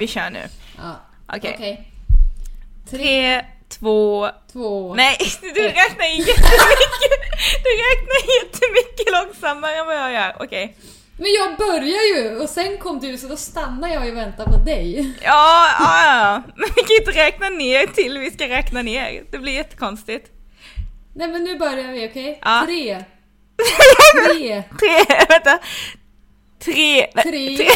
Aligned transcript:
Vi 0.00 0.06
kör 0.06 0.30
nu. 0.30 0.42
Ja. 0.76 1.00
Okej. 1.36 1.52
Okej. 1.54 1.88
Tre, 2.90 3.44
två... 3.68 4.28
Två. 4.52 4.94
Nej, 4.94 5.16
du 5.40 5.62
räknar 5.62 6.06
ju 6.06 6.16
jättemycket. 6.18 6.44
Du 7.64 7.70
räknar 7.84 8.34
jättemycket 8.42 9.12
långsammare 9.12 9.76
än 9.76 9.86
vad 9.86 9.96
jag 9.96 10.12
gör. 10.12 10.36
Okej. 10.40 10.76
Men 11.18 11.32
jag 11.32 11.56
börjar 11.56 12.16
ju 12.16 12.36
och 12.36 12.48
sen 12.48 12.78
kom 12.78 13.00
du 13.00 13.18
så 13.18 13.28
då 13.28 13.36
stannar 13.36 13.88
jag 13.88 14.08
och 14.08 14.16
väntar 14.16 14.44
på 14.44 14.56
dig. 14.56 15.14
Ja, 15.22 15.66
ja, 15.80 16.06
ja. 16.06 16.42
Men 16.56 16.68
vi 16.76 16.82
kan 16.82 16.96
inte 17.00 17.20
räkna 17.20 17.48
ner 17.48 17.86
till 17.86 18.18
vi 18.18 18.30
ska 18.30 18.48
räkna 18.48 18.82
ner. 18.82 19.24
Det 19.30 19.38
blir 19.38 19.52
jättekonstigt. 19.52 20.30
Nej 21.14 21.28
men 21.28 21.44
nu 21.44 21.58
börjar 21.58 21.92
vi, 21.92 22.08
okej? 22.08 22.38
Ja. 22.42 22.62
Tre. 22.66 23.04
Tre. 24.26 24.62
Tre, 24.62 25.16
vänta. 25.28 25.58
Tre. 26.64 27.06
nej, 27.14 27.24
Tre. 27.56 27.66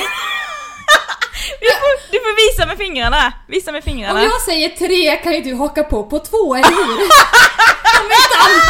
Du 1.60 1.66
får, 1.66 2.12
du 2.12 2.18
får 2.20 2.50
visa 2.52 2.66
med 2.66 2.78
fingrarna. 2.78 3.32
Visa 3.48 3.72
med 3.72 3.84
fingrarna. 3.84 4.20
Om 4.20 4.24
jag 4.24 4.40
säger 4.42 4.68
tre 4.68 5.16
kan 5.16 5.32
ju 5.34 5.40
du 5.40 5.54
haka 5.54 5.84
på 5.84 6.04
på 6.04 6.18
två, 6.18 6.54
eller 6.54 6.68
hur? 6.68 6.98
Om 8.00 8.06
inte 8.20 8.38
annat. 8.44 8.64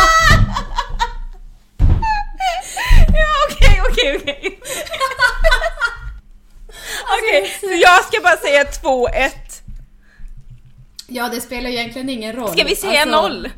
Ja, 3.14 3.34
okej, 3.50 3.80
okej, 3.90 4.16
okej. 4.20 4.58
Okej, 7.18 7.56
så 7.60 7.66
jag 7.66 8.04
ska 8.04 8.20
bara 8.22 8.36
säga 8.36 8.64
två, 8.64 9.08
ett. 9.08 9.62
Ja, 11.06 11.28
det 11.28 11.40
spelar 11.40 11.70
ju 11.70 11.76
egentligen 11.76 12.08
ingen 12.08 12.32
roll. 12.36 12.52
Ska 12.52 12.64
vi 12.64 12.76
säga 12.76 13.02
Alltså, 13.02 13.20
noll? 13.22 13.50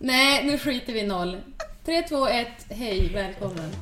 Nej, 0.00 0.44
nu 0.44 0.58
skiter 0.58 0.92
vi 0.92 1.00
i 1.00 1.06
noll. 1.06 1.40
Tre, 1.84 2.02
två, 2.02 2.26
ett, 2.28 2.66
hej, 2.70 3.10
välkommen. 3.14 3.72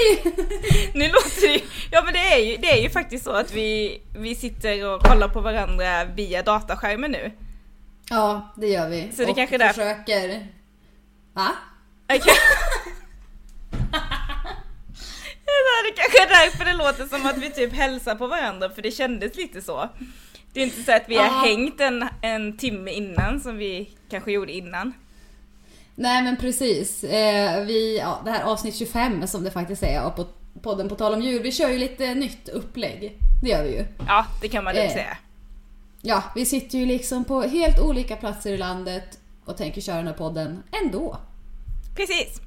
Hej! 0.00 0.22
Nu 0.94 1.08
låter 1.08 1.48
det 1.48 1.62
ja 1.90 2.02
men 2.04 2.12
det 2.12 2.18
är 2.34 2.38
ju, 2.38 2.56
det 2.56 2.70
är 2.70 2.82
ju 2.82 2.90
faktiskt 2.90 3.24
så 3.24 3.30
att 3.32 3.52
vi, 3.52 4.00
vi 4.18 4.34
sitter 4.34 4.88
och 4.94 5.02
kollar 5.02 5.28
på 5.28 5.40
varandra 5.40 6.04
via 6.04 6.42
dataskärmen 6.42 7.10
nu. 7.10 7.32
Ja, 8.10 8.54
det 8.56 8.66
gör 8.66 8.88
vi. 8.88 9.12
Så 9.12 9.22
det 9.24 9.30
och 9.30 9.36
kanske 9.36 9.56
är 9.56 9.58
där- 9.58 9.68
försöker... 9.68 10.46
Va? 11.32 11.52
Det 15.84 15.92
kanske 15.96 16.22
är 16.22 16.28
därför 16.28 16.64
det 16.64 16.72
låter 16.72 17.06
som 17.06 17.26
att 17.26 17.38
vi 17.38 17.50
typ 17.50 17.72
hälsar 17.72 18.14
på 18.14 18.26
varandra 18.26 18.70
för 18.70 18.82
det 18.82 18.90
kändes 18.90 19.36
lite 19.36 19.62
så. 19.62 19.88
Det 20.52 20.60
är 20.60 20.64
inte 20.64 20.82
så 20.82 20.92
att 20.92 21.04
vi 21.08 21.16
har 21.16 21.46
hängt 21.46 21.80
en, 21.80 22.08
en 22.22 22.56
timme 22.56 22.90
innan 22.92 23.40
som 23.40 23.56
vi 23.56 23.90
kanske 24.10 24.32
gjorde 24.32 24.52
innan. 24.52 24.92
Nej 26.00 26.22
men 26.22 26.36
precis. 26.36 27.04
Eh, 27.04 27.64
vi, 27.64 27.98
ja, 27.98 28.20
det 28.24 28.30
här 28.30 28.42
avsnitt 28.44 28.74
25 28.76 29.26
som 29.26 29.44
det 29.44 29.50
faktiskt 29.50 29.82
är 29.82 30.10
på 30.10 30.26
podden 30.62 30.88
På 30.88 30.94
tal 30.94 31.14
om 31.14 31.22
djur. 31.22 31.42
Vi 31.42 31.52
kör 31.52 31.68
ju 31.68 31.78
lite 31.78 32.14
nytt 32.14 32.48
upplägg. 32.48 33.18
Det 33.42 33.48
gör 33.48 33.64
vi 33.64 33.70
ju. 33.70 33.84
Ja, 34.06 34.26
det 34.42 34.48
kan 34.48 34.64
man 34.64 34.74
lugnt 34.74 34.88
Eh. 34.90 34.94
säga. 34.94 35.16
Ja, 36.02 36.22
vi 36.34 36.44
sitter 36.44 36.78
ju 36.78 36.86
liksom 36.86 37.24
på 37.24 37.42
helt 37.42 37.78
olika 37.80 38.16
platser 38.16 38.52
i 38.52 38.56
landet 38.56 39.18
och 39.44 39.56
tänker 39.56 39.80
köra 39.80 39.96
den 39.96 40.06
här 40.06 40.14
podden 40.14 40.62
ändå. 40.84 41.16
Precis. 41.96 42.40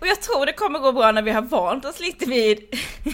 Och 0.00 0.06
jag 0.06 0.22
tror 0.22 0.46
det 0.46 0.52
kommer 0.52 0.78
gå 0.78 0.92
bra 0.92 1.12
när 1.12 1.22
vi 1.22 1.30
har 1.30 1.42
vant 1.42 1.84
oss 1.84 2.00
lite 2.00 2.26
vid 2.26 2.58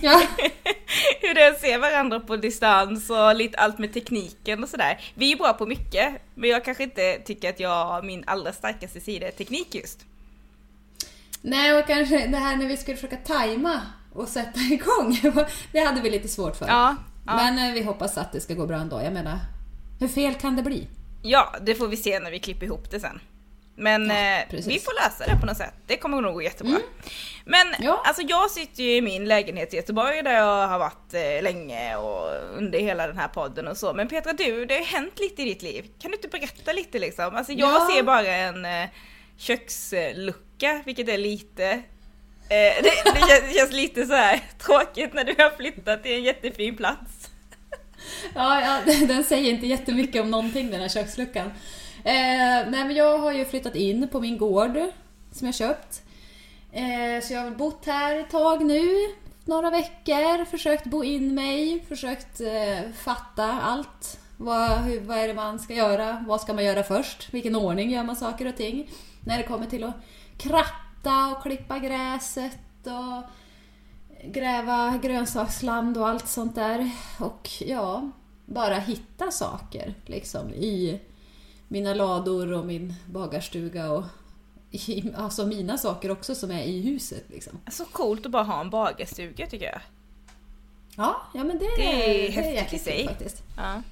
Ja, 0.03 0.23
hur 1.21 1.35
det 1.35 1.43
är 1.43 1.51
att 1.51 1.61
se 1.61 1.79
varandra 1.79 2.21
på 2.21 2.37
distans 2.37 3.11
och 3.11 3.37
lite 3.37 3.59
allt 3.59 3.79
med 3.79 3.95
tekniken 3.95 4.63
och 4.63 4.69
sådär. 4.69 5.01
Vi 5.15 5.33
är 5.33 5.37
bra 5.37 5.53
på 5.53 5.67
mycket, 5.67 6.23
men 6.35 6.51
jag 6.51 6.65
kanske 6.65 6.83
inte 6.83 7.19
tycker 7.25 7.51
att 7.51 7.61
jag, 7.61 8.05
min 8.05 8.25
allra 8.27 8.53
starkaste 8.53 9.01
sida 9.01 9.27
är 9.27 9.33
teknik 9.33 9.75
just. 9.75 9.99
nej 11.43 11.79
och 11.79 11.87
kanske 11.87 12.27
det 12.27 12.37
här 12.37 12.57
när 12.57 12.67
vi 12.67 12.77
skulle 12.77 12.97
försöka 12.97 13.17
tajma 13.17 13.81
och 14.13 14.29
sätta 14.29 14.61
igång. 14.71 15.21
Det 15.73 15.81
hade 15.81 16.01
vi 16.01 16.11
lite 16.11 16.29
svårt 16.29 16.57
för. 16.57 16.67
Ja, 16.69 16.97
ja. 17.27 17.37
Men 17.37 17.59
eh, 17.59 17.75
vi 17.75 17.83
hoppas 17.83 18.19
att 18.19 18.33
det 18.33 18.41
ska 18.41 18.55
gå 18.55 18.67
bra 18.67 18.77
ändå. 18.77 19.01
Jag 19.03 19.13
menar, 19.13 19.39
hur 20.01 20.09
fel 20.09 20.35
kan 20.35 20.57
det 20.57 20.63
bli? 20.63 20.87
ja, 21.23 21.55
det 21.63 21.75
får 21.75 21.89
vi 21.89 21.97
se 21.97 22.21
när 22.21 22.31
vi 22.31 22.39
klipper 22.39 22.67
ihop 22.67 22.91
det 22.91 23.01
sen. 23.01 23.21
Men 23.81 24.09
Ja, 24.11 24.15
eh, 24.17 24.47
vi 24.67 24.79
får 24.81 25.03
lösa 25.05 25.35
det 25.35 25.41
på 25.41 25.47
något 25.47 25.57
sätt. 25.57 25.75
Det 25.87 25.97
kommer 25.97 26.21
nog 26.21 26.35
gå 26.35 26.43
jättebra. 26.43 26.79
Men 27.45 27.67
Ja. 27.79 28.03
alltså 28.07 28.23
jag 28.23 28.51
sitter 28.51 28.83
ju 28.83 28.97
i 28.97 29.01
min 29.01 29.25
lägenhet 29.29 29.75
i 29.75 29.77
Göteborg 29.77 30.23
där 30.23 30.33
jag 30.35 30.67
har 30.69 30.79
varit 30.79 31.15
eh, 31.15 31.43
länge 31.43 31.97
och 31.97 32.29
under 32.57 32.79
hela 32.79 33.07
den 33.07 33.19
här 33.19 33.29
podden 33.29 33.69
och 33.69 33.77
så. 33.77 33.95
Men 33.95 34.09
Petra 34.09 34.33
du, 34.33 34.65
det 34.67 34.75
har 34.75 34.81
ju 34.81 34.87
hänt 34.87 35.19
lite 35.19 35.43
i 35.43 35.45
ditt 35.45 35.63
liv. 35.63 35.85
Kan 36.03 36.11
du 36.11 36.17
inte 36.17 36.29
berätta 36.29 36.73
lite 36.73 36.99
liksom? 36.99 37.37
Alltså 37.37 37.53
jag 37.53 37.69
Ja. 37.75 37.89
ser 37.95 38.03
bara 38.03 38.27
en 38.27 38.65
eh, 38.65 38.89
kökslucka, 39.37 40.83
vilket 40.87 41.09
är 41.09 41.19
lite 41.19 41.83
det, 42.49 42.81
det 42.83 42.91
känns- 43.29 43.55
känns 43.57 43.73
lite 43.73 44.07
så 44.07 44.15
här 44.15 44.41
tråkigt 44.59 45.15
när 45.15 45.25
du 45.25 45.35
har 45.39 45.51
flyttat 45.57 46.03
till 46.03 46.13
en 46.13 46.23
jättefin 46.23 46.77
plats. 46.77 47.31
Ja, 48.35 48.61
ja, 48.87 48.93
den 49.07 49.25
säger 49.25 49.51
inte 49.51 49.67
jättemycket 49.67 50.23
om 50.23 50.31
någonting 50.31 50.71
den 50.71 50.81
här 50.81 50.89
köksluckan. 50.89 51.53
Eh, 52.05 52.71
nej 52.71 52.85
men 52.85 52.95
jag 52.95 53.19
har 53.19 53.33
ju 53.33 53.45
flyttat 53.45 53.75
in 53.75 54.09
på 54.09 54.21
min 54.21 54.39
gård 54.39 54.79
som 55.33 55.47
jag 55.47 55.55
köpt. 55.55 56.03
Eh, 56.73 57.23
så 57.23 57.35
jag 57.35 57.41
har 57.41 57.51
bott 57.51 57.87
här 57.87 58.17
ett 58.17 58.31
tag 58.31 58.65
nu, 58.65 58.89
några 59.45 59.71
veckor, 59.71 60.45
försökt 60.45 60.85
bo 60.85 61.05
in 61.05 61.35
mig, 61.35 61.85
försökt 61.89 62.41
eh, 62.41 62.93
fatta 62.95 63.45
allt. 63.45 64.21
Vad, 64.37 64.71
hur, 64.71 65.01
vad 65.01 65.19
är 65.19 65.29
det 65.29 65.35
man 65.35 65.59
ska 65.59 65.75
göra? 65.75 66.25
Vad 66.29 66.41
ska 66.41 66.53
man 66.53 66.65
göra 66.65 66.83
först? 66.83 67.35
Vilken 67.35 67.57
ordning 67.57 67.91
gör 67.91 68.03
man 68.03 68.17
saker 68.17 68.47
och 68.47 68.57
ting? 68.57 68.91
När 69.25 69.39
det 69.39 69.45
kommer 69.45 69.67
till 69.67 69.85
att 69.85 69.95
kratta 70.39 71.27
och 71.37 71.43
klippa 71.43 71.79
gräset 71.79 72.59
och 72.85 73.31
gräva 74.25 74.99
grönsaksland 75.03 75.99
och 75.99 76.09
allt 76.09 76.29
sånt 76.29 76.55
där. 76.55 76.91
Och 77.19 77.49
ja, 77.61 78.11
bara 78.47 78.75
hitta 78.75 79.31
saker 79.31 79.95
liksom 80.07 80.55
i 80.55 81.01
mina 81.73 81.95
lador 81.95 82.53
och 82.53 82.65
min 82.67 82.95
bagarstuga 83.07 83.91
och 83.91 84.05
i, 84.71 85.13
alltså 85.17 85.47
mina 85.47 85.79
saker 85.79 86.11
också 86.11 86.35
som 86.35 86.51
är 86.51 86.63
i 86.63 86.81
huset 86.83 87.25
liksom. 87.29 87.61
Så 87.71 87.85
coolt 87.85 88.27
att 88.27 88.33
bara 88.33 88.43
ha 88.43 88.61
en 88.61 88.71
bagarstuga 88.71 89.47
tycker 89.47 89.67
jag. 89.67 89.81
Ja, 90.97 91.23
ja 91.35 91.45
men 91.45 91.59
det, 91.59 91.65
Det 91.77 91.83
är 92.05 92.09
det 92.09 92.29
är 92.29 92.61
häftigt 92.61 92.81
i 92.81 92.85
sig. 92.85 93.07
faktiskt. 93.07 93.43
Ja. 93.57 93.83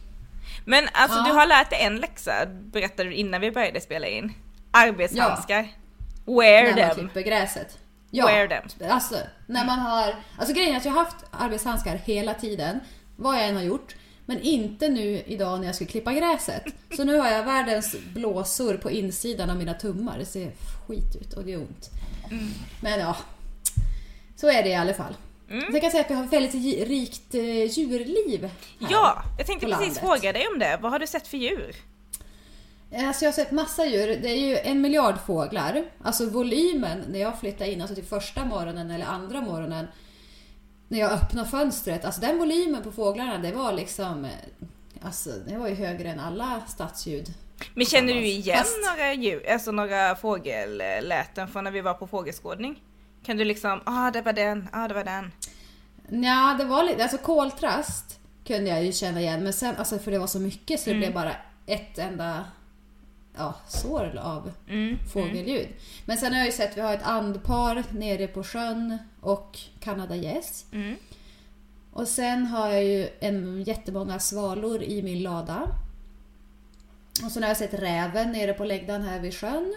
Men 0.65 0.88
alltså 0.93 1.19
Ja. 1.19 1.25
du 1.25 1.33
har 1.33 1.47
lärt 1.47 1.71
dig 1.71 1.83
en 1.83 1.97
läxa, 1.97 2.47
berättade 2.47 3.09
du 3.09 3.15
innan 3.15 3.41
vi 3.41 3.50
började 3.50 3.81
spela 3.81 4.06
in. 4.06 4.33
Arbetshandskar. 4.71 5.69
Wear 6.25 6.62
när 6.62 6.71
man 6.71 6.77
them. 6.77 6.94
klipper 6.94 7.21
gräset. 7.31 7.78
Ja, 8.11 8.27
Wear 8.27 8.49
them. 8.49 8.91
alltså 8.91 9.17
när 9.47 9.67
man 9.67 9.78
har... 9.78 10.15
Alltså 10.38 10.55
grejen 10.55 10.72
är 10.75 10.77
att 10.77 10.84
jag 10.84 10.93
har 10.93 11.05
haft 11.05 11.25
arbetshandskar 11.31 11.97
hela 11.97 12.34
tiden, 12.34 12.81
vad 13.17 13.34
jag 13.34 13.49
än 13.49 13.56
har 13.56 13.62
gjort. 13.62 13.94
Men 14.28 14.41
inte 14.41 14.89
nu 14.89 15.22
idag 15.27 15.61
när 15.61 15.66
jag 15.66 15.75
ska 15.75 15.87
klippa 15.87 16.12
gräset. 16.12 16.62
Så 16.97 17.05
nu 17.05 17.16
har 17.19 17.31
jag 17.31 17.44
världens 17.44 17.97
blåsor 18.15 18.75
på 18.77 18.91
insidan 18.91 19.50
av 19.50 19.56
mina 19.56 19.75
tummar. 19.75 20.19
Det 20.19 20.25
ser 20.25 20.53
skit 20.87 21.16
ut 21.21 21.33
och 21.33 21.44
det 21.44 21.50
gör 21.50 21.59
ont. 21.59 21.91
Mm. 22.31 22.49
Men 22.83 23.00
ja, 23.00 23.17
så 24.37 24.50
är 24.50 24.62
det 24.62 24.69
i 24.69 24.75
alla 24.75 24.94
fall. 24.94 25.15
Mm. 25.50 25.65
Jag 25.72 25.83
kan 25.83 25.91
säga 25.91 26.05
att 26.05 26.11
vi 26.11 26.15
har 26.15 26.25
ett 26.25 26.33
väldigt 26.33 26.88
rikt 26.88 27.34
eh, 27.34 27.65
djurliv 27.65 28.43
här. 28.43 28.50
Ja, 28.91 29.22
jag 29.38 29.47
tänkte 29.47 29.67
precis 29.67 29.81
landet. 29.81 29.99
fråga 29.99 30.33
dig 30.33 30.49
om 30.53 30.59
det. 30.59 30.78
Vad 30.81 30.93
har 30.93 30.99
du 30.99 31.06
sett 31.06 31.28
för 31.28 31.37
djur? 31.37 31.77
Alltså 32.94 33.25
jag 33.25 33.33
har 33.33 33.34
sett 33.34 33.50
massa 33.50 33.87
djur. 33.87 34.19
Det 34.22 34.28
är 34.28 34.49
ju 34.49 34.56
en 34.56 34.81
miljard 34.81 35.15
fåglar. 35.27 35.84
Alltså 36.03 36.31
volymen 36.31 37.05
när 37.11 37.19
jag 37.19 37.41
flyttade 37.41 37.73
in, 37.73 37.81
alltså 37.81 37.94
till 37.94 38.05
första 38.05 38.44
morgonen 38.44 38.91
eller 38.91 39.06
andra 39.06 39.41
morgonen. 39.41 39.87
När 40.88 40.99
jag 40.99 41.12
öppnade 41.12 41.49
fönstret. 41.49 42.05
Alltså 42.05 42.20
den 42.20 42.38
volymen 42.38 42.82
på 42.82 42.93
fåglarna 42.93 43.38
det 43.38 43.52
var 43.52 43.73
liksom... 43.73 44.25
eh, 44.25 44.31
Alltså 45.02 45.31
det 45.31 45.58
var 45.58 45.69
ju 45.69 45.75
högre 45.75 46.08
än 46.11 46.20
alla 46.20 46.62
stadsljud. 46.69 47.35
Men 47.75 47.87
känner 47.87 48.14
du 48.14 48.26
igen 48.26 48.58
Fast- 48.58 48.76
några 48.90 49.12
djur, 49.14 49.50
alltså 49.50 49.73
några 49.73 50.17
fågelläten 50.17 51.49
från 51.49 51.64
när 51.64 51.70
vi 51.70 51.81
var 51.81 51.94
på 51.94 52.06
fågelskådning? 52.06 52.82
Kan 53.25 53.37
du 53.37 53.44
liksom, 53.44 53.81
ah 53.87 54.11
det 54.11 54.23
var 54.23 54.32
den, 54.32 54.69
ah 54.73 54.88
det 54.88 54.94
var 54.94 55.05
den. 55.05 55.32
Ja, 56.25 56.55
det 56.58 56.64
var 56.64 56.85
lite... 56.85 57.02
Alltså 57.02 57.19
koltrast 57.19 58.19
kunde 58.46 58.70
jag 58.70 58.84
ju 58.84 58.93
känna 58.93 59.20
igen. 59.20 59.44
Men 59.44 59.52
sen, 59.52 59.76
alltså 59.76 59.99
för 59.99 60.11
det 60.11 60.19
var 60.19 60.26
så 60.26 60.41
mycket 60.41 60.81
så 60.81 60.91
det 60.91 60.96
blev 60.96 61.14
bara 61.14 61.32
ett 61.67 61.99
enda 61.99 62.44
ja, 63.38 63.55
sår 63.69 64.17
av 64.23 64.52
Mm. 64.69 64.99
fågelljud. 65.12 65.69
Men 66.05 66.17
sen 66.19 66.32
har 66.32 66.38
jag 66.38 66.46
ju 66.46 66.52
sett, 66.52 66.76
vi 66.76 66.81
har 66.81 66.94
ett 66.94 67.02
andpar 67.02 67.85
nere 67.90 68.26
på 68.26 68.44
sjön 68.44 68.99
och 69.20 69.58
kanadagäss. 69.81 70.64
Mm. 70.73 70.96
Och 71.93 72.08
sen 72.08 72.46
har 72.46 72.69
jag 72.69 72.85
ju 72.85 73.08
en, 73.20 73.62
jättemånga 73.62 74.19
svalor 74.19 74.82
i 74.82 75.02
min 75.02 75.23
lada. 75.23 75.69
Och 77.25 77.31
sen 77.32 77.43
har 77.43 77.50
jag 77.50 77.56
sett 77.56 77.75
räven 77.75 78.32
nere 78.32 78.52
på 78.52 78.64
läggdan 78.64 79.02
här 79.02 79.20
vid 79.20 79.35
sjön. 79.35 79.75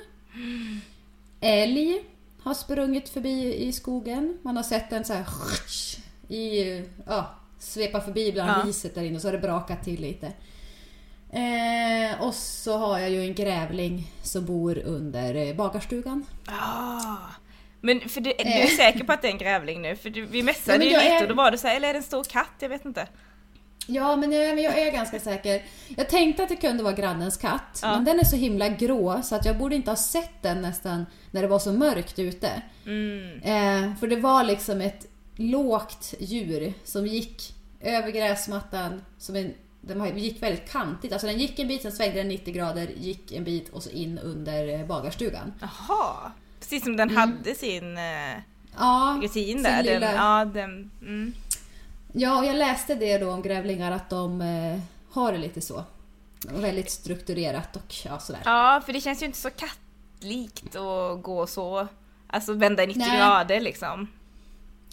Älg 1.39 2.03
har 2.43 2.53
sprungit 2.53 3.09
förbi 3.09 3.55
i 3.55 3.71
skogen. 3.71 4.37
Man 4.41 4.55
har 4.57 4.63
sett 4.63 4.89
den 4.89 5.05
så 5.05 5.13
här 5.13 5.25
i, 6.27 6.83
ja, 7.05 7.35
svepa 7.59 8.01
förbi 8.01 8.31
bland 8.31 8.49
Ja. 8.51 8.63
riset 8.65 8.95
där 8.95 9.03
inne 9.03 9.15
och 9.15 9.21
så 9.21 9.27
har 9.27 9.33
det 9.33 9.39
brakat 9.39 9.83
till 9.83 10.01
lite. 10.01 10.33
Eh, 11.33 12.21
och 12.21 12.33
så 12.33 12.77
har 12.77 12.99
jag 12.99 13.09
ju 13.09 13.21
en 13.21 13.33
grävling 13.33 14.11
som 14.23 14.45
bor 14.45 14.77
under 14.77 15.35
eh, 15.35 15.55
bagarstugan. 15.55 16.25
Ah. 16.45 17.17
Men 17.81 17.99
för 18.09 18.21
du, 18.21 18.29
du 18.29 18.35
Eh. 18.49 18.63
är 18.65 18.67
säker 18.67 19.03
på 19.03 19.11
att 19.13 19.21
det 19.21 19.27
är 19.27 19.31
en 19.31 19.37
grävling 19.37 19.81
nu? 19.81 19.95
För 19.95 20.09
du, 20.09 20.25
vi 20.25 20.43
messade 20.43 20.77
Ja, 20.77 20.83
ju 20.83 20.89
lite 20.89 21.01
är- 21.13 21.21
och 21.23 21.29
då 21.29 21.35
var 21.35 21.51
det 21.51 21.57
så 21.57 21.67
här, 21.67 21.75
eller 21.75 21.87
är 21.89 21.93
det 21.93 21.99
en 21.99 22.03
stor 22.03 22.23
katt? 22.23 22.49
Jag 22.59 22.69
vet 22.69 22.85
inte. 22.85 23.07
Ja, 23.87 24.15
men 24.15 24.31
jag, 24.31 24.59
jag 24.59 24.77
är 24.79 24.91
ganska 24.91 25.19
säker. 25.19 25.63
Jag 25.97 26.09
tänkte 26.09 26.43
att 26.43 26.49
det 26.49 26.55
kunde 26.55 26.83
vara 26.83 26.93
grannens 26.93 27.37
katt, 27.37 27.79
Ja. 27.81 27.95
men 27.95 28.05
den 28.05 28.19
är 28.19 28.23
så 28.23 28.35
himla 28.35 28.69
grå 28.69 29.21
så 29.23 29.35
att 29.35 29.45
jag 29.45 29.57
borde 29.57 29.75
inte 29.75 29.91
ha 29.91 29.95
sett 29.95 30.41
den 30.41 30.61
nästan 30.61 31.05
när 31.31 31.41
det 31.41 31.47
var 31.47 31.59
så 31.59 31.73
mörkt 31.73 32.19
ute. 32.19 32.61
Mm. 32.85 33.41
Eh, 33.41 33.95
för 33.99 34.07
det 34.07 34.15
var 34.15 34.43
liksom 34.43 34.81
ett 34.81 35.05
lågt 35.35 36.13
djur 36.19 36.73
som 36.83 37.07
gick 37.07 37.53
över 37.81 38.11
gräsmattan. 38.11 39.01
Som 39.17 39.35
en, 39.35 39.53
den 39.81 40.17
gick 40.17 40.43
väldigt 40.43 40.71
kantigt. 40.71 41.13
Alltså 41.13 41.27
den 41.27 41.39
gick 41.39 41.59
en 41.59 41.67
bit, 41.67 41.81
sen 41.81 41.91
svängde 41.91 42.17
den 42.17 42.27
90 42.27 42.53
grader, 42.53 42.87
gick 42.87 43.31
en 43.31 43.43
bit 43.43 43.69
och 43.69 43.83
så 43.83 43.89
in 43.89 44.19
under 44.19 44.79
eh, 44.79 44.85
bagarstugan. 44.85 45.53
Jaha. 45.61 46.31
Precis 46.59 46.83
som 46.83 46.97
den 46.97 47.09
hade 47.17 47.55
sin 47.55 47.97
eh, 47.97 48.03
Ja, 48.79 49.19
rutin 49.21 49.29
sin 49.33 49.63
där. 49.63 49.83
Den, 49.83 49.85
lilla- 49.85 50.13
ja, 50.15 50.45
den, 50.45 50.91
mm. 51.01 51.33
ja, 52.13 52.39
och 52.39 52.45
jag 52.45 52.55
läste 52.55 52.95
det 52.95 53.17
då 53.17 53.31
om 53.31 53.41
grävlingar 53.41 53.91
att 53.91 54.09
de 54.09 54.41
eh, 54.41 54.79
har 55.11 55.31
det 55.31 55.37
lite 55.37 55.61
så. 55.61 55.83
Väldigt 56.49 56.91
strukturerat 56.91 57.75
och 57.75 57.95
ja, 58.05 58.19
sådär. 58.19 58.41
ja, 58.45 58.81
för 58.85 58.93
det 58.93 59.01
känns 59.01 59.21
ju 59.21 59.25
inte 59.25 59.37
så 59.37 59.49
kattlikt 59.49 60.75
att 60.75 61.23
gå 61.23 61.47
så, 61.47 61.87
alltså 62.27 62.53
vända 62.53 62.83
i 62.83 62.87
90 62.87 62.99
Nej. 62.99 63.17
grader 63.17 63.61
liksom. 63.61 64.07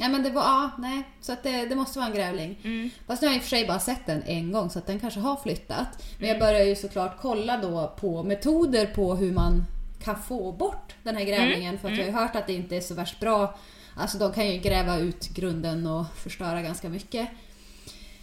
Ja 0.01 0.09
men 0.09 0.23
det 0.23 0.31
var, 0.31 0.43
ja, 0.43 0.71
nej. 0.79 1.03
Så 1.21 1.33
att 1.33 1.43
det, 1.43 1.67
det 1.67 1.75
måste 1.75 1.99
vara 1.99 2.09
en 2.11 2.15
grävling. 2.17 2.59
Mm. 2.65 2.91
Fast 3.07 3.23
nu 3.23 3.29
har 3.29 3.33
jag 3.35 3.37
i 3.37 3.41
och 3.41 3.43
för 3.43 3.51
sig 3.51 3.67
bara 3.67 3.79
sett 3.81 4.07
den 4.07 4.23
en 4.23 4.53
gång 4.53 4.71
så 4.71 4.79
att 4.79 4.87
den 4.87 5.01
kanske 5.01 5.21
har 5.21 5.37
flyttat. 5.37 5.89
Men 6.19 6.29
Mm. 6.29 6.29
jag 6.29 6.39
börjar 6.49 6.65
ju 6.67 6.77
såklart 6.77 7.17
kolla 7.21 7.57
då 7.57 7.95
på 8.01 8.23
metoder 8.23 8.87
på 8.87 9.15
hur 9.17 9.33
man 9.33 9.65
kan 10.05 10.23
få 10.23 10.53
bort 10.53 10.95
den 11.03 11.17
här 11.17 11.25
grävlingen. 11.25 11.69
Mm. 11.69 11.79
För 11.79 11.89
att 11.89 11.97
jag 11.99 12.05
har 12.05 12.11
ju 12.13 12.17
hört 12.19 12.37
att 12.37 12.47
det 12.47 12.53
inte 12.53 12.77
är 12.77 12.81
så 12.81 12.95
värst 12.95 13.21
bra. 13.21 13.59
Alltså 13.97 14.19
de 14.19 14.33
kan 14.33 14.49
ju 14.53 14.59
gräva 14.59 14.99
ut 14.99 15.29
grunden 15.29 15.87
och 15.87 16.05
förstöra 16.17 16.63
ganska 16.63 16.89
mycket. 16.89 17.29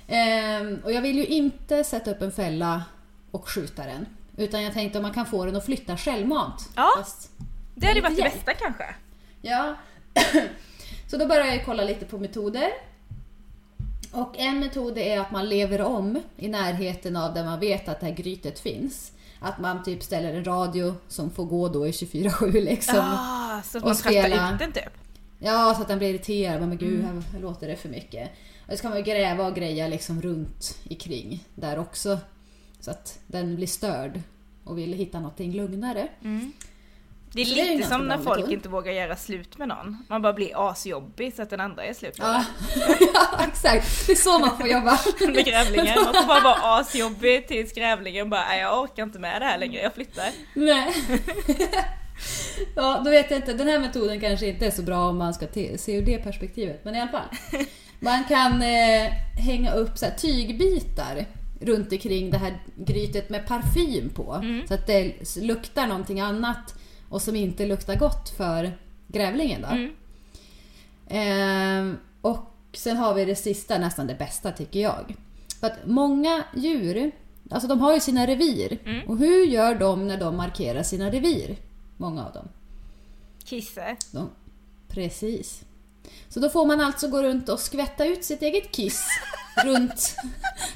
Ehm, 0.07 0.79
och 0.83 0.91
jag 0.91 1.01
vill 1.01 1.17
ju 1.17 1.25
inte 1.25 1.83
sätta 1.83 2.11
upp 2.11 2.21
en 2.21 2.31
fälla 2.31 2.83
och 3.31 3.49
skjuta 3.49 3.83
den. 3.85 4.05
Utan 4.37 4.63
jag 4.63 4.73
tänkte 4.73 4.97
om 4.97 5.01
man 5.01 5.13
kan 5.13 5.25
få 5.25 5.45
den 5.45 5.55
att 5.55 5.65
flytta 5.65 5.97
självmant. 5.97 6.69
Ja. 6.75 6.89
Det 7.75 7.87
hade 7.87 8.01
varit 8.01 8.17
det 8.17 8.23
bästa 8.23 8.53
kanske. 8.53 8.95
Ja. 9.41 9.75
Så 11.15 11.19
då 11.19 11.27
börjar 11.27 11.45
jag 11.45 11.65
kolla 11.65 11.83
lite 11.83 12.05
på 12.05 12.17
metoder. 12.17 12.69
Och 14.11 14.33
en 14.37 14.59
metod 14.59 14.97
är 14.97 15.19
att 15.19 15.31
man 15.31 15.49
lever 15.49 15.81
om 15.81 16.21
i 16.37 16.47
närheten 16.47 17.15
av 17.15 17.33
där 17.33 17.43
man 17.45 17.59
vet 17.59 17.89
att 17.89 17.99
det 17.99 18.05
här 18.05 18.13
grytet 18.13 18.59
finns. 18.59 19.11
Att 19.39 19.59
man 19.59 19.83
typ 19.83 20.03
ställer 20.03 20.33
en 20.33 20.45
radio 20.45 20.95
som 21.07 21.29
får 21.31 21.45
gå 21.45 21.67
då 21.69 21.87
i 21.87 21.91
24-7 21.91 22.51
liksom. 22.51 22.95
Ah, 22.99 23.61
så 23.61 23.77
att 23.77 23.83
och 23.83 23.87
man 23.89 23.97
tröttar 23.97 24.21
spela- 24.21 24.53
ut 24.53 24.59
den 24.59 24.71
typ. 24.71 24.93
Ja, 25.39 25.73
så 25.75 25.81
att 25.81 25.87
den 25.87 25.97
blir 25.97 26.09
irriterad. 26.09 26.59
Men 26.67 26.77
gud, 26.77 26.99
Mm. 26.99 27.23
här 27.33 27.39
låter 27.39 27.67
det 27.67 27.75
för 27.75 27.89
mycket. 27.89 28.29
Och 28.67 28.73
så 28.73 28.81
kan 28.81 28.91
man 28.91 29.03
gräva 29.03 29.47
och 29.47 29.55
greja 29.55 29.87
liksom 29.87 30.21
runt 30.21 30.79
omkring 30.89 31.43
där 31.55 31.79
också. 31.79 32.17
Så 32.79 32.91
att 32.91 33.19
den 33.27 33.55
blir 33.55 33.67
störd 33.67 34.21
och 34.63 34.77
vill 34.77 34.93
hitta 34.93 35.19
någonting 35.19 35.51
lugnare. 35.53 36.07
Det 37.35 37.41
är 37.41 37.45
Så 37.45 37.55
det 37.55 37.61
är 37.61 37.75
lite 37.77 37.89
som 37.89 38.07
när 38.07 38.17
folk 38.17 38.51
inte 38.51 38.69
vågar 38.69 38.91
göra 38.93 39.15
slut 39.15 39.57
med 39.57 39.67
någon. 39.67 39.97
Man 40.09 40.21
bara 40.21 40.33
blir 40.33 40.69
asjobbig 40.69 41.33
så 41.35 41.41
att 41.41 41.49
den 41.49 41.59
andra 41.59 41.83
är 41.85 41.93
slut 41.93 42.19
med 42.19 42.27
Ja, 42.27 42.45
ja 43.13 43.45
exakt. 43.47 44.07
Det 44.07 44.11
är 44.11 44.15
så 44.15 44.39
man 44.39 44.57
får 44.57 44.67
jobba. 44.67 44.99
med 45.33 45.45
grävlingen. 45.45 46.03
Man 46.03 46.13
får 46.13 46.27
bara 46.27 46.41
vara 46.43 46.79
asjobbig 46.79 47.47
tills 47.47 47.73
grävlingen 47.73 48.29
bara 48.29 48.45
"Nej, 48.47 48.59
jag 48.61 48.81
orkar 48.83 49.03
inte 49.03 49.19
med 49.19 49.41
det 49.41 49.45
här 49.45 49.57
längre, 49.57 49.81
jag 49.81 49.93
flyttar. 49.93 50.29
Nej. 50.53 50.93
ja, 52.75 53.01
då 53.05 53.11
vet 53.11 53.31
jag 53.31 53.37
inte. 53.39 53.53
Den 53.53 53.67
här 53.67 53.79
metoden 53.79 54.19
kanske 54.19 54.47
inte 54.47 54.65
är 54.65 54.71
så 54.71 54.81
bra 54.81 55.09
om 55.09 55.17
man 55.17 55.33
ska 55.33 55.47
se 55.77 55.93
ur 55.95 56.01
det 56.05 56.17
perspektivet. 56.17 56.85
Men 56.85 56.95
i 56.95 57.01
alla 57.01 57.11
fall. 57.11 57.27
Man 57.99 58.23
kan 58.23 58.61
eh, 58.61 59.11
hänga 59.45 59.73
upp 59.73 59.97
så 59.97 60.05
tygbitar 60.17 61.25
runt 61.61 61.91
omkring 61.91 62.31
det 62.31 62.37
här 62.37 62.57
grytet 62.75 63.29
med 63.29 63.47
parfym 63.47 64.09
på. 64.09 64.43
Så 64.67 64.73
att 64.73 64.87
det 64.87 65.13
luktar 65.41 65.87
någonting 65.87 66.19
annat 66.19 66.75
och 67.15 67.21
som 67.21 67.35
inte 67.35 67.65
luktar 67.65 67.95
gott 67.95 68.29
för 68.29 68.77
grävlingen. 69.07 69.61
Då. 69.61 69.67
Mm. 69.67 69.95
Ehm, 71.07 71.97
och 72.21 72.39
sen 72.73 72.97
har 72.97 73.13
vi 73.13 73.25
det 73.25 73.35
sista, 73.35 73.77
nästan 73.77 74.07
det 74.07 74.15
bästa 74.15 74.51
tycker 74.51 74.79
jag. 74.79 75.15
För 75.59 75.67
att 75.67 75.77
många 75.85 76.43
djur, 76.55 77.11
alltså 77.49 77.67
de 77.67 77.79
har 77.79 77.93
ju 77.93 77.99
sina 77.99 78.27
revir. 78.27 78.77
Mm. 78.85 79.09
Och 79.09 79.17
hur 79.17 79.45
gör 79.45 79.75
de 79.75 80.07
när 80.07 80.17
de 80.17 80.37
markerar 80.37 80.83
sina 80.83 81.11
revir? 81.11 81.55
Många 81.97 82.25
av 82.25 82.33
dem. 82.33 82.47
Kisse. 83.43 83.95
De, 84.11 84.29
precis. 84.87 85.63
Så 86.29 86.39
då 86.39 86.49
får 86.49 86.65
man 86.65 86.81
alltså 86.81 87.07
gå 87.07 87.23
runt 87.23 87.49
och 87.49 87.59
skvätta 87.59 88.05
ut 88.05 88.23
sitt 88.23 88.41
eget 88.41 88.71
kiss 88.71 89.07
runt 89.63 90.15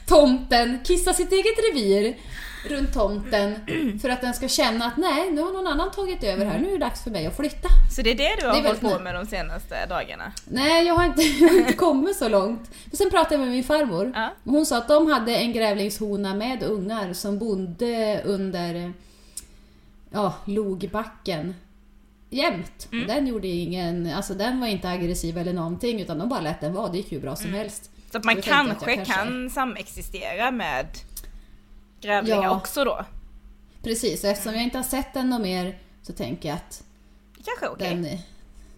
tomten, 0.07 0.80
kissa 0.83 1.13
sitt 1.13 1.31
eget 1.31 1.59
revir 1.69 2.18
runt 2.66 2.94
tomten 2.94 3.56
för 4.02 4.10
att 4.10 4.22
den 4.22 4.34
ska 4.34 4.48
känna 4.48 4.86
att 4.86 4.98
nej, 4.98 5.32
nu 5.32 5.42
har 5.42 5.52
någon 5.52 5.68
annan 5.68 5.92
tagit 5.92 6.24
över 6.24 6.46
här, 6.46 6.60
nu 6.60 6.68
är 6.68 6.72
det 6.72 6.78
dags 6.78 7.04
för 7.04 7.12
mig 7.12 7.26
att 7.28 7.36
flytta. 7.36 7.70
Så 7.96 8.02
det 8.02 8.12
är 8.12 8.16
det 8.16 8.36
du 8.42 8.48
har 8.48 8.56
Det 8.62 8.68
hållit 8.68 8.82
på 8.82 9.00
med 9.00 9.16
de 9.16 9.26
senaste 9.26 9.86
dagarna? 9.86 10.32
Nej, 10.46 10.88
jag 10.88 10.94
har 10.94 11.06
inte, 11.06 11.22
jag 11.40 11.50
har 11.50 11.58
inte 11.58 11.74
kommit 11.74 12.16
så 12.16 12.30
långt. 12.30 12.72
Men 12.86 12.98
sen 12.98 13.10
pratade 13.10 13.36
jag 13.36 13.40
med 13.42 13.50
min 13.50 13.64
farmor. 13.64 14.12
Ja. 14.16 14.30
Och 14.44 14.52
Hon 14.52 14.66
sa 14.66 14.78
att 14.78 14.88
de 14.88 15.12
hade 15.12 15.36
en 15.36 15.54
grävlingshona 15.54 16.36
med 16.36 16.64
ungar 16.64 17.14
som 17.14 17.40
bodde 17.40 18.22
under 18.26 18.94
ja, 20.12 20.34
logbacken 20.46 21.56
jämt. 22.30 22.88
Mm. 22.92 23.08
Den 23.08 23.28
gjorde 23.28 23.48
ingen, 23.48 24.14
alltså 24.14 24.34
den 24.34 24.60
var 24.60 24.68
inte 24.68 24.90
aggressiv 24.90 25.38
eller 25.38 25.54
någonting 25.54 26.02
utan 26.02 26.18
de 26.20 26.30
bara 26.30 26.42
lät 26.42 26.62
den 26.62 26.74
vara. 26.74 26.88
Det 26.92 26.98
gick 26.98 27.12
ju 27.12 27.20
bra 27.20 27.36
som 27.36 27.54
helst. 27.54 27.92
Så 28.12 28.18
att 28.18 28.24
man 28.24 28.42
kanske, 28.42 28.96
kanske- 28.96 29.14
kan 29.14 29.50
samexistera 29.50 30.52
med 30.52 30.88
grävlingar 32.01 32.44
Ja. 32.44 32.56
också 32.56 32.84
då? 32.84 33.06
Precis, 33.84 34.24
och 34.24 34.30
eftersom 34.30 34.54
jag 34.54 34.63
inte 34.63 34.78
har 34.78 34.84
sett 34.84 35.13
den 35.13 35.30
något 35.30 35.42
mer 35.42 35.78
så 36.01 36.13
tänker 36.13 36.50
jag 36.50 36.56
att 36.56 36.84
kanske 37.46 37.66
är 37.66 37.69
okej. 37.69 38.28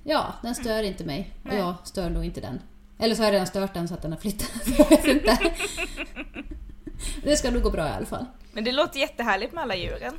ja, 0.04 0.34
den 0.42 0.56
stör 0.56 0.84
inte 0.84 1.04
mig. 1.04 1.32
Och 1.44 1.50
Nej. 1.50 1.58
jag 1.58 1.76
stör 1.84 2.10
nog 2.10 2.26
inte 2.26 2.42
den. 2.42 2.60
Eller 3.00 3.16
så 3.16 3.22
har 3.22 3.26
jag 3.28 3.34
redan 3.34 3.48
stört 3.48 3.74
den 3.74 3.88
så 3.88 3.94
att 3.94 4.02
den 4.02 4.12
har 4.12 4.20
flyttat. 4.20 4.52
Jag 4.78 4.90
vet 4.90 5.06
inte. 5.06 5.38
Det 7.24 7.38
ska 7.38 7.52
nog 7.52 7.62
gå 7.64 7.70
bra 7.70 7.88
i 7.88 7.92
alla 7.92 8.06
fall. 8.06 8.26
Men 8.54 8.64
det 8.64 8.72
låter 8.72 9.00
jättehärligt 9.00 9.54
med 9.54 9.62
alla 9.64 9.76
djuren. 9.76 10.14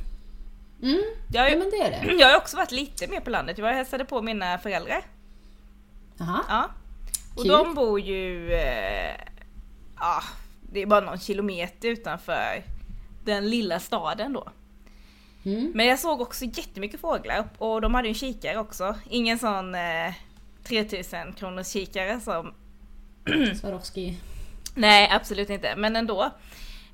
Mm, 0.82 1.02
Jag 1.32 1.50
ja 1.52 1.56
men 1.59 1.71
det 1.71 1.76
är 1.76 1.90
det. 1.90 2.12
jag 2.14 2.28
har 2.28 2.37
också 2.37 2.56
varit 2.56 2.71
lite 2.73 3.06
mer 3.09 3.21
på 3.21 3.30
landet. 3.30 3.59
Jag 3.59 3.75
hälsade 3.75 4.04
på 4.04 4.23
mina 4.23 4.59
föräldrar. 4.59 5.04
Jaha. 6.18 6.40
Ja. 6.49 6.71
Och 7.35 7.42
Kul. 7.42 7.49
de 7.50 7.75
bor 7.75 8.00
ju... 8.00 8.52
Eh, 8.52 9.14
ja, 9.99 10.23
det 10.73 10.80
är 10.82 10.87
bara 10.87 11.00
någon 11.00 11.18
kilometer 11.18 11.88
utanför 11.88 12.62
den 13.25 13.50
lilla 13.50 13.81
staden 13.81 14.33
då. 14.33 14.49
Mm. 15.45 15.73
Men 15.75 15.87
jag 15.87 15.99
såg 15.99 16.21
också 16.21 16.45
jättemycket 16.45 17.00
fåglar 17.00 17.49
och 17.59 17.81
de 17.81 17.95
hade 17.95 18.09
ju 18.09 18.12
en 18.12 18.14
kikare 18.14 18.59
också. 18.59 18.95
Ingen 19.11 19.38
sån 19.38 19.75
eh, 19.75 20.14
3000 20.64 21.33
kronors 21.33 21.67
kikare 21.73 22.21
som... 22.21 22.55
Swarovski. 23.61 24.19
Nej, 24.75 25.11
absolut 25.12 25.50
inte. 25.50 25.76
Men 25.76 25.97
ändå. 25.97 26.23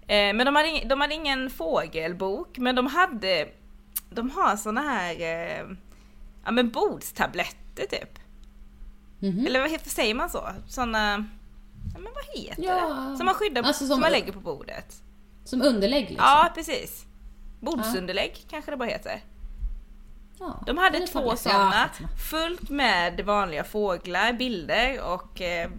Eh, 0.06 0.34
men 0.34 0.38
de 0.46 0.56
hade, 0.56 0.84
de 0.84 1.00
hade 1.00 1.14
ingen 1.14 1.50
fågelbok, 1.50 2.58
men 2.58 2.74
de 2.74 2.86
hade... 2.86 3.48
De 4.10 4.30
har 4.30 4.56
såna 4.56 4.80
här... 4.80 5.14
Eh, 5.20 5.66
ja 6.44 6.50
men 6.50 6.70
bordstabletter 6.70 7.86
typ. 7.90 8.18
Mhm. 9.18 9.46
Eller 9.46 9.60
vad 9.60 9.70
heter, 9.70 9.90
säger 9.90 10.14
man 10.14 10.30
så? 10.30 10.48
Såna... 10.68 11.24
Ja 11.94 11.98
men 12.00 12.12
vad 12.14 12.36
heter 12.44 12.62
Ja. 12.62 13.06
det? 13.10 13.16
Som 13.16 13.26
man 13.26 13.34
skyddar, 13.34 13.62
Alltså 13.62 13.78
som, 13.86 13.88
som- 13.94 14.00
man 14.00 14.12
lägger 14.12 14.32
på 14.32 14.40
bordet. 14.40 15.02
Som 15.48 15.62
underlägg 15.62 16.00
liksom. 16.10 16.16
Ja, 16.26 16.50
precis. 16.54 17.04
Bordsunderlägg 17.60 18.44
kanske 18.50 18.70
det 18.70 18.76
bara 18.76 18.88
heter. 18.88 19.20
Ja, 20.38 20.62
De 20.66 20.78
hade 20.78 21.06
två 21.06 21.36
sådana, 21.36 21.90
Ja, 22.00 22.08
fullt 22.30 22.70
med 22.70 23.20
vanliga 23.20 23.64
fåglar, 23.64 24.32
bilder 24.32 25.02
och 25.04 25.40
eh, 25.40 25.70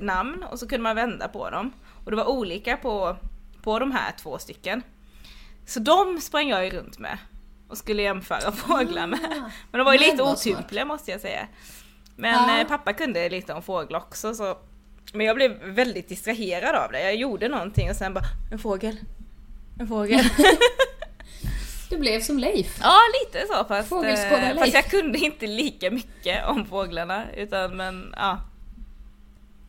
namn 0.00 0.42
och 0.42 0.58
så 0.58 0.68
kunde 0.68 0.82
man 0.82 0.96
vända 0.96 1.28
på 1.28 1.50
dem. 1.50 1.72
Och 2.04 2.10
det 2.10 2.16
var 2.16 2.24
olika 2.28 2.76
på, 2.76 3.16
på 3.62 3.78
de 3.78 3.92
här 3.92 4.12
två 4.12 4.38
stycken. 4.38 4.82
Så 5.66 5.80
de 5.80 6.20
sprang 6.20 6.48
jag 6.48 6.64
ju 6.64 6.70
runt 6.70 6.98
med 6.98 7.18
och 7.68 7.78
skulle 7.78 8.02
jämföra 8.02 8.52
fåglar 8.52 9.06
med. 9.06 9.20
Ah, 9.24 9.50
Men 9.70 9.78
de 9.78 9.84
var 9.84 9.92
ju 9.92 9.98
lite 9.98 10.22
otympliga 10.22 10.84
måste 10.84 11.10
jag 11.10 11.20
säga. 11.20 11.48
Men 12.16 12.48
Ja. 12.48 12.60
eh, 12.60 12.66
pappa 12.66 12.92
kunde 12.92 13.28
lite 13.28 13.54
om 13.54 13.62
fåglar 13.62 13.98
också 14.00 14.34
så 14.34 14.58
men 15.14 15.26
jag 15.26 15.36
blev 15.36 15.62
väldigt 15.64 16.08
distraherad 16.08 16.74
av 16.74 16.92
det. 16.92 17.02
Jag 17.02 17.14
gjorde 17.16 17.48
någonting 17.48 17.90
och 17.90 17.96
sen 17.96 18.14
bara 18.14 18.24
en 18.52 18.58
fågel. 18.58 18.96
En 19.80 19.88
fågel. 19.88 20.24
Du 21.90 21.98
blev 21.98 22.20
som 22.20 22.38
Leif. 22.38 22.78
Ja, 22.82 22.96
lite 23.24 23.46
så 23.46 23.64
fast, 23.64 23.92
eh, 23.92 24.00
Leif. 24.02 24.58
fast 24.58 24.74
jag 24.74 24.84
kunde 24.84 25.18
inte 25.18 25.46
lika 25.46 25.90
mycket 25.90 26.46
om 26.46 26.66
fåglarna 26.66 27.24
utan 27.36 27.76
men 27.76 28.14
ja, 28.16 28.38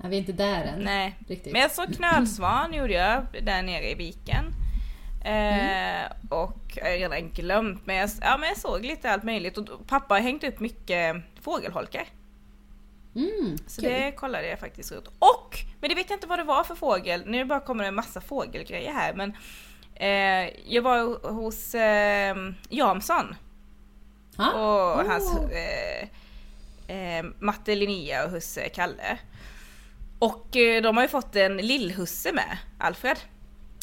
Ja, 0.03 0.07
vi 0.09 0.15
är 0.15 0.19
inte 0.19 0.31
där 0.31 0.63
än. 0.63 0.79
nej. 0.79 1.15
Riktigt. 1.27 1.53
Men 1.53 1.61
jag 1.61 1.71
såg 1.71 1.95
knölsvan 1.95 2.73
gjorde 2.73 2.93
jag 2.93 3.25
där 3.43 3.61
nere 3.61 3.91
i 3.91 3.95
viken. 3.95 4.45
Eh, 5.25 5.31
Mm. 5.31 6.11
och 6.29 6.57
jag 6.75 6.83
har 6.85 6.91
redan 6.97 7.29
glömt 7.29 7.85
men 7.85 7.95
jag, 7.95 8.09
ja, 8.21 8.37
men 8.37 8.49
jag 8.49 8.57
såg 8.57 8.85
lite 8.85 9.11
allt 9.11 9.23
möjligt 9.23 9.57
och 9.57 9.87
pappa 9.87 10.13
har 10.15 10.21
hängt 10.21 10.43
upp 10.43 10.59
mycket 10.59 11.15
fågelholkar. 11.41 12.03
Mm, 13.19 13.57
Så 13.67 13.81
kul. 13.81 13.89
det 13.91 14.11
kollade 14.11 14.47
jag 14.47 14.59
faktiskt 14.59 14.91
ut. 14.91 15.07
Och! 15.19 15.55
Men 15.81 15.89
det 15.89 15.95
vet 15.95 16.09
jag 16.09 16.17
inte 16.17 16.27
vad 16.27 16.39
det 16.39 16.43
var 16.43 16.63
för 16.63 16.75
fågel. 16.75 17.23
Nu 17.25 17.45
bara 17.45 17.59
kommer 17.59 17.83
det 17.83 17.87
en 17.87 17.95
massa 17.95 18.21
fågelgrejer 18.21 18.93
här 18.93 19.13
men 19.13 19.33
eh, 19.95 20.73
jag 20.73 20.81
var 20.81 21.29
hos 21.31 21.75
eh, 21.75 22.35
Jansson 22.69 23.35
Ha? 24.37 24.51
och 24.53 24.99
Oh. 25.01 25.07
hans 25.07 25.37
eh, 25.51 26.07
eh, 26.95 27.25
Matte 27.39 27.75
Linnea 27.75 28.25
och 28.25 28.31
husse 28.31 28.69
Kalle. 28.69 29.17
Och 30.19 30.55
eh, 30.57 30.81
de 30.81 30.97
har 30.97 31.03
ju 31.03 31.09
fått 31.09 31.35
en 31.35 31.57
lillhusse 31.57 32.31
med, 32.33 32.57
Alfred. 32.77 33.17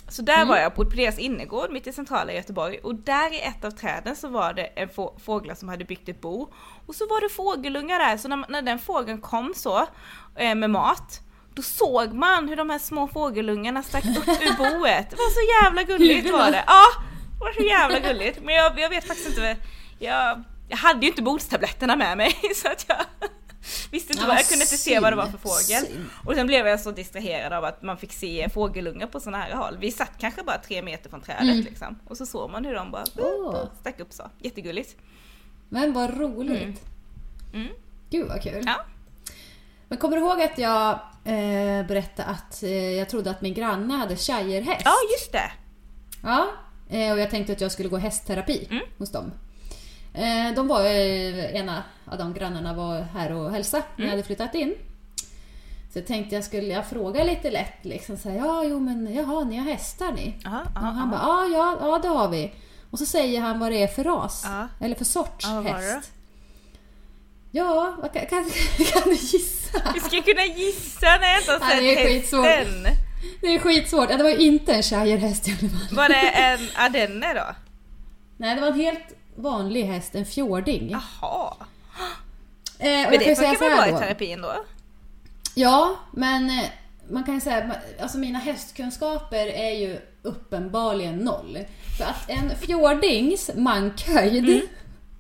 Så 0.09 0.23
där 0.23 0.35
Mm. 0.37 0.49
var 0.49 0.57
jag 0.57 0.75
på 0.75 0.83
deras 0.85 1.19
innergård 1.19 1.71
mitt 1.71 1.87
i 1.87 1.93
centrala 1.93 2.33
Göteborg 2.33 2.79
och 2.79 2.95
där 2.95 3.33
i 3.35 3.41
ett 3.41 3.65
av 3.65 3.71
träden 3.71 4.17
så 4.17 4.29
var 4.29 4.53
det 4.53 4.63
en 4.67 4.89
få- 4.89 5.19
fåglar 5.25 5.55
som 5.55 5.69
hade 5.69 5.85
byggt 5.85 6.09
ett 6.09 6.21
bo. 6.21 6.53
Och 6.87 6.95
så 6.95 7.07
var 7.07 7.21
det 7.21 7.29
fågelungar 7.29 7.99
där 7.99 8.17
så 8.17 8.29
när, 8.29 8.45
när 8.49 8.63
den 8.63 8.79
fågeln 8.79 9.21
kom 9.21 9.53
så 9.57 9.87
eh, 10.37 10.55
med 10.55 10.71
mat 10.71 11.21
då 11.55 11.63
såg 11.63 12.13
man 12.13 12.49
hur 12.49 12.57
de 12.57 12.71
här 12.71 12.79
små 12.79 13.09
fågelungarna 13.09 13.83
stack 13.83 14.05
upp 14.05 14.29
ur 14.29 14.57
boet. 14.59 15.11
Det 15.11 15.17
var 15.17 15.31
så 15.31 15.65
jävla 15.65 15.83
gulligt 15.83 16.33
var 16.33 16.51
det. 16.51 16.65
Ja, 16.67 16.85
det 17.39 17.45
var 17.45 17.53
så 17.53 17.63
jävla 17.63 17.99
gulligt. 17.99 18.39
Men 18.43 18.55
jag, 18.55 18.79
jag 18.81 18.89
vet 18.89 19.07
faktiskt 19.07 19.29
inte, 19.29 19.57
jag, 19.99 20.43
jag 20.69 20.77
hade 20.77 21.01
ju 21.01 21.07
inte 21.11 21.23
bordstabletterna 21.23 21.97
med 21.97 22.17
mig 22.17 22.33
så 22.55 22.69
att 22.69 22.85
jag 22.89 22.97
visste 23.91 24.13
inte 24.13 24.23
Ja, 24.25 24.29
vad, 24.29 24.37
jag 24.37 24.49
kunde 24.49 24.65
inte 24.65 24.77
se 24.77 25.01
vad 25.01 25.13
det 25.13 25.17
var 25.17 25.27
för 25.27 25.39
fågel. 25.39 25.87
synd. 25.87 26.07
Och 26.25 26.35
sen 26.35 26.47
blev 26.47 26.67
jag 26.67 26.81
så 26.81 26.91
distraherad 26.91 27.53
av 27.53 27.65
att 27.65 27.83
man 27.83 27.99
fick 27.99 28.13
se 28.13 28.49
fågelungar 28.49 29.07
på 29.07 29.21
såna 29.21 29.39
här 29.39 29.53
håll. 29.55 29.77
Vi 29.81 29.93
satt 29.93 30.11
kanske 30.19 30.43
bara 30.43 30.59
tre 30.59 30.83
meter 30.83 31.11
från 31.11 31.21
trädet 31.21 31.43
Mm. 31.43 31.61
liksom. 31.61 31.99
Och 32.07 32.17
så 32.17 32.27
såg 32.27 32.51
man 32.51 32.65
hur 32.65 32.75
de 32.75 32.91
bara 32.91 33.05
Åh. 33.19 33.65
stack 33.81 34.01
upp 34.01 34.13
så. 34.13 34.31
Jättegulligt. 34.39 34.97
Men 35.69 35.93
vad 35.93 36.21
roligt. 36.21 36.63
Mm. 36.63 36.77
Mm. 37.55 37.69
Gud 38.11 38.29
vad 38.29 38.43
kul. 38.43 38.63
Ja. 38.67 38.77
Men 39.89 39.99
kommer 39.99 40.17
du 40.17 40.23
ihåg 40.23 40.43
att 40.43 40.59
jag 40.59 40.91
eh, 41.25 41.87
berättade 41.87 42.29
att 42.29 42.63
eh, 42.63 42.71
jag 42.93 43.09
trodde 43.09 43.31
att 43.31 43.41
min 43.41 43.55
granne 43.55 43.95
hade 43.95 44.17
shirehäst? 44.17 44.83
ja, 44.85 44.95
just 45.19 45.33
det. 45.33 45.51
Ja, 46.23 46.47
eh, 46.91 47.13
och 47.13 47.19
jag 47.19 47.31
tänkte 47.31 47.53
att 47.53 47.61
jag 47.61 47.73
skulle 47.73 47.89
gå 47.89 47.97
hästterapi 47.97 48.67
Mm. 48.71 48.83
hos 48.99 49.13
dem. 49.13 49.33
Eh, 50.17 50.55
De 50.55 50.69
var 50.69 50.81
eh, 50.85 51.55
ena 51.55 51.83
av 52.07 52.19
de 52.19 52.35
grannarna 52.35 52.75
var 52.75 53.01
här 53.01 53.33
och 53.33 53.51
hälsa 53.51 53.77
när 53.77 53.85
Mm. 53.97 54.05
jag 54.05 54.11
hade 54.11 54.23
flyttat 54.23 54.55
in. 54.55 54.75
Så 55.93 55.99
jag 55.99 56.07
tänkte 56.07 56.35
jag 56.35 56.45
skulle 56.45 56.67
jag 56.75 56.87
fråga 56.87 57.25
lite 57.25 57.51
lätt 57.51 57.85
liksom 57.85 58.17
så 58.17 58.29
här, 58.31 58.37
ja 58.37 58.65
jo 58.65 58.81
men 58.81 59.15
jaha 59.15 59.45
ni 59.45 59.57
har 59.57 59.65
hästar 59.71 60.13
ni? 60.13 60.35
Aha, 60.47 60.61
Och 60.61 60.77
aha, 60.77 60.91
han 60.91 61.11
bara, 61.11 61.21
aha. 61.21 61.45
ja, 61.47 61.77
ja 61.81 61.89
ja 61.89 61.99
det 61.99 62.09
har 62.09 62.29
vi. 62.29 62.53
Och 62.91 62.99
så 62.99 63.07
säger 63.07 63.41
han 63.41 63.59
vad 63.59 63.73
det 63.73 63.83
är 63.83 63.87
för 63.89 64.05
ras. 64.05 64.43
Ja. 64.45 64.69
Eller 64.87 64.95
för 64.95 65.05
sorts 65.05 65.47
Ja, 65.49 65.61
det 65.61 65.69
häst. 65.71 66.11
Ja, 67.51 67.97
vad 68.03 68.13
kan, 68.13 68.27
kan, 68.31 68.51
kan 68.93 69.03
du 69.05 69.15
gissa? 69.15 69.79
Vi 69.95 70.01
ska 70.01 70.23
kunna 70.23 70.45
gissa 70.45 71.07
när 71.21 71.29
jag 71.29 71.41
inte 71.41 71.53
har 71.53 71.61
Ja, 71.83 71.95
sett 71.97 72.07
skitsvårt. 72.07 72.47
hästen. 72.47 72.87
Det 73.41 73.47
är 73.47 73.59
skitsvårt. 73.59 74.11
Ja, 74.11 74.17
det 74.17 74.23
var 74.23 74.31
ju 74.31 74.37
inte 74.37 74.75
en 74.75 74.83
shirehäst 74.83 75.49
i 75.49 75.51
alla 75.51 75.59
fall. 75.71 75.97
Var 75.97 76.09
det 76.09 76.29
en 76.29 76.61
ardenner 76.77 77.35
då? 77.35 77.55
Nej, 78.37 78.55
det 78.55 78.61
var 78.61 78.69
en 78.69 78.81
helt 78.81 79.13
vanlig 79.37 79.83
häst, 79.85 80.15
en 80.15 80.27
fjording. 80.27 80.91
Jaha. 80.91 81.55
Eh, 82.79 82.87
Men 82.89 83.11
det 83.11 83.37
funkar 83.37 83.59
väl 83.59 83.77
bra 83.77 83.89
i 83.89 83.93
terapin 84.07 84.43
då? 84.43 84.55
Ja, 85.55 85.97
men 86.13 86.51
eh, 86.51 86.65
man 87.11 87.25
kan 87.25 87.35
ju 87.35 87.41
säga 87.41 87.71
alltså 88.01 88.19
mina 88.19 88.39
hästkunskaper 88.39 89.47
är 89.47 89.71
ju 89.71 89.99
uppenbarligen 90.23 91.17
noll. 91.17 91.59
För 91.99 92.05
att 92.05 92.31
en 92.31 92.57
fjordings 92.57 93.51
mankhöjd 93.55 94.63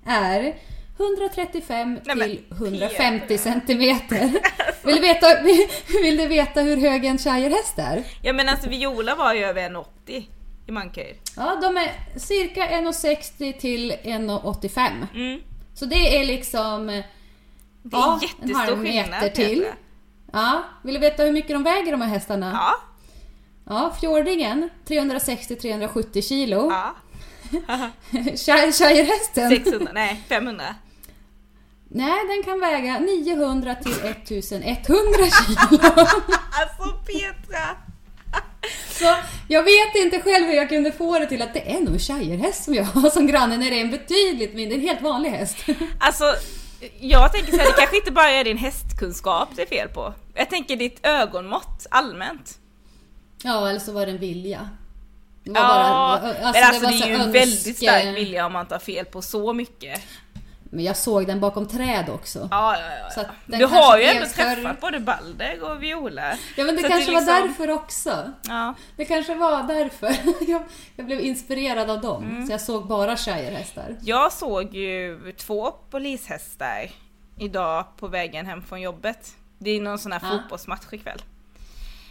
är 0.06 0.54
135 0.98 1.98
Mm. 2.06 2.18
Nej, 2.18 2.36
till 2.48 2.56
150 2.56 3.26
Petra. 3.28 3.38
centimeter. 3.38 4.32
Vill 4.82 4.94
du, 4.96 5.00
veta, 5.00 5.26
vill 6.02 6.16
du 6.16 6.26
veta 6.26 6.60
hur 6.60 6.76
hög 6.76 7.04
en 7.04 7.18
shirehäst 7.18 7.78
är? 7.78 8.04
Ja 8.22 8.32
men 8.32 8.48
alltså 8.48 8.68
Viola 8.68 9.14
var 9.14 9.34
ju 9.34 9.44
över 9.44 9.68
1,80 9.70 10.24
i 10.66 10.72
mankhöjd. 10.72 11.16
Ja, 11.36 11.58
de 11.62 11.76
är 11.76 11.92
cirka 12.18 12.68
1,60 12.68 13.58
till 13.60 13.92
1,85. 13.92 15.06
Mm. 15.14 15.40
Så 15.74 15.84
det 15.86 16.16
är 16.20 16.24
liksom 16.26 16.86
Det 16.86 16.92
är 16.92 17.02
ja, 17.92 18.14
en 18.14 18.20
jättestor 18.28 18.54
halv 18.54 18.82
skillnad. 18.84 19.10
meter 19.10 19.28
till. 19.28 19.58
Petra. 19.60 19.74
Ja, 20.32 20.62
vill 20.82 20.94
du 20.94 21.00
veta 21.00 21.22
hur 21.22 21.32
mycket 21.32 21.50
de 21.50 21.62
väger 21.62 21.92
de 21.92 22.00
här 22.00 22.08
hästarna? 22.08 22.50
Ja. 22.54 22.74
Ja, 23.68 23.94
fjordingen 24.00 24.68
360-370 24.86 26.22
kilo. 26.22 26.70
ja. 26.70 26.94
Shire- 28.12 28.72
Shirehästen? 28.72 29.48
600, 29.50 29.92
nej 29.94 30.20
500. 30.28 30.74
Nej, 31.88 32.26
den 32.28 32.42
kan 32.44 32.60
väga 32.60 32.98
900 32.98 33.74
till 33.74 33.92
1100 33.92 35.02
kilo. 35.46 35.78
Alltså 36.60 36.98
Petra! 37.06 37.76
Så 38.98 39.14
jag 39.48 39.62
vet 39.62 39.94
inte 39.94 40.20
själv 40.20 40.46
hur 40.46 40.54
jag 40.54 40.68
kunde 40.68 40.92
få 40.92 41.18
det 41.18 41.26
till 41.26 41.42
att 41.42 41.54
det 41.54 41.70
är 41.72 41.80
nog 41.80 41.92
en 41.92 41.98
shirehäst 41.98 42.64
som 42.64 42.74
jag 42.74 42.84
har 42.84 43.10
som 43.10 43.26
granne 43.26 43.56
när 43.56 43.70
det 43.70 43.76
är 43.76 43.80
en 43.80 43.90
betydligt 43.90 44.54
mindre, 44.54 44.74
en 44.78 44.80
helt 44.82 45.02
vanlig 45.02 45.30
häst. 45.30 45.56
Alltså 46.00 46.24
jag 47.00 47.32
tänker 47.32 47.50
så 47.52 47.58
här, 47.58 47.64
det 47.66 47.72
kanske 47.78 47.96
inte 47.96 48.12
bara 48.12 48.30
är 48.30 48.44
din 48.44 48.56
hästkunskap 48.58 49.48
det 49.56 49.62
är 49.62 49.66
fel 49.66 49.88
på. 49.88 50.14
Jag 50.34 50.50
tänker 50.50 50.76
ditt 50.76 51.06
ögonmått 51.06 51.86
allmänt. 51.90 52.58
Ja, 53.42 53.68
eller 53.70 53.80
så 53.80 53.92
var 53.92 54.06
det 54.06 54.12
en 54.12 54.18
vilja. 54.18 54.70
Det 55.44 55.50
Ja, 55.54 56.18
bara- 56.22 56.32
men 56.32 56.44
alltså 56.46 56.80
det 56.80 56.98
så 56.98 57.04
är 57.04 57.08
ju 57.08 57.14
en 57.14 57.32
väldigt 57.32 57.76
stark 57.76 58.16
vilja 58.16 58.46
om 58.46 58.52
man 58.52 58.66
tar 58.66 58.78
fel 58.78 59.04
på 59.04 59.22
så 59.22 59.52
mycket. 59.52 60.00
Men 60.70 60.84
jag 60.84 60.96
såg 60.96 61.26
den 61.26 61.40
bakom 61.40 61.68
träd 61.68 62.08
också. 62.10 62.48
Ja, 62.50 62.76
ja, 62.78 63.10
ja. 63.16 63.24
Du 63.58 63.64
har 63.66 63.98
ju 63.98 64.04
ändå 64.04 64.26
för- 64.26 64.42
träffat 64.54 64.80
både 64.80 65.00
Balder 65.00 65.62
och 65.70 65.82
Viola. 65.82 66.36
Ja 66.56 66.64
men 66.64 66.76
det 66.76 66.82
Så 66.82 66.88
kanske 66.88 67.10
det 67.10 67.14
var 67.14 67.20
liksom- 67.20 67.48
därför 67.48 67.70
också. 67.70 68.32
Ja. 68.48 68.74
Det 68.96 69.04
kanske 69.04 69.34
var 69.34 69.62
därför. 69.62 70.16
Jag, 70.50 70.62
jag 70.96 71.06
blev 71.06 71.20
inspirerad 71.20 71.90
av 71.90 72.00
dem. 72.00 72.24
Mm. 72.24 72.46
Så 72.46 72.52
jag 72.52 72.60
såg 72.60 72.86
bara 72.86 73.16
shirehästar. 73.16 73.96
Jag 74.02 74.32
såg 74.32 74.74
ju 74.74 75.32
två 75.38 75.70
polishästar 75.90 76.90
idag 77.38 77.84
på 77.96 78.08
vägen 78.08 78.46
hem 78.46 78.62
från 78.62 78.80
jobbet. 78.80 79.34
Det 79.58 79.70
är 79.70 79.80
någon 79.80 79.98
sån 79.98 80.12
här 80.12 80.20
Ja. 80.22 80.30
fotbollsmatch 80.30 80.92
ikväll. 80.92 81.22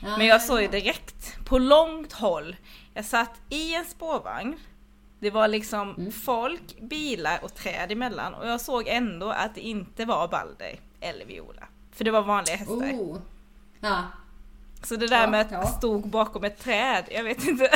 Ja, 0.04 0.18
Men 0.18 0.28
jag 0.28 0.42
såg 0.42 0.62
ju 0.62 0.68
direkt 0.68 1.46
på 1.46 1.58
långt 1.58 2.14
håll. 2.14 2.56
Jag 2.94 3.06
satt 3.06 3.32
i 3.50 3.76
en 3.76 3.86
spårvagn. 3.86 4.56
Det 5.26 5.32
var 5.32 5.48
liksom 5.48 5.96
Mm. 5.96 6.12
folk, 6.12 6.80
bilar 6.82 7.40
och 7.44 7.56
träd 7.56 7.92
emellan 7.92 8.34
och 8.34 8.48
jag 8.48 8.62
såg 8.62 8.88
ändå 8.88 9.30
att 9.30 9.56
det 9.56 9.62
inte 9.62 10.06
var 10.06 10.28
Balder 10.28 10.80
eller 11.00 11.26
Viola. 11.26 11.64
För 11.92 12.04
det 12.04 12.12
var 12.12 12.22
vanliga 12.22 12.56
hästar. 12.56 12.76
Oh. 12.76 13.18
Ja. 13.80 14.04
Så 14.84 14.96
det 14.96 15.08
där 15.08 15.22
Ja, 15.22 15.28
med 15.28 15.42
att 15.42 15.52
ja. 15.52 15.68
stod 15.68 16.08
bakom 16.10 16.44
ett 16.44 16.60
träd, 16.60 17.06
jag 17.12 17.24
vet 17.24 17.44
inte. 17.48 17.70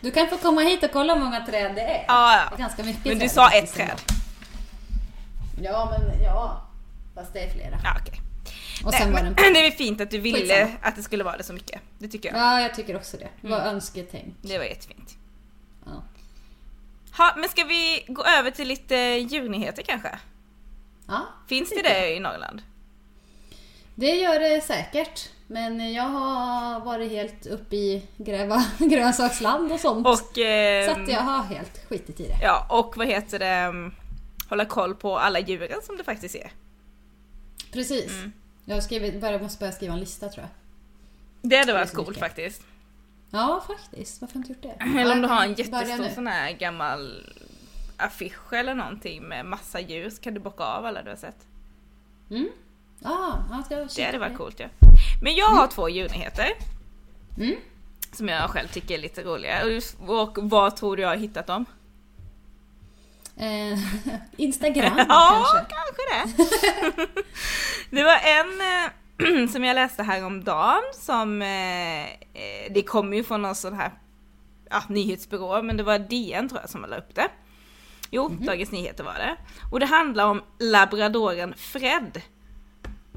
Du 0.00 0.10
kan 0.10 0.28
få 0.28 0.36
komma 0.36 0.60
hit 0.60 0.84
och 0.84 0.90
kolla 0.92 1.14
hur 1.14 1.20
många 1.24 1.46
träd 1.46 1.74
det 1.74 1.80
är. 1.82 2.04
ja, 2.08 2.30
Det 2.30 2.36
är 2.36 2.48
ja. 2.50 2.56
ganska 2.56 2.82
mycket 2.82 3.04
Men 3.04 3.14
du 3.14 3.20
träd 3.20 3.30
sa 3.30 3.50
ett 3.50 3.72
träd. 3.74 4.00
Ja, 5.62 5.96
men 5.98 6.22
ja. 6.22 6.66
Fast 7.14 7.32
det 7.32 7.40
är 7.40 7.50
flera. 7.50 7.78
Ja, 7.84 7.96
okej. 8.00 8.20
Och 8.84 8.90
Nej, 8.92 9.00
sen 9.00 9.12
var 9.12 9.22
men 9.22 9.34
den... 9.34 9.52
Det 9.54 9.66
är 9.66 9.70
fint 9.70 10.00
att 10.00 10.10
du 10.10 10.18
ville 10.18 10.38
Skitsamma. 10.38 10.70
att 10.82 10.96
det 10.96 11.02
skulle 11.02 11.24
vara 11.24 11.36
det 11.36 11.42
så 11.42 11.52
mycket. 11.52 11.80
Det 11.98 12.08
tycker 12.08 12.28
jag. 12.28 12.38
Ja, 12.38 12.60
jag 12.60 12.74
tycker 12.74 12.96
också 12.96 13.16
det. 13.16 13.28
Det 13.40 13.48
var 13.48 13.60
Mm. 13.60 13.74
önsketänk. 13.74 14.34
Det 14.42 14.58
var 14.58 14.64
jättefint. 14.64 15.16
Ha, 17.18 17.34
men 17.36 17.48
ska 17.48 17.64
vi 17.64 18.04
gå 18.08 18.24
över 18.24 18.50
till 18.50 18.68
lite 18.68 18.94
djurnyheter 18.96 19.82
kanske? 19.82 20.18
ja, 21.08 21.26
Finns 21.48 21.70
det 21.70 21.82
det 21.82 22.14
i 22.14 22.20
Norrland? 22.20 22.62
Det 23.94 24.14
gör 24.14 24.40
det 24.40 24.60
säkert. 24.60 25.28
Men 25.46 25.92
jag 25.92 26.02
har 26.04 26.80
varit 26.80 27.10
helt 27.10 27.46
uppe 27.46 27.76
i 27.76 28.02
gräva 28.16 28.64
grönsaksland 28.78 29.72
och 29.72 29.80
sånt. 29.80 30.06
Och, 30.06 30.38
ehm, 30.38 30.94
så 30.94 31.00
att 31.00 31.08
jag 31.08 31.20
har 31.20 31.42
helt 31.42 31.86
skitit 31.88 32.20
i 32.20 32.26
det. 32.28 32.38
ja, 32.42 32.66
och 32.70 32.96
vad 32.96 33.06
heter 33.06 33.38
det? 33.38 33.46
mm, 33.46 33.94
Hålla 34.48 34.64
koll 34.64 34.94
på 34.94 35.18
alla 35.18 35.40
djuren 35.40 35.80
som 35.82 35.96
det 35.96 36.04
faktiskt 36.04 36.34
är. 36.34 36.52
Precis. 37.72 38.10
Mm. 38.12 38.32
Jag 38.64 38.76
har 38.76 38.80
skrivit, 38.80 39.20
bara 39.20 39.38
måste 39.38 39.58
börja 39.58 39.72
skriva 39.72 39.92
en 39.94 40.00
lista 40.00 40.28
tror 40.28 40.46
jag. 40.46 40.50
Det 41.50 41.56
hade 41.56 41.72
varit 41.72 41.94
coolt 41.94 42.18
faktiskt. 42.18 42.62
Ja, 43.30 43.64
faktiskt. 43.66 44.20
Varför 44.20 44.34
har 44.34 44.44
jag 44.44 44.50
inte 44.50 44.68
gjort 44.68 44.78
det? 44.78 45.00
Eller 45.00 45.12
om 45.12 45.22
du 45.22 45.28
har 45.28 45.42
en 45.44 45.50
Ja, 45.50 45.56
jättestor 45.58 46.14
sån 46.14 46.26
här 46.26 46.52
gammal 46.52 47.26
affisch 47.96 48.52
eller 48.52 48.74
någonting 48.74 49.22
med 49.22 49.46
massa 49.46 49.80
djur 49.80 50.10
så 50.10 50.20
kan 50.20 50.34
du 50.34 50.40
bocka 50.40 50.64
av 50.64 50.86
alla 50.86 51.02
du 51.02 51.10
har 51.10 51.16
sett. 51.16 51.46
Mm. 52.30 52.48
Ah, 53.02 53.32
ja, 53.50 53.64
jag 53.70 53.88
Det 53.96 54.04
hade 54.04 54.18
varit 54.18 54.36
coolt 54.36 54.60
ja. 54.60 54.66
Men 55.22 55.34
jag 55.34 55.46
har 55.46 55.66
två 55.66 55.88
djurnyheter. 55.88 56.48
Mm. 57.38 57.56
Som 58.12 58.28
jag 58.28 58.50
själv 58.50 58.68
tycker 58.68 58.94
är 58.94 58.98
lite 58.98 59.22
roliga. 59.22 59.62
Och, 60.06 60.38
var 60.50 60.70
tror 60.70 60.96
du 60.96 61.02
jag 61.02 61.08
har 61.08 61.16
hittat 61.16 61.46
dem? 61.46 61.64
Eh, 63.36 63.78
Instagram 64.36 64.92
ja, 65.08 65.46
kanske? 65.52 65.74
kanske 65.74 66.02
det. 66.10 67.06
det 67.96 68.02
var 68.02 68.18
en 68.24 68.60
eh, 68.60 68.90
som 69.52 69.64
jag 69.64 69.74
läste 69.74 70.02
häromdagen 70.02 70.82
som, 70.94 71.42
eh, 71.42 72.04
eh, 72.04 72.72
det 72.74 72.82
kommer 72.82 73.16
ju 73.16 73.24
från 73.24 73.42
någon 73.42 73.54
sån 73.54 73.74
här 73.74 73.90
ja, 74.70 74.82
nyhetsbyrå, 74.88 75.62
men 75.62 75.76
det 75.76 75.82
var 75.82 75.98
DN 75.98 76.48
tror 76.48 76.60
jag 76.60 76.70
som 76.70 76.82
la 76.88 76.96
upp 76.96 77.14
det. 77.14 77.28
Jo, 78.10 78.28
Mhm. 78.28 78.46
Dagens 78.46 78.70
Nyheter 78.72 79.04
var 79.04 79.14
det. 79.14 79.36
Och 79.70 79.80
det 79.80 79.86
handlar 79.86 80.26
om 80.26 80.42
labradoren 80.58 81.54
Fred. 81.56 82.22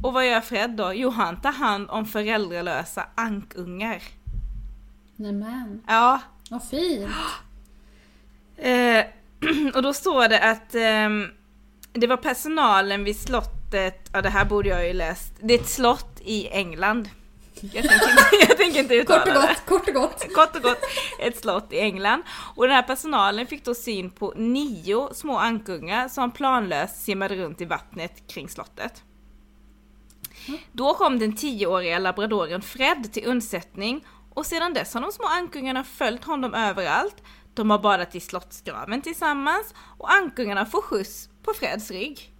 Och 0.02 0.14
vad 0.14 0.28
gör 0.28 0.42
Fred 0.42 0.70
då? 0.70 0.94
Jo, 0.94 1.10
han 1.10 1.42
tar 1.42 1.52
hand 1.52 1.90
om 1.90 2.06
föräldralösa 2.06 3.06
ankungar. 3.16 4.02
Nämen, 5.16 5.82
Ja, 5.88 6.20
vad 6.50 6.64
fint. 6.70 7.12
Eh, 8.58 9.06
och 9.76 9.82
då 9.84 9.94
står 9.94 10.28
det 10.30 10.40
att 10.52 10.76
ehm, 10.76 11.28
det 11.94 12.08
var 12.08 12.18
personalen 12.18 13.04
vid 13.04 13.20
slottet, 13.20 13.63
ja 14.14 14.22
det 14.22 14.30
här 14.30 14.46
borde 14.46 14.70
jag 14.70 14.88
ju 14.88 14.94
läst, 14.94 15.34
det 15.40 15.54
är 15.54 15.60
ett 15.60 15.70
slott 15.70 16.22
i 16.22 16.48
England. 16.48 17.10
Jag 17.62 17.72
tänker 17.72 18.10
inte, 18.10 18.36
jag 18.50 18.58
tänker 18.58 18.80
inte 18.80 18.96
uttala 18.96 19.20
Kort 19.26 19.28
och 19.28 19.42
det. 19.42 19.48
gott, 19.48 19.66
kort 19.66 19.88
och 19.88 19.94
gott. 19.94 20.34
Kort 20.36 20.56
och 20.56 20.62
gott, 20.62 20.80
ett 21.20 21.40
slott 21.40 21.74
i 21.74 21.80
England. 21.80 22.24
Och 22.56 22.68
den 22.68 22.76
här 22.76 22.84
personalen 22.84 23.48
fick 23.48 23.66
då 23.66 23.76
syn 23.76 24.10
på 24.12 24.34
nio 24.36 25.14
små 25.14 25.38
ankungar 25.38 26.08
som 26.08 26.32
planlöst 26.32 27.04
simmade 27.04 27.36
runt 27.36 27.62
i 27.62 27.66
vattnet 27.66 28.28
kring 28.28 28.50
slottet. 28.50 29.04
Då 30.72 30.94
kom 30.94 31.20
den 31.20 31.36
tioåriga 31.36 32.00
labradoren 32.00 32.62
Fred 32.62 33.14
till 33.14 33.26
undsättning 33.26 34.06
och 34.34 34.46
sedan 34.46 34.74
dess 34.74 34.94
har 34.94 35.02
de 35.02 35.12
små 35.12 35.26
ankungarna 35.26 35.84
följt 35.84 36.24
honom 36.24 36.54
överallt. 36.54 37.16
De 37.54 37.70
har 37.70 37.80
badat 37.80 38.16
i 38.16 38.20
slottsgraven 38.20 39.02
tillsammans 39.02 39.74
och 39.98 40.12
ankungarna 40.12 40.66
får 40.66 40.82
skjuts 40.82 41.30
på 41.44 41.54
Freds 41.54 41.92
rygg. 41.92 42.33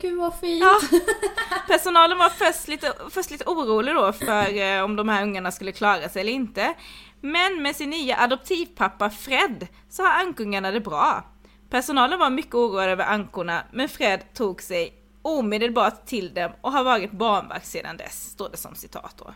Gud 0.00 0.18
vad 0.18 0.34
fint. 0.40 0.62
Ja. 0.62 0.80
Personalen 1.68 2.18
var 2.18 2.28
först 2.28 2.68
lite, 2.68 2.94
först 3.10 3.30
lite 3.30 3.44
orolig 3.44 3.94
då 3.94 4.12
för 4.12 4.58
eh, 4.76 4.84
om 4.84 4.96
de 4.96 5.08
här 5.08 5.22
ungarna 5.22 5.50
skulle 5.50 5.72
klara 5.72 6.08
sig 6.08 6.20
eller 6.20 6.32
inte. 6.32 6.74
Men 7.20 7.62
med 7.62 7.76
sin 7.76 7.90
nya 7.90 8.16
adoptivpappa 8.16 9.10
Fred 9.10 9.66
så 9.88 10.02
har 10.02 10.20
ankungarna 10.20 10.70
det 10.70 10.80
bra. 10.80 11.24
Personalen 11.70 12.18
var 12.18 12.30
mycket 12.30 12.54
oroad 12.54 12.88
över 12.88 13.04
ankorna 13.04 13.64
men 13.72 13.88
Fred 13.88 14.34
tog 14.34 14.62
sig 14.62 14.94
omedelbart 15.22 16.06
till 16.06 16.34
dem 16.34 16.52
och 16.60 16.72
har 16.72 16.84
varit 16.84 17.10
barnvakt 17.10 17.66
sedan 17.66 17.96
dess, 17.96 18.30
står 18.30 18.48
det 18.50 18.56
som 18.56 18.74
citat 18.74 19.14
då. 19.18 19.34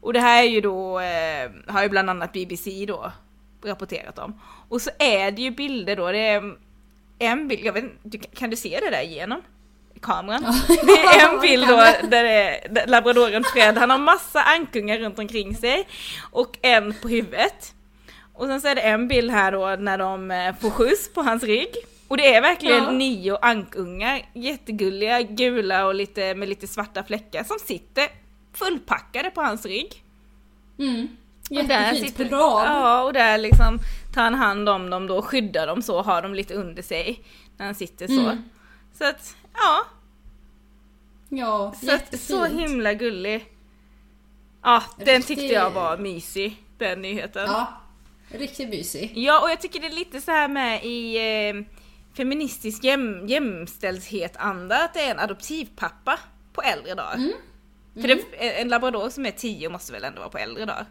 Och 0.00 0.12
det 0.12 0.20
här 0.20 0.42
är 0.42 0.48
ju 0.48 0.60
då, 0.60 1.00
eh, 1.00 1.50
har 1.66 1.82
ju 1.82 1.88
bland 1.88 2.10
annat 2.10 2.32
BBC 2.32 2.86
då 2.86 3.12
rapporterat 3.64 4.18
om. 4.18 4.40
Och 4.68 4.82
så 4.82 4.90
är 4.98 5.30
det 5.30 5.42
ju 5.42 5.50
bilder 5.50 5.96
då, 5.96 6.12
det 6.12 6.18
är 6.18 6.56
en 7.18 7.48
bild, 7.48 7.64
jag 7.64 7.72
vet 7.72 7.84
inte, 8.04 8.18
kan 8.18 8.50
du 8.50 8.56
se 8.56 8.80
det 8.80 8.90
där 8.90 9.02
igenom? 9.02 9.42
Kameran? 9.98 10.42
Det 10.68 10.92
är 10.92 11.34
en 11.34 11.40
bild 11.40 11.68
då 11.68 11.76
där 12.08 12.24
är 12.24 12.86
labradoren 12.86 13.44
Fred, 13.44 13.78
han 13.78 13.90
har 13.90 13.98
massa 13.98 14.42
ankungar 14.42 14.98
runt 14.98 15.18
omkring 15.18 15.56
sig 15.56 15.88
och 16.30 16.58
en 16.62 16.94
på 17.02 17.08
huvudet. 17.08 17.74
Och 18.34 18.46
sen 18.46 18.60
så 18.60 18.68
är 18.68 18.74
det 18.74 18.80
en 18.80 19.08
bild 19.08 19.30
här 19.30 19.52
då 19.52 19.76
när 19.78 19.98
de 19.98 20.30
eh, 20.30 20.54
får 20.60 20.70
skjuts 20.70 21.12
på 21.14 21.22
hans 21.22 21.42
rygg. 21.42 21.74
Och 22.08 22.16
det 22.16 22.34
är 22.34 22.40
verkligen 22.40 22.84
Ja. 22.84 22.90
nio 22.90 23.36
ankungar, 23.42 24.22
jättegulliga, 24.34 25.22
gula 25.22 25.86
och 25.86 25.94
lite, 25.94 26.34
med 26.34 26.48
lite 26.48 26.66
svarta 26.66 27.04
fläckar 27.04 27.44
som 27.44 27.58
sitter 27.58 28.06
fullpackade 28.54 29.30
på 29.30 29.40
hans 29.42 29.66
rygg. 29.66 30.02
Mm. 30.78 31.08
Jättefint 31.50 32.08
sitter- 32.10 32.24
rad. 32.24 32.66
Ja, 32.66 33.02
och 33.02 33.12
där 33.12 33.38
liksom 33.38 33.78
tar 34.14 34.22
han 34.22 34.34
hand 34.34 34.68
om 34.68 34.90
dem 34.90 35.06
då, 35.06 35.22
skyddar 35.22 35.66
dem 35.66 35.82
så, 35.82 36.02
har 36.02 36.22
dem 36.22 36.34
lite 36.34 36.54
under 36.54 36.82
sig 36.82 37.20
när 37.56 37.66
han 37.66 37.74
sitter 37.74 38.06
så. 38.06 38.20
Mm. 38.20 38.42
Så 38.98 39.04
att, 39.04 39.36
ja, 39.62 39.84
Ja, 41.28 41.74
så, 41.80 41.86
jättefint. 41.86 42.22
så 42.22 42.44
himla 42.44 42.94
gullig. 42.94 43.52
Ja, 44.62 44.82
den 44.96 45.06
Riktig- 45.06 45.26
tyckte 45.26 45.44
jag 45.54 45.70
var 45.70 45.98
mysig, 45.98 46.62
den 46.78 47.02
nyheten. 47.02 47.46
Ja. 47.46 47.72
Ja, 48.30 48.38
riktigt 48.38 48.68
mysig. 48.68 49.10
och 49.42 49.50
jag 49.50 49.60
tycker 49.60 49.80
det 49.80 49.86
är 49.86 49.90
lite 49.92 50.20
så 50.20 50.30
här 50.30 50.48
med 50.48 50.84
i 50.84 51.16
eh, 51.48 51.54
feministisk 52.16 52.84
jäm, 52.84 53.28
jämställdhet-anda, 53.28 54.84
att 54.84 54.94
det 54.94 55.00
är 55.00 55.10
en 55.10 55.18
adoptivpappa 55.18 56.18
på 56.52 56.62
äldre 56.62 56.94
dagar. 56.94 57.14
Mm. 57.14 57.32
För 57.94 58.08
det, 58.08 58.20
en 58.60 58.68
labrador 58.68 59.10
som 59.10 59.26
är 59.26 59.30
10 59.30 59.68
måste 59.68 59.92
väl 59.92 60.04
ändå 60.04 60.18
vara 60.20 60.28
på 60.30 60.38
äldre 60.38 60.64
dagar? 60.64 60.86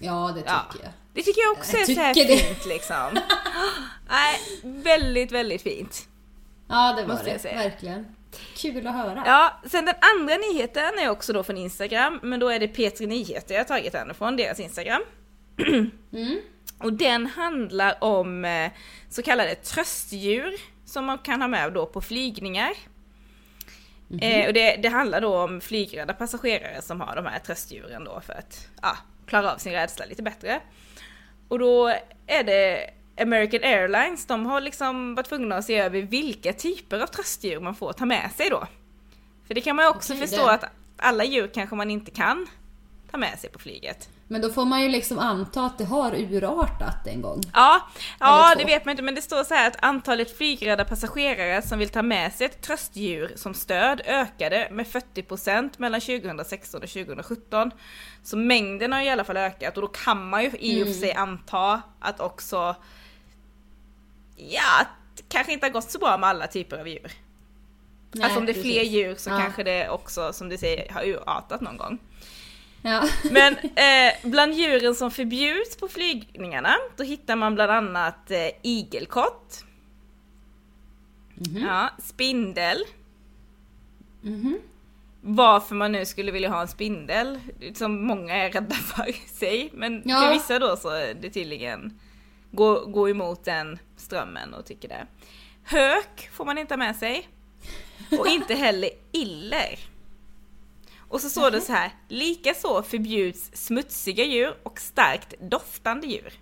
Ja, 0.00 0.32
det 0.34 0.40
tycker 0.40 0.52
Ja. 0.52 0.64
jag. 0.82 0.92
Det 1.14 1.22
tycker 1.22 1.40
jag 1.40 1.52
också 1.52 1.76
Jag 1.76 1.90
är 1.90 2.14
så 2.14 2.44
fint 2.46 2.66
liksom. 2.66 3.18
Nej, 4.08 4.38
väldigt, 4.62 5.32
väldigt 5.32 5.62
fint. 5.62 6.08
Ja, 6.72 6.94
det 6.96 7.02
var 7.02 7.14
Måste 7.14 7.28
jag 7.28 7.36
det. 7.36 7.42
säga. 7.42 7.56
Verkligen. 7.56 8.06
Kul 8.56 8.86
att 8.86 8.94
höra. 8.94 9.22
Ja, 9.26 9.60
sen 9.66 9.84
den 9.84 9.94
andra 10.16 10.34
nyheten 10.36 10.98
är 10.98 11.10
också 11.10 11.32
då 11.32 11.42
från 11.42 11.56
Instagram, 11.56 12.20
men 12.22 12.40
då 12.40 12.48
är 12.48 12.60
det 12.60 12.66
P3 12.66 13.06
Nyheter 13.06 13.54
jag 13.54 13.60
har 13.60 13.64
tagit 13.64 13.92
den 13.92 14.14
från, 14.14 14.36
deras 14.36 14.60
Instagram. 14.60 15.02
Mm. 16.12 16.40
Och 16.78 16.92
den 16.92 17.26
handlar 17.26 18.04
om 18.04 18.44
eh, 18.44 18.70
så 19.08 19.22
kallade 19.22 19.54
tröstdjur 19.54 20.52
som 20.84 21.04
man 21.04 21.18
kan 21.18 21.40
ha 21.40 21.48
med 21.48 21.72
då 21.72 21.86
på 21.86 22.00
flygningar. 22.00 22.70
Eh, 24.20 24.46
och 24.46 24.52
det, 24.52 24.76
det 24.76 24.88
handlar 24.88 25.20
då 25.20 25.38
om 25.38 25.60
flygrädda 25.60 26.12
passagerare 26.12 26.82
som 26.82 27.00
har 27.00 27.16
de 27.16 27.26
här 27.26 27.38
tröstdjuren 27.38 28.04
då 28.04 28.20
för 28.20 28.32
att 28.32 28.68
ja, 28.82 28.96
klara 29.26 29.52
av 29.52 29.58
sin 29.58 29.72
rädsla 29.72 30.04
lite 30.04 30.22
bättre. 30.22 30.60
Och 31.48 31.58
då 31.58 31.88
är 32.26 32.44
det 32.44 32.90
American 33.20 33.60
Airlines, 33.62 34.26
de 34.26 34.46
har 34.46 34.60
liksom 34.60 35.14
varit 35.14 35.28
tvungna 35.28 35.56
att 35.56 35.64
se 35.64 35.78
över 35.78 36.02
vilka 36.02 36.52
typer 36.52 37.00
av 37.00 37.06
tröstdjur 37.06 37.60
man 37.60 37.74
får 37.74 37.92
ta 37.92 38.06
med 38.06 38.30
sig 38.36 38.50
då. 38.50 38.66
För 39.46 39.54
det 39.54 39.60
kan 39.60 39.76
man 39.76 39.84
ju 39.84 39.88
också 39.90 40.12
Okej, 40.12 40.26
förstå 40.26 40.46
det- 40.46 40.52
att 40.52 40.64
alla 40.96 41.24
djur 41.24 41.50
kanske 41.54 41.76
man 41.76 41.90
inte 41.90 42.10
kan 42.10 42.46
ta 43.10 43.16
med 43.16 43.38
sig 43.38 43.50
på 43.50 43.58
flyget. 43.58 44.08
Men 44.28 44.40
då 44.40 44.50
får 44.52 44.64
man 44.64 44.82
ju 44.82 44.88
liksom 44.88 45.18
anta 45.18 45.64
att 45.64 45.78
det 45.78 45.84
har 45.84 46.14
urartat 46.14 47.06
en 47.06 47.22
gång. 47.22 47.40
Ja, 47.52 47.88
ja 48.20 48.54
det 48.58 48.64
vet 48.64 48.84
man 48.84 48.90
inte 48.90 49.02
men 49.02 49.14
det 49.14 49.22
står 49.22 49.44
så 49.44 49.54
här 49.54 49.66
att 49.66 49.76
antalet 49.84 50.36
flygrädda 50.36 50.84
passagerare 50.84 51.62
som 51.62 51.78
vill 51.78 51.88
ta 51.88 52.02
med 52.02 52.32
sig 52.32 52.46
ett 52.46 52.62
tröstdjur 52.62 53.32
som 53.36 53.54
stöd 53.54 54.00
ökade 54.06 54.68
med 54.70 54.86
40% 54.86 55.70
mellan 55.76 56.00
2016 56.00 56.82
och 56.82 56.88
2017. 56.88 57.70
Så 58.22 58.36
mängden 58.36 58.92
har 58.92 59.00
i 59.00 59.10
alla 59.10 59.24
fall 59.24 59.36
ökat 59.36 59.76
och 59.76 59.82
då 59.82 59.88
kan 59.88 60.28
man 60.28 60.42
ju 60.42 60.50
i 60.58 60.82
och 60.82 60.86
för 60.86 60.94
sig 60.94 61.12
anta 61.12 61.82
att 62.00 62.20
också 62.20 62.76
Ja, 64.36 64.86
kanske 65.28 65.52
inte 65.52 65.66
har 65.66 65.70
gått 65.72 65.90
så 65.90 65.98
bra 65.98 66.18
med 66.18 66.28
alla 66.28 66.46
typer 66.46 66.78
av 66.78 66.88
djur. 66.88 67.12
Nej, 68.12 68.24
alltså 68.24 68.38
om 68.38 68.46
det 68.46 68.52
är 68.52 68.62
fler 68.62 68.62
precis. 68.80 68.92
djur 68.92 69.14
så 69.14 69.30
Ja. 69.30 69.38
kanske 69.38 69.62
det 69.62 69.88
också 69.88 70.32
som 70.32 70.48
du 70.48 70.58
säger 70.58 70.92
har 70.92 71.04
urartat 71.04 71.60
någon 71.60 71.76
gång. 71.76 71.98
Ja. 72.82 73.08
Men 73.30 73.56
eh, 73.58 74.12
bland 74.30 74.54
djuren 74.54 74.94
som 74.94 75.10
förbjuds 75.10 75.76
på 75.76 75.88
flygningarna, 75.88 76.74
då 76.96 77.04
hittar 77.04 77.36
man 77.36 77.54
bland 77.54 77.70
annat 77.72 78.30
eh, 78.30 78.48
igelkott, 78.62 79.64
Mhm. 81.34 81.56
ja, 81.66 81.88
spindel, 81.98 82.78
Mhm. 84.22 84.58
varför 85.20 85.74
man 85.74 85.92
nu 85.92 86.06
skulle 86.06 86.32
vilja 86.32 86.48
ha 86.50 86.60
en 86.60 86.68
spindel, 86.68 87.40
som 87.74 88.06
många 88.06 88.34
är 88.36 88.50
rädda 88.50 88.74
för 88.74 89.08
i 89.08 89.12
sig, 89.12 89.70
men 89.72 90.02
Ja. 90.04 90.20
för 90.20 90.32
vissa 90.32 90.58
då 90.58 90.76
så 90.76 90.90
det 90.90 91.30
tydligen 91.30 91.98
gå, 92.50 92.84
gå 92.86 93.08
emot 93.10 93.44
den 93.44 93.78
strömmen 94.02 94.54
och 94.54 94.64
tycker 94.66 94.88
det. 94.88 95.06
Hök 95.62 96.30
får 96.32 96.44
man 96.44 96.58
inte 96.58 96.74
ha 96.74 96.78
med 96.78 96.96
sig. 96.96 97.28
Och 98.18 98.26
inte 98.26 98.54
heller 98.54 98.90
iller. 99.12 99.78
Och 101.08 101.20
så 101.20 101.30
står 101.30 101.50
det 101.50 101.60
så 101.60 101.72
här, 101.72 101.90
likaså 102.08 102.82
förbjuds 102.82 103.50
smutsiga 103.54 104.24
djur 104.24 104.54
och 104.62 104.80
starkt 104.80 105.34
doftande 105.40 106.06
djur. 106.06 106.32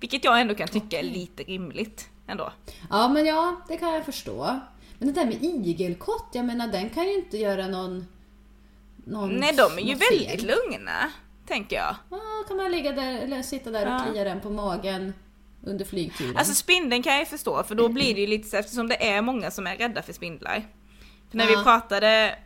Vilket 0.00 0.24
jag 0.24 0.40
ändå 0.40 0.54
kan 0.54 0.68
tycka 0.68 0.98
är 0.98 1.02
lite 1.02 1.42
rimligt 1.42 2.08
ändå. 2.26 2.52
ja, 2.90 3.08
men 3.08 3.26
ja, 3.26 3.60
det 3.68 3.76
kan 3.76 3.94
jag 3.94 4.04
förstå. 4.04 4.60
Men 4.98 5.08
det 5.08 5.14
där 5.14 5.24
med 5.26 5.42
igelkott, 5.44 6.26
jag 6.32 6.44
menar 6.44 6.68
den 6.68 6.90
kan 6.90 7.04
ju 7.04 7.14
inte 7.14 7.36
göra 7.38 7.66
någon... 7.68 8.06
någon 8.96 9.30
Nej 9.36 9.52
de 9.52 9.72
är 9.78 9.82
ju 9.82 9.92
något 9.92 10.02
väldigt 10.12 10.40
fel. 10.40 10.46
lugna, 10.70 11.12
tänker 11.46 11.76
jag. 11.76 11.96
Ja, 12.10 12.20
kan 12.48 12.56
man 12.56 12.70
ligga 12.72 12.92
där 12.92 13.12
eller 13.18 13.42
sitta 13.42 13.70
där 13.70 13.86
och 13.86 13.92
Ja. 13.92 14.04
klia 14.10 14.24
den 14.24 14.40
på 14.40 14.50
magen 14.50 15.14
under 15.66 15.84
flygturen. 15.84 16.36
Alltså 16.36 16.54
spindeln 16.54 17.02
kan 17.02 17.12
jag 17.12 17.20
ju 17.20 17.26
förstå 17.26 17.62
för 17.62 17.74
då 17.74 17.88
blir 17.88 18.14
det 18.14 18.20
ju 18.20 18.26
lite 18.26 18.48
så 18.48 18.56
eftersom 18.56 18.88
det 18.88 19.08
är 19.10 19.22
många 19.22 19.50
som 19.50 19.66
är 19.66 19.76
rädda 19.76 20.02
för 20.02 20.12
spindlar. 20.12 20.62
För 21.30 21.36
när 21.38 21.46
vi 21.46 21.52
Ja. 21.52 21.62
pratade 21.62 22.38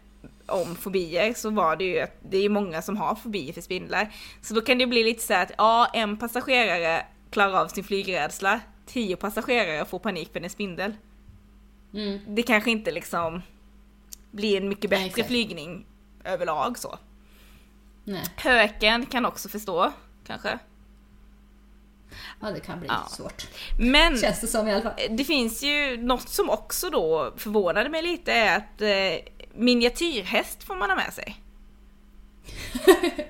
om 0.47 0.77
fobier 0.77 1.35
så 1.35 1.51
var 1.51 1.77
det 1.77 1.85
ju 1.85 2.01
att 2.01 2.17
det 2.31 2.37
är 2.39 2.49
många 2.49 2.83
som 2.83 2.97
har 2.97 3.15
fobier 3.15 3.53
för 3.53 3.61
spindlar. 3.61 4.15
Så 4.43 4.55
då 4.55 4.61
kan 4.61 4.79
det 4.79 4.87
bli 4.87 5.05
lite 5.05 5.23
så 5.23 5.35
att 5.35 5.53
ja, 5.59 5.91
en 5.95 6.17
passagerare 6.17 7.07
klarar 7.31 7.61
av 7.61 7.69
sin 7.69 7.85
flygrädsla, 7.85 8.61
tio 8.87 9.17
passagerare 9.17 9.85
får 9.85 9.99
panik 9.99 10.33
för 10.33 10.41
en 10.41 10.51
spindel. 10.51 10.95
mm. 11.95 12.19
Det 12.35 12.43
kanske 12.43 12.71
inte 12.71 12.91
liksom 12.91 13.43
blir 14.31 14.57
en 14.57 14.69
mycket 14.69 14.91
Nej, 14.91 14.99
bättre 14.99 15.07
exakt. 15.09 15.29
flygning 15.29 15.87
överlag 16.25 16.79
så. 16.79 16.99
Nej. 18.05 18.25
Höken 18.37 19.07
kan 19.07 19.27
också 19.27 19.49
förstå, 19.49 19.93
kanske. 20.27 20.59
Ja, 22.43 22.51
det 22.51 22.61
kan 22.61 22.79
bli 22.81 22.89
Ja. 22.89 23.07
svårt. 23.11 23.47
Men 23.79 24.19
Känns 24.19 24.41
det 24.41 24.47
som 24.47 24.69
i 24.69 24.73
alla 24.73 24.83
fall. 24.83 24.93
det 25.11 25.25
finns 25.25 25.63
ju 25.63 25.97
något 26.03 26.29
som 26.29 26.51
också 26.51 26.91
då 26.91 27.35
förvånade 27.37 27.89
mig 27.89 28.03
lite 28.03 28.33
är 28.33 28.57
att 28.57 28.81
eh, 28.81 29.33
miniatyrhäst 29.55 30.65
får 30.65 30.77
man 30.77 30.91
ha 30.91 30.97
med 30.97 31.13
sig. 31.15 31.37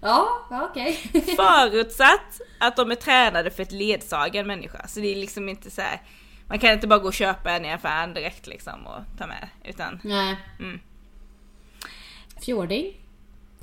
Ja, 0.00 0.46
ja 0.50 0.68
okej. 0.70 0.92
Förutsatt 1.36 2.40
att 2.60 2.76
de 2.76 2.90
är 2.90 2.94
tränade 2.94 3.50
för 3.50 3.62
att 3.62 3.72
ledsaga 3.72 4.40
en 4.40 4.46
människa. 4.46 4.86
Så 4.88 5.00
det 5.00 5.06
är 5.12 5.16
liksom 5.16 5.48
inte 5.48 5.70
så 5.70 5.80
här. 5.82 6.02
Man 6.48 6.58
kan 6.58 6.72
inte 6.72 6.86
bara 6.86 6.98
gå 6.98 7.06
och 7.06 7.14
köpa 7.14 7.50
en 7.50 7.64
i 7.64 7.72
affären 7.72 8.14
direkt 8.14 8.46
liksom 8.46 8.86
och 8.86 9.18
ta 9.18 9.26
med. 9.26 9.48
Utan 9.64 10.00
Nej. 10.04 10.36
Mm. 10.58 10.80
Fjording? 12.44 12.94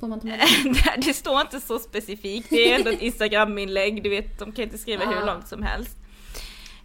Får 0.04 0.08
man 0.08 0.20
ta 0.20 0.26
med 0.26 0.38
det? 0.64 1.06
det 1.06 1.14
står 1.14 1.40
inte 1.40 1.60
så 1.60 1.78
specifikt. 1.78 2.50
Det 2.50 2.72
är 2.72 2.78
ändå 2.78 2.90
ett 2.90 3.02
instagram-inlägg. 3.02 4.02
Du 4.02 4.08
vet, 4.08 4.38
de 4.38 4.52
kan 4.52 4.64
inte 4.64 4.78
skriva 4.78 5.04
hur 5.04 5.26
långt 5.26 5.48
som 5.48 5.62
helst. 5.62 5.96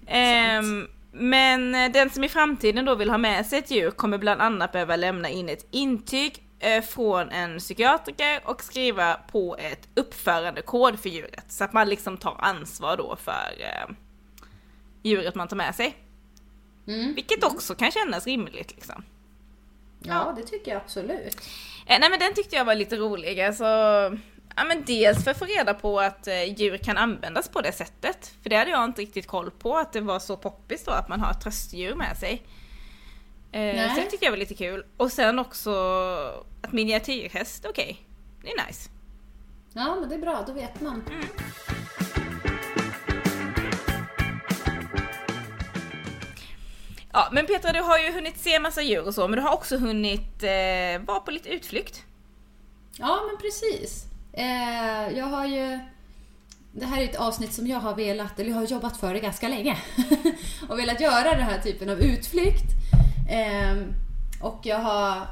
Ehm, 0.08 0.88
men 1.12 1.76
eh, 1.76 1.92
den 1.92 2.10
som 2.10 2.24
i 2.24 2.30
framtiden 2.30 2.86
då 2.86 2.96
vill 2.96 3.10
ha 3.10 3.18
med 3.18 3.46
sig 3.46 3.60
ett 3.60 3.72
djur 3.72 3.92
kommer 3.92 4.18
bland 4.18 4.42
annat 4.42 4.72
behöva 4.72 4.96
lämna 4.96 5.30
in 5.30 5.50
ett 5.50 5.68
intyg 5.72 6.44
eh, 6.60 6.84
från 6.84 7.30
en 7.30 7.60
psykiatriker 7.60 8.42
och 8.44 8.64
skriva 8.64 9.14
på 9.32 9.58
ett 9.60 9.88
uppförandekod 9.96 11.00
för 11.00 11.10
djuret. 11.10 11.46
Så 11.52 11.64
att 11.64 11.74
man 11.74 11.90
liksom 11.90 12.18
tar 12.18 12.36
ansvar 12.40 12.98
då 12.98 13.16
för 13.16 13.54
eh, 13.60 13.96
djuret 15.04 15.36
man 15.36 15.48
tar 15.48 15.58
med 15.58 15.76
sig. 15.76 15.96
Mm. 16.88 17.14
Vilket 17.14 17.44
också 17.44 17.76
kan 17.76 17.92
kännas 17.92 18.28
rimligt 18.28 18.72
liksom. 18.76 19.04
Ja, 20.00 20.34
det 20.38 20.44
tycker 20.44 20.72
jag 20.72 20.82
absolut. 20.82 21.38
Eh, 21.90 22.00
nej 22.00 22.10
men 22.10 22.20
den 22.20 22.34
tyckte 22.34 22.56
jag 22.56 22.66
var 22.66 22.76
lite 22.76 22.96
rolig. 22.96 23.42
Alltså, 23.42 23.64
ja, 24.56 24.64
men 24.68 24.84
dels 24.86 25.24
för 25.24 25.32
att 25.32 25.40
få 25.40 25.46
reda 25.46 25.74
på 25.74 26.00
att 26.00 26.28
eh, 26.28 26.44
djur 26.44 26.78
kan 26.78 26.98
användas 26.98 27.50
på 27.50 27.62
det 27.62 27.72
sättet. 27.72 28.34
För 28.44 28.50
det 28.50 28.56
hade 28.56 28.72
jag 28.72 28.86
inte 28.86 29.02
riktigt 29.02 29.28
koll 29.28 29.52
på, 29.52 29.78
att 29.78 29.94
det 29.94 30.02
var 30.02 30.20
så 30.20 30.38
poppis 30.38 30.84
då 30.86 30.92
att 30.92 31.10
man 31.10 31.20
har 31.22 31.34
tröstdjur 31.34 31.96
med 31.96 32.18
sig. 32.18 32.44
Eh, 33.52 33.62
Nej. 33.62 33.90
så 33.90 33.96
det 33.96 34.10
tyckte 34.10 34.26
jag 34.26 34.32
var 34.32 34.38
lite 34.38 34.54
kul. 34.54 34.86
Och 34.98 35.12
sen 35.12 35.40
också 35.40 35.72
att 36.62 36.72
miniatyrhäst, 36.72 37.66
okej. 37.66 38.06
Det 38.42 38.52
är 38.52 38.68
nice. 38.68 38.90
Ja, 39.74 39.98
men 40.00 40.10
det 40.10 40.16
är 40.16 40.20
bra, 40.20 40.44
då 40.48 40.54
vet 40.54 40.82
man. 40.82 41.04
Ja 47.20 47.28
men 47.32 47.46
Petra 47.46 47.72
du 47.72 47.82
har 47.82 47.98
ju 47.98 48.12
hunnit 48.12 48.40
se 48.40 48.60
massa 48.60 48.82
djur 48.82 49.08
och 49.08 49.14
så, 49.14 49.28
men 49.28 49.40
du 49.40 49.46
har 49.46 49.54
också 49.54 49.78
hunnit 49.78 50.44
eh, 50.44 51.02
vara 51.06 51.20
på 51.20 51.32
lite 51.32 51.50
utflykt. 51.50 52.04
Ja, 52.98 53.20
men 53.28 53.38
precis. 53.42 54.06
Eh, 54.34 55.18
jag 55.18 55.26
har 55.26 55.46
ju... 55.46 55.80
Det 56.72 56.86
här 56.86 57.02
är 57.02 57.06
ett 57.06 57.16
avsnitt 57.16 57.54
som 57.54 57.68
jag 57.68 57.80
har 57.80 57.96
velat, 57.96 58.40
eller 58.40 58.50
jag 58.50 58.58
har 58.58 58.66
jobbat 58.66 58.98
för 58.98 59.14
det 59.14 59.20
ganska 59.20 59.48
länge. 59.48 59.78
och 60.70 60.80
velat 60.80 61.02
göra 61.02 61.36
den 61.36 61.44
här 61.44 61.62
typen 61.62 61.90
av 61.90 62.00
utflykt. 62.00 62.66
Eh, 63.30 63.78
och 64.42 64.60
jag 64.64 64.80
har 64.80 65.28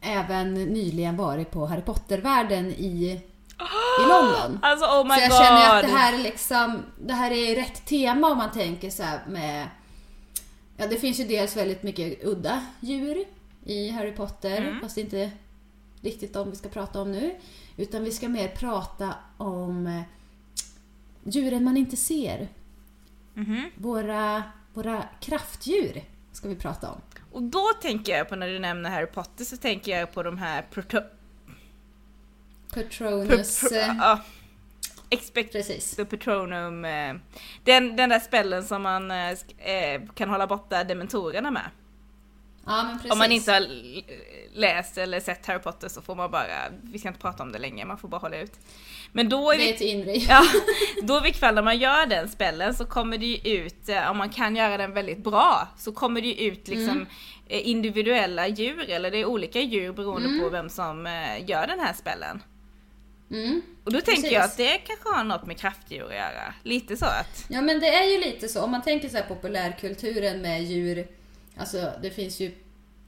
även 0.00 0.54
nyligen 0.54 1.16
varit 1.16 1.50
på 1.50 1.66
Harry 1.66 1.82
Potter-världen 1.82 2.66
i, 2.66 3.20
i 4.00 4.08
London. 4.08 4.58
Alltså 4.62 4.86
oh 4.86 5.04
my 5.04 5.14
så 5.14 5.20
jag 5.20 5.30
god! 5.30 5.38
känner 5.38 5.76
att 5.76 5.82
det 5.82 5.96
här 5.96 6.12
är 6.12 6.18
liksom, 6.18 6.82
det 6.98 7.14
här 7.14 7.30
är 7.30 7.56
rätt 7.56 7.86
tema 7.86 8.30
om 8.30 8.38
man 8.38 8.50
tänker 8.50 8.90
så 8.90 9.02
här 9.02 9.20
med... 9.28 9.68
Ja, 10.80 10.86
det 10.86 10.96
finns 10.96 11.20
ju 11.20 11.24
dels 11.24 11.56
väldigt 11.56 11.82
mycket 11.82 12.24
udda 12.24 12.66
djur 12.80 13.24
i 13.64 13.88
Harry 13.90 14.12
Potter, 14.12 14.58
Mm. 14.62 14.80
fast 14.80 14.94
det 14.94 15.00
är 15.00 15.04
inte 15.04 15.30
riktigt 16.00 16.32
de 16.32 16.50
vi 16.50 16.56
ska 16.56 16.68
prata 16.68 17.00
om 17.00 17.12
nu. 17.12 17.34
Utan 17.76 18.04
vi 18.04 18.10
ska 18.10 18.28
mer 18.28 18.48
prata 18.48 19.14
om 19.36 19.86
eh, 19.86 20.02
djuren 21.24 21.64
man 21.64 21.76
inte 21.76 21.96
ser. 21.96 22.48
Mhm. 23.34 23.70
Våra, 23.76 24.42
våra 24.74 25.04
kraftdjur 25.20 26.02
ska 26.32 26.48
vi 26.48 26.54
prata 26.56 26.90
om. 26.90 27.00
Och 27.32 27.42
då 27.42 27.66
tänker 27.82 28.12
jag 28.16 28.28
på 28.28 28.36
när 28.36 28.48
du 28.48 28.58
nämner 28.58 28.90
Harry 28.90 29.06
Potter 29.06 29.44
så 29.44 29.56
tänker 29.56 29.98
jag 29.98 30.12
på 30.14 30.22
de 30.22 30.38
här 30.38 30.66
proto- 30.72 31.06
Patronus... 32.74 33.60
Pro- 33.60 33.68
pro- 33.68 33.76
eh, 33.78 33.96
ja. 33.98 34.20
Expect 35.10 35.52
Precis. 35.52 35.96
the 35.96 36.04
Patronum. 36.04 36.84
eh, 36.84 37.14
Den, 37.64 37.96
den 37.96 38.08
där 38.08 38.20
spellen 38.20 38.64
som 38.64 38.82
man 38.82 39.10
eh, 39.10 39.30
eh, 39.58 40.00
kan 40.14 40.30
hålla 40.30 40.46
borta 40.46 40.84
dementorerna 40.84 41.50
med. 41.50 41.70
Ja. 42.66 42.98
Om 43.10 43.18
man 43.18 43.32
inte 43.32 43.52
har 43.52 43.66
läst 44.58 44.98
eller 44.98 45.20
sett 45.20 45.46
Harry 45.46 45.58
Potter 45.58 45.88
så 45.88 46.02
får 46.02 46.14
man 46.14 46.30
bara, 46.30 46.46
vi 46.82 46.98
ska 46.98 47.08
inte 47.08 47.20
prata 47.20 47.42
om 47.42 47.52
det 47.52 47.58
länge, 47.58 47.84
man 47.84 47.98
får 47.98 48.08
bara 48.08 48.18
hålla 48.20 48.40
ut. 48.40 48.52
Men 49.12 49.28
då 49.28 49.50
är 49.52 49.56
Det 49.58 49.62
är 49.62 49.66
vi, 49.66 49.74
ett 49.74 49.80
inre. 49.80 50.14
ja, 50.28 50.42
då 51.02 51.20
vid 51.20 51.34
kväll 51.34 51.54
när 51.54 51.62
man 51.62 51.78
gör 51.78 52.06
den 52.06 52.28
spellen 52.28 52.74
så 52.74 52.84
kommer 52.86 53.18
det 53.18 53.26
ju 53.26 53.56
ut, 53.64 53.88
om 54.10 54.16
man 54.16 54.28
kan 54.30 54.56
göra 54.56 54.76
den 54.76 54.92
väldigt 54.94 55.18
bra, 55.24 55.68
så 55.78 55.92
kommer 55.92 56.20
det 56.20 56.26
ju 56.28 56.48
ut 56.52 56.68
liksom 56.68 57.06
Mm. 57.52 57.66
individuella 57.66 58.48
djur, 58.48 58.90
eller 58.90 59.10
det 59.10 59.18
är 59.18 59.24
olika 59.24 59.60
djur 59.60 59.92
beroende 59.92 60.28
Mm. 60.28 60.40
på 60.40 60.48
vem 60.48 60.68
som 60.68 61.06
gör 61.46 61.66
den 61.66 61.80
här 61.80 61.92
spellen. 61.92 62.42
Mm. 63.30 63.62
Och 63.84 63.92
då 63.92 64.00
tänker 64.00 64.12
Precis. 64.22 64.32
jag 64.32 64.44
att 64.44 64.56
det 64.56 64.78
kanske 64.78 65.08
har 65.08 65.24
något 65.24 65.46
med 65.46 65.58
kraftdjur 65.58 66.04
att 66.06 66.14
göra. 66.14 66.54
Lite 66.62 66.96
så 66.96 67.04
att... 67.04 67.44
Ja 67.48 67.60
men 67.62 67.80
det 67.80 67.88
är 67.94 68.04
ju 68.10 68.18
lite 68.20 68.48
så, 68.48 68.62
om 68.62 68.70
man 68.70 68.82
tänker 68.82 69.08
så 69.08 69.16
här 69.16 69.24
populärkulturen 69.24 70.42
med 70.42 70.64
djur, 70.64 71.06
alltså 71.56 71.92
det 72.02 72.10
finns 72.10 72.40
ju 72.40 72.52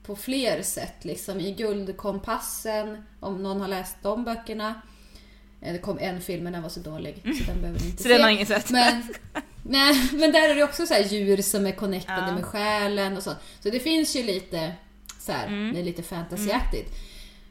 på 0.06 0.16
fler 0.16 0.62
sätt 0.62 1.04
liksom. 1.04 1.40
I 1.40 1.52
Guldkompassen, 1.52 3.04
om 3.20 3.42
någon 3.42 3.60
har 3.60 3.68
läst 3.68 3.96
de 4.02 4.24
böckerna. 4.24 4.82
Eh, 5.60 5.72
Det 5.72 5.78
kom 5.78 5.98
en 5.98 6.20
film 6.20 6.44
men 6.44 6.52
den 6.52 6.62
var 6.62 6.68
så 6.70 6.80
dålig 6.80 7.14
så 7.24 7.44
den 7.52 7.60
behöver 7.60 7.80
ni 7.80 7.86
inte 7.86 8.02
Så 8.02 8.08
se. 8.08 8.12
den 8.14 8.22
har 8.22 8.30
ingen 8.30 8.46
sett. 8.46 8.70
Men, 8.70 9.02
nej, 9.62 10.08
men 10.12 10.32
där 10.32 10.48
är 10.48 10.54
det 10.54 10.62
också 10.64 10.86
så 10.86 10.94
här 10.94 11.02
djur 11.04 11.42
som 11.42 11.66
är 11.66 11.72
connectade 11.72 12.26
Ja. 12.26 12.34
med 12.34 12.44
själen 12.44 13.16
och 13.16 13.22
så. 13.22 13.32
Så 13.60 13.70
det 13.70 13.80
finns 13.80 14.16
ju 14.16 14.22
lite 14.22 14.72
så 15.18 15.32
här, 15.32 15.46
Mm. 15.46 15.74
det 15.74 15.80
är 15.80 15.84
lite 15.84 16.02
fantasyaktigt. 16.02 16.94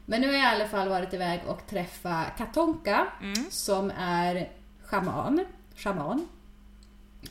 Men 0.06 0.20
nu 0.20 0.26
har 0.26 0.34
jag 0.34 0.42
i 0.42 0.46
alla 0.56 0.68
fall 0.68 0.88
varit 0.88 1.14
iväg 1.14 1.40
och 1.46 1.66
träffat 1.66 2.26
Katonka 2.38 3.06
Mm. 3.22 3.34
som 3.50 3.92
är 3.98 4.48
shaman. 4.84 5.44
shaman 5.76 6.28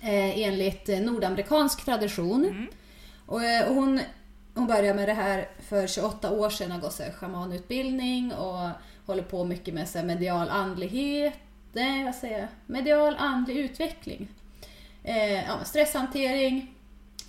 eh, 0.01 0.39
enligt 0.39 0.89
eh, 0.89 0.99
nordamerikansk 0.99 1.85
tradition. 1.85 2.45
Mm. 2.45 2.67
Och, 3.25 3.43
eh, 3.43 3.67
och 3.67 3.75
hon, 3.75 3.99
hon 4.55 4.67
började 4.67 4.93
med 4.93 5.07
det 5.09 5.13
här 5.13 5.49
för 5.69 5.87
28 5.87 6.31
år 6.31 6.49
sedan, 6.49 6.71
har 6.71 6.79
gått 6.79 6.93
så 6.93 7.03
här 7.03 7.11
shamanutbildning 7.11 8.33
och 8.33 8.69
håller 9.05 9.23
på 9.23 9.43
mycket 9.45 9.73
med 9.73 9.89
så 9.89 9.97
här 9.97 10.05
medial 10.05 10.49
andlighet, 10.49 11.33
nej 11.73 12.03
vad 12.03 12.15
säger 12.15 12.39
jag, 12.39 12.47
medial 12.65 13.15
andlig 13.19 13.57
utveckling. 13.57 14.27
Eh, 15.03 15.33
ja, 15.33 15.63
stresshantering, 15.63 16.73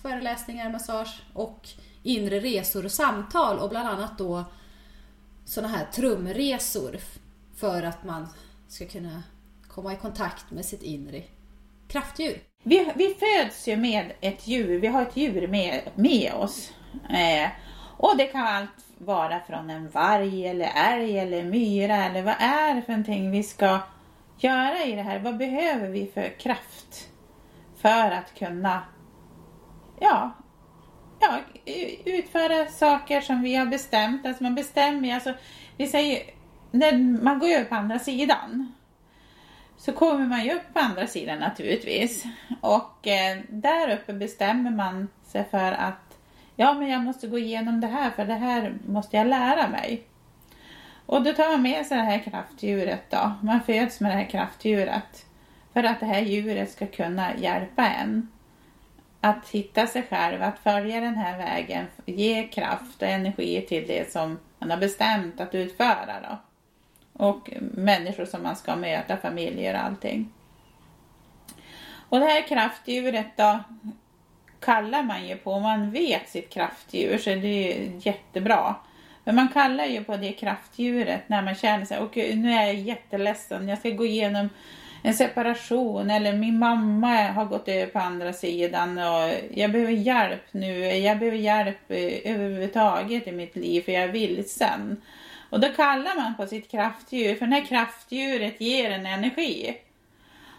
föreläsningar, 0.03 0.71
massage 0.73 1.23
och 1.33 1.69
inre 2.03 2.41
resor 2.41 2.85
och 2.85 2.93
samtal 2.93 3.59
och 3.59 3.71
bland 3.71 3.89
annat 3.89 4.19
då 4.19 4.45
sådana 5.53 5.77
här 5.77 5.87
trumresor 5.93 6.97
för 7.57 7.83
att 7.83 8.05
man 8.05 8.29
ska 8.69 8.87
kunna 8.87 9.23
komma 9.69 9.93
i 9.93 9.97
kontakt 9.97 10.51
med 10.51 10.65
sitt 10.65 10.83
inre 10.83 11.23
kraftdjur. 11.89 12.43
Vi, 12.63 12.93
vi 12.97 13.15
föds 13.15 13.69
ju 13.69 13.77
med 13.77 14.13
ett 14.21 14.47
djur, 14.47 14.81
vi 14.81 14.87
har 14.87 15.03
ett 15.03 15.17
djur 15.17 15.49
med, 15.49 15.83
med 15.95 16.33
oss. 16.33 16.73
Eh, 17.11 17.51
och 17.97 18.17
det 18.17 18.27
kan 18.27 18.47
allt 18.47 18.85
vara 18.99 19.41
från 19.41 19.71
en 19.71 19.89
varg 19.89 20.47
eller 20.47 20.71
älg 20.93 21.19
eller 21.19 21.45
myra 21.45 21.97
eller 22.05 22.23
vad 22.23 22.37
är 22.39 22.75
det 22.75 22.83
för 22.83 22.93
någonting 22.93 23.31
vi 23.31 23.43
ska 23.43 23.81
göra 24.39 24.85
i 24.85 24.93
det 24.93 25.03
här? 25.03 25.19
Vad 25.19 25.37
behöver 25.37 25.89
vi 25.89 26.11
för 26.15 26.39
kraft 26.39 27.09
för 27.77 28.11
att 28.11 28.35
kunna 28.39 28.83
ja, 30.01 30.31
ja, 31.23 31.41
utföra 32.05 32.67
saker 32.67 33.21
som 33.21 33.43
vi 33.43 33.55
har 33.55 33.67
bestämt. 33.67 34.27
Alltså 34.27 34.43
man 34.43 34.55
bestämmer 34.55 35.09
ju, 35.09 35.15
alltså, 35.15 35.35
vi 35.77 35.87
säger, 35.87 36.23
när 36.71 37.23
man 37.23 37.39
går 37.39 37.49
över 37.49 37.65
på 37.65 37.75
andra 37.75 37.99
sidan 37.99 38.73
så 39.77 39.93
kommer 39.93 40.27
man 40.27 40.45
ju 40.45 40.53
upp 40.53 40.73
på 40.73 40.79
andra 40.79 41.07
sidan 41.07 41.39
naturligtvis. 41.39 42.25
Och 42.61 43.07
eh, 43.07 43.39
där 43.49 43.91
uppe 43.95 44.13
bestämmer 44.13 44.71
man 44.71 45.09
sig 45.25 45.45
för 45.51 45.73
att 45.73 46.19
ja, 46.57 46.75
men 46.75 46.89
jag 46.89 47.03
måste 47.03 47.27
gå 47.27 47.39
igenom 47.39 47.81
det 47.81 47.87
här 47.87 48.11
för 48.11 48.25
det 48.25 48.35
här 48.35 48.75
måste 48.87 49.17
jag 49.17 49.27
lära 49.27 49.69
mig. 49.69 50.07
Och 51.07 51.23
då 51.23 51.33
tar 51.33 51.51
man 51.51 51.63
med 51.63 51.87
sig 51.87 51.97
det 51.97 52.05
här 52.05 52.19
kraftdjuret 52.19 53.11
då. 53.11 53.33
Man 53.43 53.61
föds 53.61 54.01
med 54.01 54.11
det 54.11 54.17
här 54.17 54.31
kraftdjuret 54.31 55.27
för 55.73 55.85
att 55.85 56.01
det 56.01 56.07
här 56.07 56.21
djuret 56.21 56.71
ska 56.71 56.87
kunna 56.87 57.37
hjälpa 57.37 57.89
en 57.89 58.29
att 59.25 59.49
hitta 59.49 59.87
sig 59.87 60.03
själv, 60.03 60.43
att 60.43 60.59
följa 60.59 61.01
den 61.01 61.15
här 61.15 61.39
vägen, 61.39 61.87
ge 62.07 62.49
kraft 62.49 63.03
och 63.03 63.09
energi 63.09 63.67
till 63.69 63.87
det 63.87 64.13
som 64.13 64.39
man 64.59 64.71
har 64.71 64.79
bestämt 64.79 65.41
att 65.41 65.55
utföra 65.55 66.21
då. 66.29 66.39
Och 67.13 67.51
människor 67.61 68.25
som 68.25 68.43
man 68.43 68.57
ska 68.57 68.77
möta, 68.77 69.17
familjer 69.17 69.75
och 69.75 69.85
allting. 69.85 70.33
Och 72.09 72.21
det 72.21 72.27
här 72.27 72.49
kraftdjuret 72.49 73.37
då 73.37 73.59
kallar 74.61 75.03
man 75.03 75.27
ju 75.29 75.37
på, 75.37 75.53
om 75.53 75.63
man 75.63 75.91
vet 75.91 76.29
sitt 76.29 76.51
kraftdjur 76.51 77.19
så 77.19 77.31
är 77.31 77.37
det 77.37 77.49
ju 77.49 78.01
jättebra. 78.03 78.75
Men 79.25 79.35
man 79.35 79.49
kallar 79.49 79.85
ju 79.85 80.05
på 80.05 80.17
det 80.17 80.33
kraftdjuret 80.33 81.29
när 81.29 81.43
man 81.43 81.55
känner 81.55 81.85
sig, 81.85 81.99
okej 82.01 82.37
nu 82.37 82.53
är 82.53 82.67
jag 82.67 82.75
jätteledsen, 82.75 83.69
jag 83.69 83.79
ska 83.79 83.91
gå 83.91 84.07
igenom 84.07 84.49
en 85.03 85.15
separation 85.15 86.11
eller 86.11 86.33
min 86.33 86.59
mamma 86.59 87.23
har 87.23 87.45
gått 87.45 87.69
över 87.69 87.87
på 87.87 87.99
andra 87.99 88.33
sidan 88.33 88.99
och 88.99 89.35
jag 89.55 89.73
behöver 89.73 89.93
hjälp 89.93 90.43
nu, 90.51 90.79
jag 90.79 91.19
behöver 91.19 91.39
hjälp 91.39 91.91
eh, 91.91 92.33
överhuvudtaget 92.33 93.27
i 93.27 93.33
mitt 93.33 93.57
liv 93.57 93.83
för 93.83 93.93
jag 93.93 94.03
är 94.03 94.09
vilsen. 94.09 95.03
Och 95.51 95.61
då 95.61 95.69
kallar 95.69 96.17
man 96.17 96.37
på 96.37 96.47
sitt 96.47 96.71
kraftdjur, 96.71 97.35
för 97.35 97.47
det 97.47 97.55
här 97.55 97.67
kraftdjuret 97.67 98.61
ger 98.61 98.91
en 98.91 99.07
energi. 99.07 99.77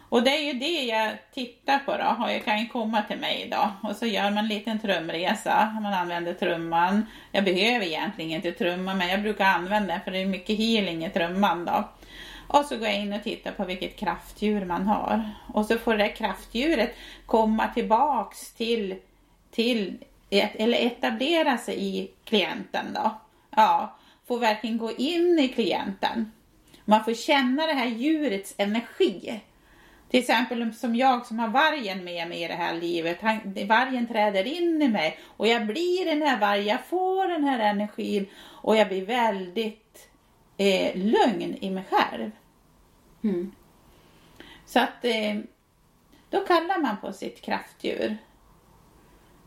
Och 0.10 0.24
det 0.24 0.30
är 0.30 0.54
ju 0.54 0.60
det 0.60 0.84
jag 0.84 1.12
tittar 1.34 1.80
på 1.80 1.98
då, 1.98 2.24
och 2.24 2.32
jag 2.32 2.46
kan 2.46 2.60
ju 2.60 2.68
komma 2.68 3.02
till 3.02 3.18
mig 3.18 3.48
då. 3.52 3.90
Och 3.90 3.96
så 3.96 4.06
gör 4.06 4.24
man 4.24 4.38
en 4.38 4.48
liten 4.48 4.80
trumresa, 4.80 5.80
man 5.82 5.94
använder 5.94 6.34
trumman. 6.34 7.06
Jag 7.32 7.44
behöver 7.44 7.86
egentligen 7.86 8.32
inte 8.32 8.52
trumma, 8.52 8.94
men 8.94 9.08
jag 9.08 9.22
brukar 9.22 9.46
använda 9.46 9.94
den 9.94 10.02
för 10.02 10.12
det 10.12 10.22
är 10.22 10.26
mycket 10.26 10.58
healing 10.58 11.06
i 11.06 11.10
trumman 11.10 11.66
då. 11.66 11.84
Och 12.54 12.66
så 12.66 12.78
går 12.78 12.88
jag 12.88 13.00
in 13.00 13.14
och 13.14 13.24
tittar 13.24 13.52
på 13.52 13.66
vilket 13.66 13.96
kraftdjur 13.96 14.66
man 14.66 14.88
har. 14.88 15.30
Och 15.54 15.66
så 15.66 15.78
får 15.78 15.98
det 15.98 16.10
kraftdjuret 16.10 16.96
komma 17.26 17.68
tillbaks 17.68 18.54
till, 18.54 18.96
till 19.52 19.98
eller 20.30 20.86
etablera 20.86 21.58
sig 21.58 21.84
i 21.86 22.12
klienten 22.24 22.86
då. 22.94 23.12
Ja, 23.50 23.98
får 24.28 24.40
verkligen 24.40 24.78
gå 24.78 24.92
in 24.92 25.40
i 25.40 25.48
klienten. 25.48 26.32
Man 26.86 27.04
får 27.04 27.14
känna 27.14 27.68
det 27.68 27.74
här 27.74 27.88
djurets 27.88 28.56
energi. 28.58 29.42
Till 30.10 30.20
exempel 30.20 30.74
som 30.74 30.96
jag 30.96 31.26
som 31.26 31.40
har 31.40 31.48
vargen 31.48 32.04
med 32.04 32.28
mig 32.28 32.44
i 32.44 32.48
det 32.48 32.54
här 32.54 32.74
livet. 32.74 33.22
Han, 33.22 33.40
vargen 33.68 34.08
träder 34.08 34.48
in 34.48 34.82
i 34.82 34.88
mig 34.88 35.20
och 35.38 35.48
jag 35.48 35.66
blir 35.66 36.06
den 36.06 36.22
här 36.22 36.40
vargen. 36.40 36.66
Jag 36.66 36.86
får 36.86 37.28
den 37.28 37.44
här 37.44 37.60
energin 37.60 38.26
och 38.36 38.76
jag 38.76 38.88
blir 38.88 39.06
väldigt 39.06 40.10
eh, 40.58 40.96
lugn 40.96 41.58
i 41.62 41.70
mig 41.70 41.84
själv. 41.90 42.32
Mm. 43.24 43.52
Så 44.66 44.80
att 44.80 45.06
eh, 45.06 45.36
då 46.30 46.40
kallar 46.40 46.82
man 46.82 46.98
på 47.02 47.14
sitt 47.14 47.42
kraftdjur 47.42 48.18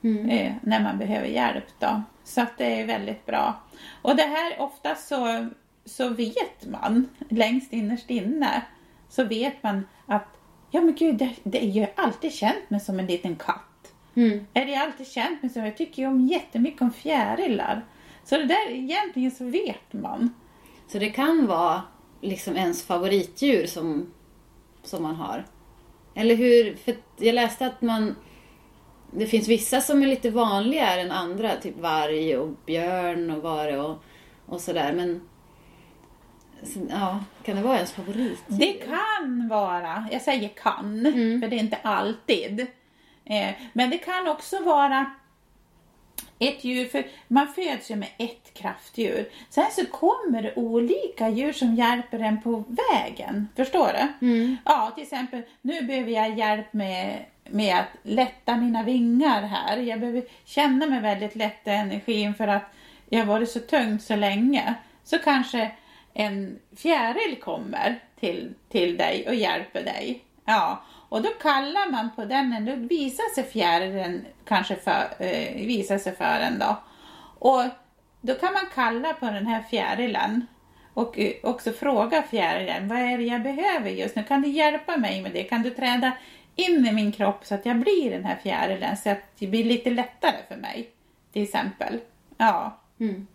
Mm. 0.03 0.29
eh, 0.31 0.53
när 0.62 0.81
man 0.83 0.99
behöver 0.99 1.27
hjälp. 1.27 1.65
Då. 1.79 2.03
Så 2.25 2.41
att 2.41 2.59
det 2.59 2.81
är 2.81 2.87
väldigt 2.87 3.27
bra. 3.27 3.55
Och 4.03 4.17
det 4.17 4.23
här 4.23 4.61
ofta 4.61 4.95
så, 4.95 5.49
så 5.85 6.09
vet 6.09 6.67
man 6.67 7.09
längst 7.29 7.73
innerst 7.73 8.11
inne 8.11 8.62
så 9.09 9.25
vet 9.25 9.62
man 9.62 9.87
att 10.07 10.27
ja 10.71 10.81
men 10.81 10.95
gud, 10.95 11.17
det, 11.17 11.35
det 11.43 11.65
är 11.65 11.71
ju 11.71 11.87
alltid 11.97 12.33
känt 12.33 12.71
mig 12.71 12.81
som 12.81 12.99
en 12.99 13.07
liten 13.07 13.37
katt. 13.37 13.93
Mm. 14.15 14.47
Är 14.55 14.67
det 14.67 14.77
alltid 14.77 15.07
känt 15.07 15.43
mig 15.43 15.53
som, 15.53 15.65
jag 15.65 15.77
tycker 15.77 16.03
ju 16.03 16.09
om 16.09 16.21
jättemycket 16.21 16.83
om 16.83 16.93
fjärilar. 16.93 17.85
Så 18.25 18.37
det 18.37 18.45
där 18.45 18.71
egentligen 18.71 19.31
så 19.31 19.45
vet 19.45 19.93
man. 19.93 20.35
Så 20.89 20.99
det 20.99 21.11
kan 21.11 21.47
vara 21.47 21.83
liksom 22.20 22.57
ens 22.57 22.85
favoritdjur 22.85 23.66
som, 23.66 24.12
som 24.83 25.02
man 25.02 25.14
har. 25.14 25.44
Eller 26.14 26.35
hur? 26.35 26.76
För 26.76 26.94
jag 27.16 27.35
läste 27.35 27.66
att 27.66 27.83
man... 27.83 28.16
Det 29.11 29.26
finns 29.26 29.48
vissa 29.48 29.81
som 29.81 30.02
är 30.02 30.07
lite 30.07 30.31
vanligare 30.31 31.00
än 31.00 31.11
andra. 31.11 31.57
Typ 31.57 31.79
varg 31.79 32.37
och 32.37 32.48
björn 32.66 33.31
och 33.31 33.42
vare 33.42 33.81
och, 33.81 34.02
och 34.46 34.61
sådär. 34.61 34.92
Men... 34.92 35.20
Ja, 36.90 37.24
kan 37.44 37.57
det 37.57 37.62
vara 37.62 37.76
ens 37.76 37.92
favoritdjur? 37.92 38.59
Det 38.59 38.72
kan 38.72 39.48
vara, 39.48 40.09
jag 40.12 40.22
säger 40.22 40.48
kan, 40.48 41.02
för 41.42 41.48
det 41.48 41.57
är 41.57 41.61
inte 41.61 41.76
alltid. 41.76 42.66
Eh, 43.24 43.50
men 43.72 43.90
det 43.90 43.98
kan 43.98 44.29
också 44.29 44.62
vara 44.62 45.11
ett 46.38 46.64
djur, 46.64 46.88
för 46.88 47.07
man 47.29 47.49
föds 47.49 47.90
ju 47.90 47.96
med 47.96 48.09
ett 48.18 48.55
kraftdjur. 48.55 49.29
Sen 49.51 49.64
så 49.70 49.87
kommer 49.87 50.42
det 50.42 50.55
olika 50.55 51.29
djur 51.29 51.53
som 51.53 51.75
hjälper 51.75 52.18
en 52.18 52.42
på 52.42 52.64
vägen. 52.92 53.49
Förstår 53.57 53.92
du? 53.92 54.27
Mm. 54.27 54.57
Ja, 54.64 54.92
till 54.94 55.03
exempel, 55.03 55.42
nu 55.62 55.83
behöver 55.83 56.11
jag 56.11 56.38
hjälp 56.38 56.72
med, 56.72 57.25
med 57.44 57.77
att 57.77 57.88
lätta 58.03 58.57
mina 58.57 58.83
vingar 58.83 59.42
här. 59.42 59.77
Jag 59.77 60.01
behöver 60.01 60.22
känna 60.44 60.87
mig 60.87 61.01
väldigt 61.01 61.37
lätt 61.37 61.66
i 61.66 61.70
energin 61.70 62.35
för 62.35 62.49
att 62.49 62.72
jag 63.09 63.18
har 63.18 63.27
varit 63.27 63.51
så 63.51 63.61
tung 63.61 63.99
så 64.01 64.16
länge. 64.16 64.75
Så 65.05 65.18
kanske 65.18 65.70
en 66.14 66.59
fjäril 66.77 67.37
kommer 67.40 68.01
till, 68.20 68.55
till 68.68 68.96
dig 68.96 69.25
och 69.29 69.35
hjälper 69.35 69.83
dig. 69.83 70.22
Ja, 70.44 70.83
och 71.09 71.23
då 71.23 71.29
kallar 71.29 71.90
man 71.90 72.11
på 72.16 72.25
den, 72.25 72.64
då 72.64 72.75
visar 72.75 73.35
sig 73.35 73.45
fjärilen 73.45 74.25
kanske 74.45 74.77
för, 74.77 75.09
eh, 75.19 75.66
visar 75.66 75.99
sig 75.99 76.16
för 76.16 76.40
en 76.40 76.59
då. 76.59 76.77
Och 77.38 77.64
då 78.21 78.35
kan 78.35 78.53
man 78.53 78.66
kalla 78.75 79.12
på 79.12 79.27
den 79.27 79.47
här 79.47 79.62
fjärilen 79.62 80.47
och 80.95 81.19
eh, 81.19 81.33
också 81.42 81.73
fråga 81.73 82.23
fjärilen, 82.23 82.88
vad 82.88 82.99
är 82.99 83.19
det 83.19 83.25
jag 83.25 83.42
behöver 83.42 83.90
just 83.90 84.16
nu? 84.16 84.23
Kan 84.23 84.42
du 84.42 84.49
hjälpa 84.49 84.97
mig 84.97 85.23
med 85.23 85.33
det? 85.33 85.45
Kan 85.45 85.62
du 85.62 85.71
träda 85.71 86.12
in 86.57 86.87
i 86.87 86.92
min 86.92 87.12
kropp 87.12 87.47
så 87.47 87.55
att 87.55 87.66
jag 87.66 87.77
blir 87.77 88.11
den 88.11 88.25
här 88.25 88.37
fjärilen 88.42 88.97
så 88.97 89.11
att 89.11 89.23
det 89.38 89.47
blir 89.47 89.64
lite 89.64 89.90
lättare 89.90 90.37
för 90.49 90.57
mig? 90.57 90.90
Till 91.33 91.42
exempel. 91.42 92.01
Ja. 92.37 92.79
Mm. 93.01 93.27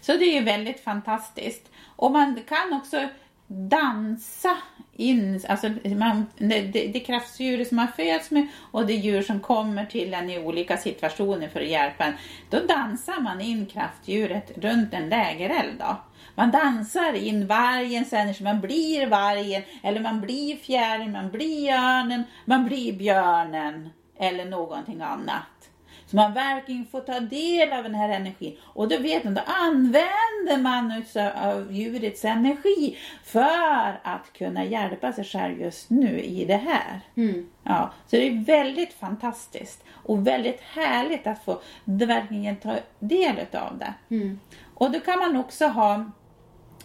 Så 0.00 0.12
det 0.12 0.24
är 0.24 0.34
ju 0.34 0.44
väldigt 0.44 0.84
fantastiskt. 0.84 1.70
Och 1.96 2.12
man 2.12 2.40
kan 2.48 2.72
också 2.72 3.08
dansa 3.48 4.56
in, 4.92 5.40
alltså 5.48 5.70
man, 5.84 6.26
det, 6.36 6.60
det, 6.62 7.00
kraftdjur 7.00 7.64
som 7.64 7.76
man 7.76 7.88
föds 7.96 8.30
med 8.30 8.46
och 8.70 8.86
det 8.86 8.92
djur 8.94 9.22
som 9.22 9.40
kommer 9.40 9.86
till 9.86 10.14
en 10.14 10.30
i 10.30 10.38
olika 10.38 10.76
situationer 10.76 11.48
för 11.48 11.60
att 11.60 11.68
hjälpa 11.68 12.04
en. 12.04 12.14
Då 12.50 12.60
dansar 12.60 13.20
man 13.20 13.40
in 13.40 13.66
kraftdjuret 13.66 14.58
runt 14.58 14.94
en 14.94 15.08
lägereld 15.08 15.78
då. 15.78 15.96
Man 16.34 16.50
dansar 16.50 17.12
in 17.12 17.46
vargens 17.46 18.12
energi, 18.12 18.44
man 18.44 18.60
blir 18.60 19.06
vargen 19.06 19.62
eller 19.82 20.00
man 20.00 20.20
blir 20.20 20.56
fjärilen, 20.56 21.12
man 21.12 21.30
blir 21.30 21.72
örnen, 21.72 22.24
man 22.44 22.64
blir 22.64 22.92
björnen 22.92 23.90
eller 24.18 24.44
någonting 24.44 25.02
annat. 25.02 25.70
Så 26.10 26.16
man 26.16 26.34
verkligen 26.34 26.86
får 26.86 27.00
ta 27.00 27.20
del 27.20 27.72
av 27.72 27.82
den 27.82 27.94
här 27.94 28.08
energin. 28.08 28.56
Och 28.62 28.88
då 28.88 28.98
vet 28.98 29.24
man, 29.24 29.34
då 29.34 29.40
använder 29.46 30.62
man 30.62 31.02
av 31.34 31.72
djurets 31.72 32.24
energi 32.24 32.96
för 33.24 34.00
att 34.02 34.32
kunna 34.32 34.64
hjälpa 34.64 35.12
sig 35.12 35.24
själv 35.24 35.60
just 35.60 35.90
nu 35.90 36.20
i 36.20 36.44
det 36.44 36.56
här. 36.56 37.00
Mm. 37.16 37.46
Ja, 37.62 37.92
så 38.06 38.16
det 38.16 38.28
är 38.28 38.44
väldigt 38.44 38.92
fantastiskt 38.92 39.84
och 39.90 40.26
väldigt 40.26 40.60
härligt 40.60 41.26
att 41.26 41.44
få 41.44 41.60
verkligen 41.84 42.56
ta 42.56 42.74
del 42.98 43.36
av 43.52 43.78
det. 43.78 43.94
Mm. 44.14 44.40
Och 44.74 44.90
då 44.90 45.00
kan 45.00 45.18
man 45.18 45.36
också 45.36 45.66
ha, 45.66 46.04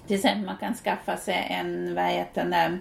till 0.07 0.15
exempel 0.15 0.45
man 0.45 0.57
kan 0.57 0.73
skaffa 0.73 1.17
sig 1.17 1.47
en, 1.49 1.95
vad 1.95 2.05
heter 2.05 2.45
det, 2.45 2.77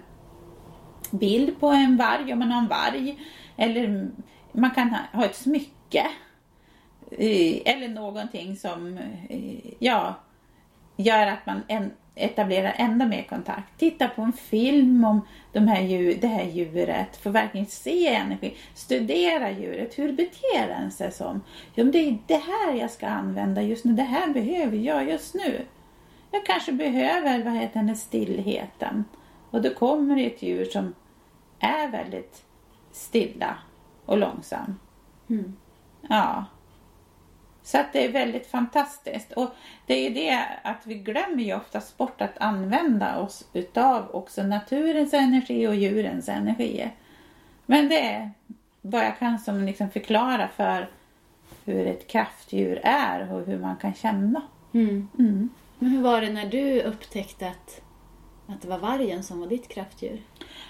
bild 1.11 1.59
på 1.59 1.67
en 1.67 1.97
varg 1.97 2.33
om 2.33 2.39
man 2.39 2.51
har 2.51 2.61
en 2.61 2.67
varg. 2.67 3.19
Eller 3.57 4.09
man 4.51 4.71
kan 4.71 4.89
ha, 4.89 4.99
ha 5.13 5.25
ett 5.25 5.35
smycke. 5.35 6.05
Eller 7.65 7.87
någonting 7.87 8.55
som 8.55 8.97
eh, 9.29 9.73
ja, 9.79 10.15
gör 10.95 11.27
att 11.27 11.45
man 11.45 11.61
en, 11.67 11.91
etablerar 12.15 12.73
ännu 12.77 13.07
mer 13.07 13.23
kontakt. 13.23 13.79
Titta 13.79 14.07
på 14.07 14.21
en 14.21 14.33
film 14.33 15.05
om 15.05 15.21
de 15.51 15.67
här 15.67 15.81
djur, 15.81 16.17
det 16.21 16.27
här 16.27 16.43
djuret. 16.43 17.17
Få 17.17 17.29
verkligen 17.29 17.65
se 17.65 18.15
energi. 18.15 18.55
Studera 18.73 19.51
djuret. 19.51 19.99
Hur 19.99 20.11
beter 20.13 20.67
den 20.67 20.91
sig 20.91 21.11
som? 21.11 21.41
Ja, 21.75 21.83
det 21.83 21.97
är 21.97 22.17
det 22.27 22.41
här 22.47 22.73
jag 22.73 22.91
ska 22.91 23.07
använda 23.07 23.61
just 23.61 23.85
nu. 23.85 23.93
Det 23.93 24.03
här 24.03 24.33
behöver 24.33 24.77
jag 24.77 25.09
just 25.09 25.33
nu. 25.33 25.65
Jag 26.31 26.45
kanske 26.45 26.71
behöver 26.71 27.43
vad 27.43 27.53
heter 27.53 27.83
det, 27.83 27.95
stillheten. 27.95 29.05
Och 29.51 29.61
då 29.61 29.73
kommer 29.73 30.15
det 30.15 30.25
ett 30.25 30.41
djur 30.41 30.65
som 30.65 30.93
är 31.59 31.87
väldigt 31.87 32.43
stilla 32.91 33.57
och 34.05 34.17
långsam. 34.17 34.79
Mm. 35.29 35.55
Ja. 36.09 36.45
Så 37.63 37.79
att 37.79 37.93
det 37.93 38.05
är 38.05 38.11
väldigt 38.11 38.47
fantastiskt. 38.47 39.31
Och 39.31 39.49
det 39.85 39.93
är 39.93 40.09
ju 40.09 40.15
det 40.15 40.45
att 40.63 40.81
vi 40.83 40.93
glömmer 40.95 41.43
ju 41.43 41.55
oftast 41.55 41.97
bort 41.97 42.21
att 42.21 42.37
använda 42.37 43.19
oss 43.19 43.47
utav 43.53 44.09
också 44.15 44.43
naturens 44.43 45.13
energi 45.13 45.67
och 45.67 45.75
djurens 45.75 46.29
energi. 46.29 46.89
Men 47.65 47.89
det 47.89 47.99
är 47.99 48.31
vad 48.81 49.05
jag 49.05 49.19
kan 49.19 49.39
som 49.39 49.63
liksom 49.65 49.89
förklara 49.89 50.47
för 50.47 50.89
hur 51.65 51.87
ett 51.87 52.07
kraftdjur 52.07 52.79
är 52.83 53.33
och 53.33 53.45
hur 53.45 53.59
man 53.59 53.75
kan 53.75 53.93
känna. 53.93 54.41
Mm. 54.73 55.07
Mm. 55.19 55.49
Men 55.79 55.89
hur 55.89 56.01
var 56.01 56.21
det 56.21 56.29
när 56.33 56.45
du 56.45 56.81
upptäckte 56.81 57.47
att, 57.47 57.81
att 58.47 58.61
det 58.61 58.67
var 58.67 58.77
vargen 58.77 59.23
som 59.23 59.39
var 59.39 59.47
ditt 59.47 59.67
kraftdjur? 59.67 60.21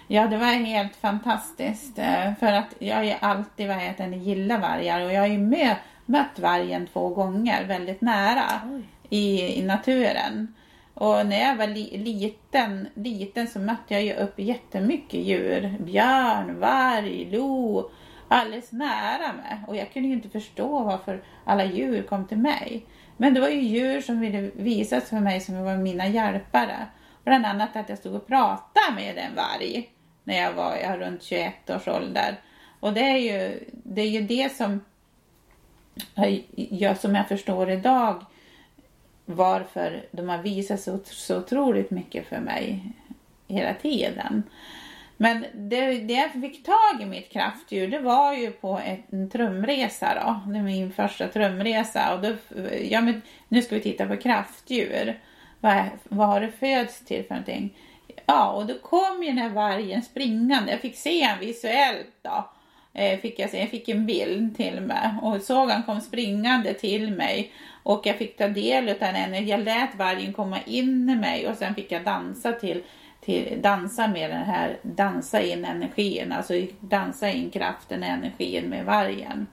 Ja, 0.08 0.28
det 0.28 0.38
var 0.38 0.46
helt 0.48 0.96
fantastiskt. 0.96 2.00
eh, 2.00 2.34
För 2.40 2.52
att 2.54 2.76
jag 2.80 2.96
har 2.96 3.04
ju 3.04 3.14
alltid 3.20 3.68
vad 3.68 3.78
heter 3.78 4.08
gillat 4.08 4.62
vargar 4.62 5.02
och 5.06 5.14
jag 5.14 5.20
har 5.22 5.28
ju 5.28 5.38
mö, 5.38 5.76
mött 6.06 6.40
vargen 6.40 6.88
två 6.88 7.10
gånger 7.10 7.66
väldigt 7.66 8.02
nära 8.02 8.62
i, 9.10 9.60
i 9.60 9.62
naturen. 9.62 10.54
Och 10.94 11.26
när 11.26 11.40
jag 11.40 11.56
var 11.56 11.68
li, 11.68 11.98
liten, 11.98 12.88
liten 12.94 13.48
så 13.48 13.60
mötte 13.60 13.94
jag 13.94 14.04
ju 14.04 14.14
upp 14.14 14.40
jättemycket 14.40 15.20
djur. 15.20 15.78
Björn, 15.80 16.60
varg, 16.60 17.30
lo. 17.32 17.90
alldeles 18.28 18.72
nära 18.72 19.34
mig 19.34 19.64
och 19.68 19.76
jag 19.76 19.94
kunde 19.94 20.10
ju 20.10 20.16
inte 20.16 20.30
förstå 20.30 20.84
varför 20.84 21.24
alla 21.46 21.66
djur 21.66 22.04
kom 22.04 22.28
till 22.28 22.38
mig. 22.38 22.86
Men 23.18 23.34
det 23.34 23.42
var 23.42 23.50
ju 23.50 23.62
djur 23.62 24.02
som 24.02 24.20
ville 24.20 24.52
visas 24.56 25.10
för 25.10 25.20
mig 25.20 25.42
som 25.42 25.64
var 25.64 25.78
mina 25.78 26.08
hjälpare. 26.08 26.88
Bland 27.24 27.46
annat 27.46 27.76
att 27.76 27.90
jag 27.90 27.98
stod 27.98 28.16
och 28.16 28.28
pratade 28.28 28.96
med 28.96 29.18
en 29.18 29.36
varg 29.36 29.90
när 30.24 30.42
jag 30.42 30.54
var 30.54 30.76
jag 30.76 31.02
runt 31.02 31.24
21 31.24 31.70
års 31.70 31.88
ålder. 31.88 32.40
Och 32.80 32.94
det 32.94 33.02
är 33.02 33.18
ju 33.18 33.60
det, 33.72 34.02
är 34.02 34.10
ju 34.10 34.22
det 34.22 34.56
som, 34.56 34.82
jag, 36.56 36.98
som 36.98 37.16
jag 37.16 37.28
förstår 37.28 37.70
idag 37.70 38.26
varför 39.26 40.06
de 40.12 40.30
har 40.30 40.38
visat 40.38 40.82
så, 40.82 41.00
så 41.04 41.38
otroligt 41.38 41.92
mycket 41.92 42.28
för 42.28 42.40
mig 42.40 42.94
hela 43.48 43.74
tiden. 43.74 44.44
Men 45.18 45.46
det, 45.54 45.98
det 45.98 46.14
jag 46.14 46.32
fick 46.32 46.64
tag 46.64 47.02
i 47.02 47.06
mitt 47.06 47.30
kraftdjur 47.30 47.88
det 47.88 48.00
var 48.00 48.34
ju 48.34 48.52
på 48.52 48.82
en 49.10 49.30
trumresa 49.30 50.16
då. 50.16 50.52
Det 50.52 50.60
var 50.60 50.66
min 50.66 50.94
första 50.94 51.28
trumresa. 51.28 52.16
Och 52.16 52.22
då, 52.22 52.36
ja, 52.90 53.02
men 53.02 53.22
nu 53.48 53.62
ska 53.62 53.76
vi 53.76 53.82
titta 53.82 54.08
på 54.08 54.18
kraftdjur. 54.18 55.20
Vad, 55.60 55.84
vad 56.04 56.28
har 56.28 56.42
det 56.42 56.52
föds 56.52 57.06
till 57.06 57.24
för 57.24 57.34
någonting? 57.34 57.78
Ja, 58.26 58.52
och 58.52 58.66
då 58.66 58.74
kom 58.80 59.24
ju 59.24 59.30
den 59.30 59.38
här 59.38 59.50
vargen 59.50 60.02
springande. 60.02 60.72
Jag 60.72 60.80
fick 60.80 60.96
se 60.96 61.26
honom 61.26 61.40
visuellt 61.40 62.16
då. 62.22 62.50
Eh, 62.94 63.20
fick 63.20 63.40
jag, 63.40 63.54
jag 63.54 63.70
fick 63.70 63.90
en 63.90 64.06
bild 64.06 64.58
till 64.58 64.82
mig 64.82 65.10
och 65.22 65.42
såg 65.42 65.70
han 65.70 65.84
kom 65.84 66.02
springande 66.02 66.74
till 66.74 67.12
mig. 67.12 67.52
Och 67.84 68.02
jag 68.06 68.18
fick 68.18 68.38
ta 68.38 68.48
del 68.48 68.90
av 68.90 68.96
den. 69.00 69.48
Jag 69.48 69.60
lät 69.60 69.96
vargen 69.96 70.34
komma 70.34 70.60
in 70.66 71.10
i 71.10 71.16
mig 71.16 71.48
och 71.48 71.56
sen 71.56 71.76
fick 71.76 71.92
jag 71.92 72.04
dansa 72.04 72.52
till 72.52 72.84
till, 73.26 73.62
dansa 73.62 74.08
med 74.08 74.30
den 74.30 74.44
här, 74.44 74.80
dansa 74.82 75.42
in 75.42 75.66
energin, 75.66 76.32
alltså 76.32 76.54
dansa 76.80 77.30
in 77.30 77.52
kraften, 77.52 78.04
energin 78.04 78.70
med 78.70 78.86
vargen. 78.86 79.48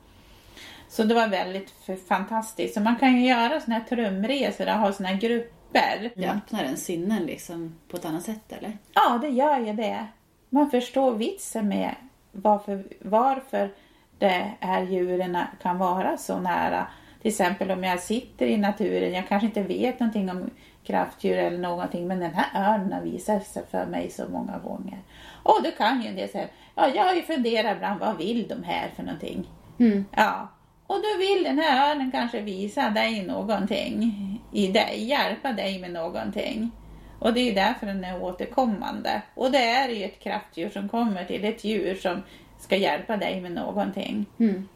Så 0.88 1.04
det 1.04 1.14
var 1.14 1.28
väldigt 1.28 1.74
fantastiskt. 2.08 2.74
Så 2.74 2.80
man 2.80 2.96
kan 2.96 3.16
ju 3.16 3.28
göra 3.28 3.60
såna 3.60 3.76
här 3.76 3.84
trumresor 3.84 4.66
och 4.66 4.72
ha 4.72 4.92
såna 4.92 5.08
här 5.08 5.20
grupper. 5.20 6.10
Det 6.14 6.28
öppnar 6.28 6.64
en 6.64 6.76
sinnen 6.76 7.26
liksom 7.26 7.78
på 7.88 7.96
ett 7.96 8.04
annat 8.04 8.22
sätt 8.22 8.52
eller? 8.52 8.78
Ja, 8.94 9.18
det 9.22 9.28
gör 9.28 9.58
ju 9.58 9.72
det. 9.72 10.06
Man 10.48 10.70
förstår 10.70 11.14
vitsen 11.14 11.68
med 11.68 11.94
varför, 12.32 12.84
varför 13.00 13.70
det 14.18 14.52
här 14.60 14.82
djuren 14.82 15.38
kan 15.62 15.78
vara 15.78 16.16
så 16.16 16.38
nära. 16.38 16.86
Till 17.22 17.28
exempel 17.28 17.70
om 17.70 17.84
jag 17.84 18.00
sitter 18.00 18.46
i 18.46 18.56
naturen, 18.56 19.12
jag 19.12 19.28
kanske 19.28 19.46
inte 19.46 19.62
vet 19.62 20.00
någonting 20.00 20.30
om 20.30 20.50
kraftdjur 20.84 21.38
eller 21.38 21.58
någonting. 21.58 22.06
Men 22.06 22.20
den 22.20 22.34
här 22.34 22.74
örnen 22.74 22.92
har 22.92 23.00
visat 23.00 23.46
sig 23.46 23.62
för 23.70 23.86
mig 23.86 24.10
så 24.10 24.28
många 24.28 24.58
gånger. 24.58 24.98
Och 25.42 25.60
då 25.64 25.70
kan 25.70 26.02
ju 26.02 26.08
en 26.08 26.16
del 26.16 26.28
säga, 26.28 26.48
ja 26.74 26.88
jag 26.88 27.04
har 27.04 27.14
ju 27.14 27.22
funderat 27.22 27.76
ibland, 27.76 28.00
vad 28.00 28.16
vill 28.16 28.48
de 28.48 28.62
här 28.62 28.88
för 28.96 29.02
någonting? 29.02 29.48
Mm. 29.78 30.04
Ja, 30.16 30.48
och 30.86 30.96
då 30.96 31.18
vill 31.18 31.44
den 31.44 31.58
här 31.58 31.90
örnen 31.90 32.10
kanske 32.10 32.40
visa 32.40 32.90
dig 32.90 33.26
någonting 33.26 34.12
i 34.52 34.66
dig, 34.66 35.04
hjälpa 35.04 35.52
dig 35.52 35.78
med 35.78 35.92
någonting. 35.92 36.70
Och 37.20 37.32
det 37.32 37.40
är 37.40 37.54
därför 37.54 37.86
den 37.86 38.04
är 38.04 38.22
återkommande. 38.22 39.22
Och 39.34 39.50
det 39.50 39.64
är 39.64 39.88
ju 39.88 40.04
ett 40.04 40.20
kraftdjur 40.20 40.70
som 40.70 40.88
kommer 40.88 41.24
till, 41.24 41.44
ett 41.44 41.64
djur 41.64 41.94
som 41.94 42.22
ska 42.58 42.76
hjälpa 42.76 43.16
dig 43.16 43.40
med 43.40 43.52
någonting. 43.52 44.26
Mm. 44.38 44.68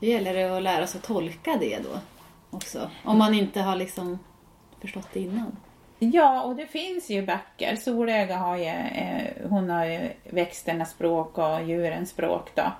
Det 0.00 0.06
gäller 0.06 0.50
att 0.50 0.62
lära 0.62 0.86
sig 0.86 0.98
att 0.98 1.04
tolka 1.04 1.56
det 1.60 1.78
då 1.78 1.98
också. 2.50 2.90
Om 3.04 3.18
man 3.18 3.34
inte 3.34 3.60
har 3.60 3.76
liksom 3.76 4.18
förstått 4.80 5.08
det 5.12 5.20
innan. 5.20 5.56
Ja, 5.98 6.42
och 6.42 6.56
det 6.56 6.66
finns 6.66 7.10
ju 7.10 7.26
böcker. 7.26 7.76
Solöga 7.76 8.36
har 8.36 8.56
ju, 8.56 8.64
eh, 8.64 9.48
hon 9.48 9.70
har 9.70 9.84
ju 9.84 10.10
växternas 10.24 10.90
språk 10.90 11.38
och 11.38 11.62
djurens 11.62 12.10
språk 12.10 12.50
då. 12.54 12.72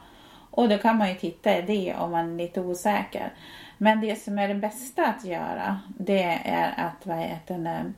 Och 0.50 0.68
då 0.68 0.78
kan 0.78 0.96
man 0.96 1.08
ju 1.08 1.14
titta 1.14 1.58
i 1.58 1.62
det 1.62 1.94
om 1.94 2.10
man 2.10 2.32
är 2.32 2.36
lite 2.36 2.60
osäker. 2.60 3.32
Men 3.78 4.00
det 4.00 4.16
som 4.16 4.38
är 4.38 4.48
det 4.48 4.54
bästa 4.54 5.06
att 5.06 5.24
göra, 5.24 5.80
det 5.98 6.40
är 6.44 6.74
att 6.76 7.06
vad 7.06 7.18
heter 7.18 7.58
det, 7.58 7.92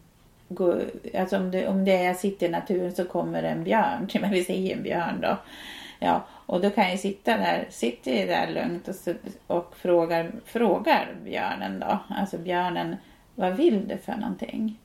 gå, 0.49 0.81
alltså 1.19 1.37
om 1.37 1.51
det, 1.51 1.69
om 1.69 1.85
det 1.85 1.93
är 1.93 2.05
jag 2.05 2.17
sitter 2.17 2.47
i 2.47 2.51
naturen 2.51 2.95
så 2.95 3.05
kommer 3.05 3.43
en 3.43 3.65
björn 3.65 4.07
till 4.09 4.21
mig, 4.21 4.31
vi 4.31 4.45
säger 4.45 4.77
en 4.77 4.83
björn 4.83 5.21
då. 5.21 5.37
Ja, 5.99 6.27
och 6.47 6.61
då 6.61 6.71
kan 6.71 6.91
jag 6.91 6.99
sitta 6.99 7.37
där, 7.37 7.67
sitter 7.71 8.13
jag 8.13 8.29
där 8.29 8.53
lugnt 8.53 8.89
och, 8.89 9.57
och 9.57 9.77
frågar, 9.77 10.33
frågar 10.45 11.15
björnen 11.25 11.81
då, 11.81 11.99
alltså 12.09 12.39
björnen 12.39 12.97
vad 13.39 13.57
vill 13.57 13.89
du 13.89 13.99
för 13.99 14.17
någonting? 14.17 14.79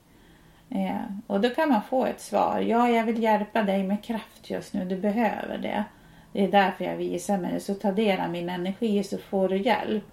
Eh, 0.70 1.16
och 1.26 1.40
då 1.40 1.50
kan 1.50 1.68
man 1.68 1.82
få 1.82 2.06
ett 2.06 2.20
svar. 2.20 2.60
Ja, 2.60 2.88
jag 2.88 3.04
vill 3.04 3.22
hjälpa 3.22 3.62
dig 3.62 3.82
med 3.82 4.04
kraft 4.04 4.50
just 4.50 4.74
nu. 4.74 4.84
Du 4.84 4.96
behöver 4.96 5.58
det. 5.58 5.84
Det 6.32 6.44
är 6.44 6.48
därför 6.48 6.84
jag 6.84 6.96
visar 6.96 7.38
mig. 7.38 7.60
Så 7.60 7.74
ta 7.74 7.92
del 7.92 8.20
av 8.20 8.30
min 8.30 8.48
energi 8.48 9.04
så 9.04 9.18
får 9.18 9.48
du 9.48 9.56
hjälp. 9.56 10.04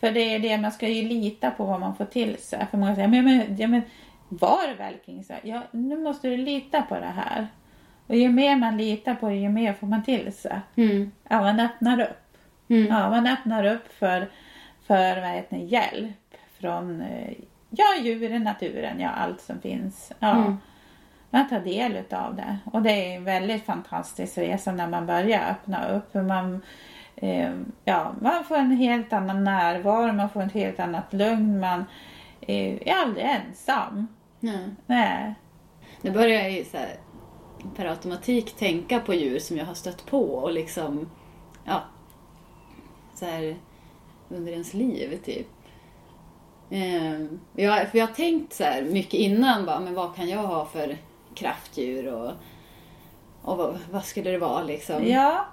För 0.00 0.10
det 0.10 0.20
är 0.20 0.38
det, 0.38 0.58
man 0.58 0.72
ska 0.72 0.88
ju 0.88 1.08
lita 1.08 1.50
på 1.50 1.64
vad 1.64 1.80
man 1.80 1.96
får 1.96 2.04
till 2.04 2.36
sig. 2.36 2.66
För 2.70 2.78
många 2.78 2.94
säger, 2.94 3.08
men, 3.08 3.24
men, 3.24 3.56
ja, 3.56 3.68
men 3.68 3.82
var 4.28 4.68
det 4.68 4.74
verkligen 4.74 5.24
så? 5.24 5.34
Ja, 5.42 5.62
nu 5.70 5.96
måste 5.96 6.28
du 6.28 6.36
lita 6.36 6.82
på 6.82 6.94
det 6.94 7.14
här. 7.16 7.48
Och 8.06 8.16
ju 8.16 8.28
mer 8.28 8.56
man 8.56 8.76
litar 8.76 9.14
på 9.14 9.28
det, 9.28 9.34
ju 9.34 9.48
mer 9.48 9.72
får 9.72 9.86
man 9.86 10.02
till 10.02 10.32
sig. 10.32 10.60
Mm. 10.76 11.10
Ja, 11.28 11.40
man 11.40 11.60
öppnar 11.60 12.00
upp. 12.00 12.36
Mm. 12.68 12.86
Ja, 12.86 13.10
man 13.10 13.26
öppnar 13.26 13.64
upp 13.64 13.92
för, 13.92 14.30
för 14.86 15.20
vad 15.20 15.30
heter 15.30 15.56
det, 15.56 15.62
hjälp 15.62 16.36
från 16.60 17.00
eh, 17.00 17.34
ja, 17.70 17.84
djuren, 18.02 18.42
naturen, 18.42 19.00
ja 19.00 19.08
allt 19.08 19.40
som 19.40 19.60
finns. 19.60 20.12
Ja. 20.18 20.36
Mm. 20.36 20.56
Man 21.30 21.48
tar 21.48 21.60
del 21.60 21.96
av 22.10 22.36
det 22.36 22.58
och 22.64 22.82
det 22.82 22.90
är 22.90 23.16
en 23.16 23.24
väldigt 23.24 23.66
fantastisk 23.66 24.38
resa 24.38 24.72
när 24.72 24.86
man 24.88 25.06
börjar 25.06 25.50
öppna 25.50 25.88
upp. 25.88 26.14
Man, 26.14 26.62
eh, 27.16 27.52
ja, 27.84 28.14
man 28.20 28.44
får 28.44 28.56
en 28.56 28.70
helt 28.70 29.12
annan 29.12 29.44
närvaro, 29.44 30.12
man 30.12 30.30
får 30.30 30.42
ett 30.42 30.52
helt 30.52 30.80
annat 30.80 31.12
lugn. 31.12 31.60
Man 31.60 31.84
eh, 32.46 32.88
är 32.88 32.94
aldrig 32.94 33.24
ensam. 33.24 34.06
Nej. 34.40 34.68
Nej. 34.86 35.34
Nu 36.00 36.10
börjar 36.10 36.42
jag 36.42 36.52
ju 36.52 36.64
så 36.64 36.76
här, 36.76 36.96
per 37.76 37.86
automatik 37.86 38.52
tänka 38.56 39.00
på 39.00 39.14
djur 39.14 39.38
som 39.38 39.56
jag 39.56 39.66
har 39.66 39.74
stött 39.74 40.06
på 40.06 40.34
och 40.34 40.52
liksom, 40.52 41.10
ja, 41.64 41.82
så 43.14 43.24
här 43.24 43.56
under 44.28 44.52
ens 44.52 44.74
liv 44.74 45.20
typ. 45.24 45.46
Eh, 46.70 47.20
jag, 47.54 47.90
för 47.90 47.98
jag 47.98 48.06
har 48.06 48.14
tänkt 48.14 48.52
så 48.52 48.64
här 48.64 48.82
mycket 48.82 49.14
innan, 49.14 49.66
bara, 49.66 49.80
men 49.80 49.94
vad 49.94 50.16
kan 50.16 50.28
jag 50.28 50.42
ha 50.42 50.66
för 50.66 50.96
kraftdjur 51.34 52.12
och, 52.14 52.32
och 53.42 53.56
vad, 53.56 53.78
vad 53.90 54.04
skulle 54.04 54.30
det 54.30 54.38
vara 54.38 54.62
liksom? 54.62 55.06
Ja. 55.06 55.46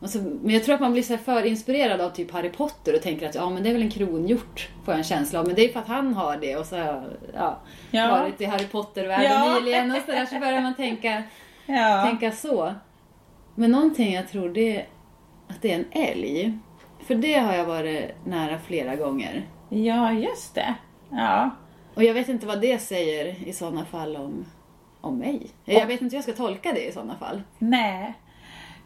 Och 0.00 0.10
så, 0.10 0.18
men 0.18 0.50
jag 0.50 0.64
tror 0.64 0.74
att 0.74 0.80
man 0.80 0.92
blir 0.92 1.02
så 1.02 1.16
för 1.16 1.46
inspirerad 1.46 2.00
av 2.00 2.10
typ 2.10 2.30
Harry 2.30 2.50
Potter 2.50 2.94
och 2.94 3.02
tänker 3.02 3.28
att 3.28 3.34
ja 3.34 3.50
men 3.50 3.62
det 3.62 3.68
är 3.68 3.72
väl 3.72 3.82
en 3.82 3.90
kronhjort, 3.90 4.68
får 4.84 4.94
jag 4.94 4.98
en 4.98 5.04
känsla 5.04 5.40
av. 5.40 5.46
Men 5.46 5.54
det 5.54 5.64
är 5.64 5.72
för 5.72 5.80
att 5.80 5.88
han 5.88 6.14
har 6.14 6.36
det 6.36 6.56
och 6.56 6.66
så 6.66 6.76
har 6.76 7.16
ja, 7.34 7.58
ja. 7.90 8.10
varit 8.10 8.40
i 8.40 8.44
Harry 8.44 8.66
Potter-världen 8.66 9.32
ja. 9.32 9.54
nyligen 9.54 9.90
och 9.90 10.02
så 10.06 10.12
där 10.12 10.26
så 10.26 10.38
börjar 10.38 10.60
man 10.60 10.74
tänka, 10.74 11.22
ja. 11.66 12.04
tänka 12.06 12.32
så. 12.32 12.74
Men 13.54 13.70
någonting 13.70 14.12
jag 14.12 14.28
tror 14.28 14.48
det 14.48 14.76
är 14.76 14.86
att 15.48 15.62
det 15.62 15.72
är 15.72 15.78
en 15.78 16.04
älg. 16.04 16.58
För 17.06 17.14
det 17.14 17.38
har 17.38 17.54
jag 17.54 17.64
varit 17.64 18.26
nära 18.26 18.58
flera 18.58 18.96
gånger. 18.96 19.46
Ja, 19.68 20.12
just 20.12 20.54
det. 20.54 20.74
Ja. 21.10 21.50
Och 21.94 22.04
jag 22.04 22.14
vet 22.14 22.28
inte 22.28 22.46
vad 22.46 22.60
det 22.60 22.78
säger 22.78 23.48
i 23.48 23.52
sådana 23.52 23.84
fall 23.84 24.16
om, 24.16 24.44
om 25.00 25.18
mig. 25.18 25.50
Jag 25.64 25.86
vet 25.86 26.02
inte 26.02 26.16
hur 26.16 26.18
jag 26.18 26.24
ska 26.24 26.44
tolka 26.44 26.72
det 26.72 26.88
i 26.88 26.92
sådana 26.92 27.16
fall. 27.16 27.42
Nej. 27.58 28.14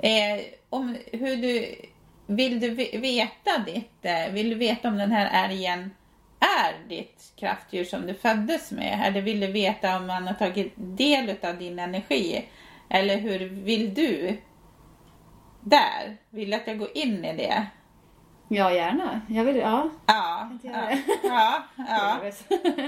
Eh, 0.03 0.45
om 0.71 0.97
hur 1.13 1.37
du, 1.37 1.75
vill 2.27 2.61
du 2.61 2.71
veta 2.99 3.59
ditt, 3.67 4.05
eh, 4.05 4.33
vill 4.33 4.51
du 4.51 4.55
veta 4.55 4.89
om 4.89 4.99
den 4.99 5.13
här 5.13 5.45
älgen 5.45 5.91
är 6.41 6.89
ditt 6.89 7.33
kraftdjur 7.37 7.85
som 7.85 8.07
du 8.07 8.15
föddes 8.15 8.71
med? 8.73 9.03
Eller 9.05 9.21
vill 9.21 9.41
du 9.41 9.47
veta 9.47 9.97
om 9.97 10.07
man 10.07 10.27
har 10.27 10.35
tagit 10.35 10.73
del 10.77 11.37
av 11.43 11.59
din 11.59 11.79
energi? 11.79 12.49
Eller 12.89 13.17
hur 13.17 13.39
vill 13.49 13.95
du? 13.95 14.37
Där, 15.61 16.17
vill 16.31 16.51
du 16.51 16.57
att 16.57 16.67
jag 16.67 16.79
går 16.79 16.91
in 16.95 17.25
i 17.25 17.37
det? 17.37 17.67
Ja, 18.49 18.73
gärna. 18.73 19.21
Jag 19.29 19.45
vill, 19.45 19.57
ja. 19.57 19.91
Ja. 20.07 20.51
Ja. 20.63 20.91
ja, 21.23 21.63
ja. 21.77 22.33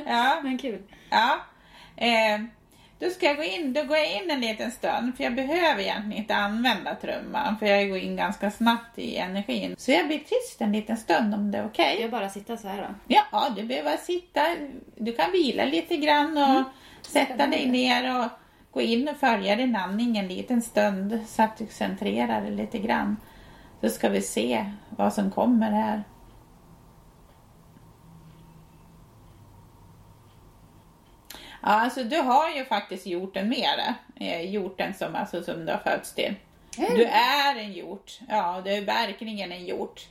ja. 0.07 0.41
Men 0.43 0.59
kul. 0.59 0.83
Ja. 1.11 1.39
Eh, 1.97 2.41
då 2.99 3.11
ska 3.11 3.27
jag 3.27 3.37
gå 3.37 3.43
in, 3.43 3.73
då 3.73 3.85
går 3.85 3.97
jag 3.97 4.23
in 4.23 4.31
en 4.31 4.41
liten 4.41 4.71
stund 4.71 5.17
för 5.17 5.25
jag 5.25 5.35
behöver 5.35 5.83
egentligen 5.83 6.13
inte 6.13 6.35
använda 6.35 6.95
trumman 6.95 7.59
för 7.59 7.67
jag 7.67 7.89
går 7.89 7.99
in 7.99 8.17
ganska 8.17 8.51
snabbt 8.51 8.99
i 8.99 9.17
energin. 9.17 9.75
Så 9.79 9.91
jag 9.91 10.07
blir 10.07 10.19
tyst 10.19 10.61
en 10.61 10.73
liten 10.73 10.97
stund 10.97 11.35
om 11.35 11.51
det 11.51 11.59
är 11.59 11.67
okej. 11.67 11.93
Okay. 11.93 12.03
Jag 12.03 12.11
bara 12.11 12.29
sitta 12.29 12.57
så 12.57 12.69
här 12.69 12.83
då? 12.83 13.15
Ja, 13.15 13.49
du 13.57 13.63
behöver 13.63 13.97
sitta. 13.97 14.41
Du 14.97 15.13
kan 15.13 15.33
vila 15.33 15.65
lite 15.65 15.97
grann 15.97 16.37
och 16.37 16.45
mm. 16.45 16.65
sätta 17.03 17.47
dig 17.47 17.67
ner 17.67 18.21
och 18.21 18.29
gå 18.71 18.81
in 18.81 19.09
och 19.09 19.17
följa 19.17 19.57
din 19.57 19.77
andning 19.77 20.19
en 20.19 20.29
liten 20.29 20.63
stund 20.63 21.21
så 21.27 21.43
att 21.43 21.57
du 21.57 21.67
centrerar 21.67 22.41
dig 22.41 22.51
lite 22.51 22.79
grann. 22.79 23.17
Så 23.81 23.89
ska 23.89 24.09
vi 24.09 24.21
se 24.21 24.65
vad 24.89 25.15
som 25.15 25.31
kommer 25.31 25.71
här. 25.71 26.05
Ja, 31.67 31.71
alltså 31.71 32.05
du 32.05 32.17
har 32.17 32.51
ju 32.51 32.65
faktiskt 32.65 33.07
gjort 33.07 33.37
en 33.37 33.49
med 33.49 33.69
det. 33.79 34.25
Eh, 34.25 34.51
gjort 34.51 34.81
som, 34.99 35.15
alltså, 35.15 35.43
som 35.43 35.67
du 35.67 35.73
har 35.73 35.79
fötts 35.79 36.15
till. 36.15 36.35
Du 36.77 37.05
är 37.05 37.57
en 37.57 37.73
hjort. 37.73 38.19
Ja, 38.29 38.63
du 38.65 38.71
är 38.71 38.81
verkligen 38.81 39.53
en 39.53 39.65
hjort. 39.65 40.09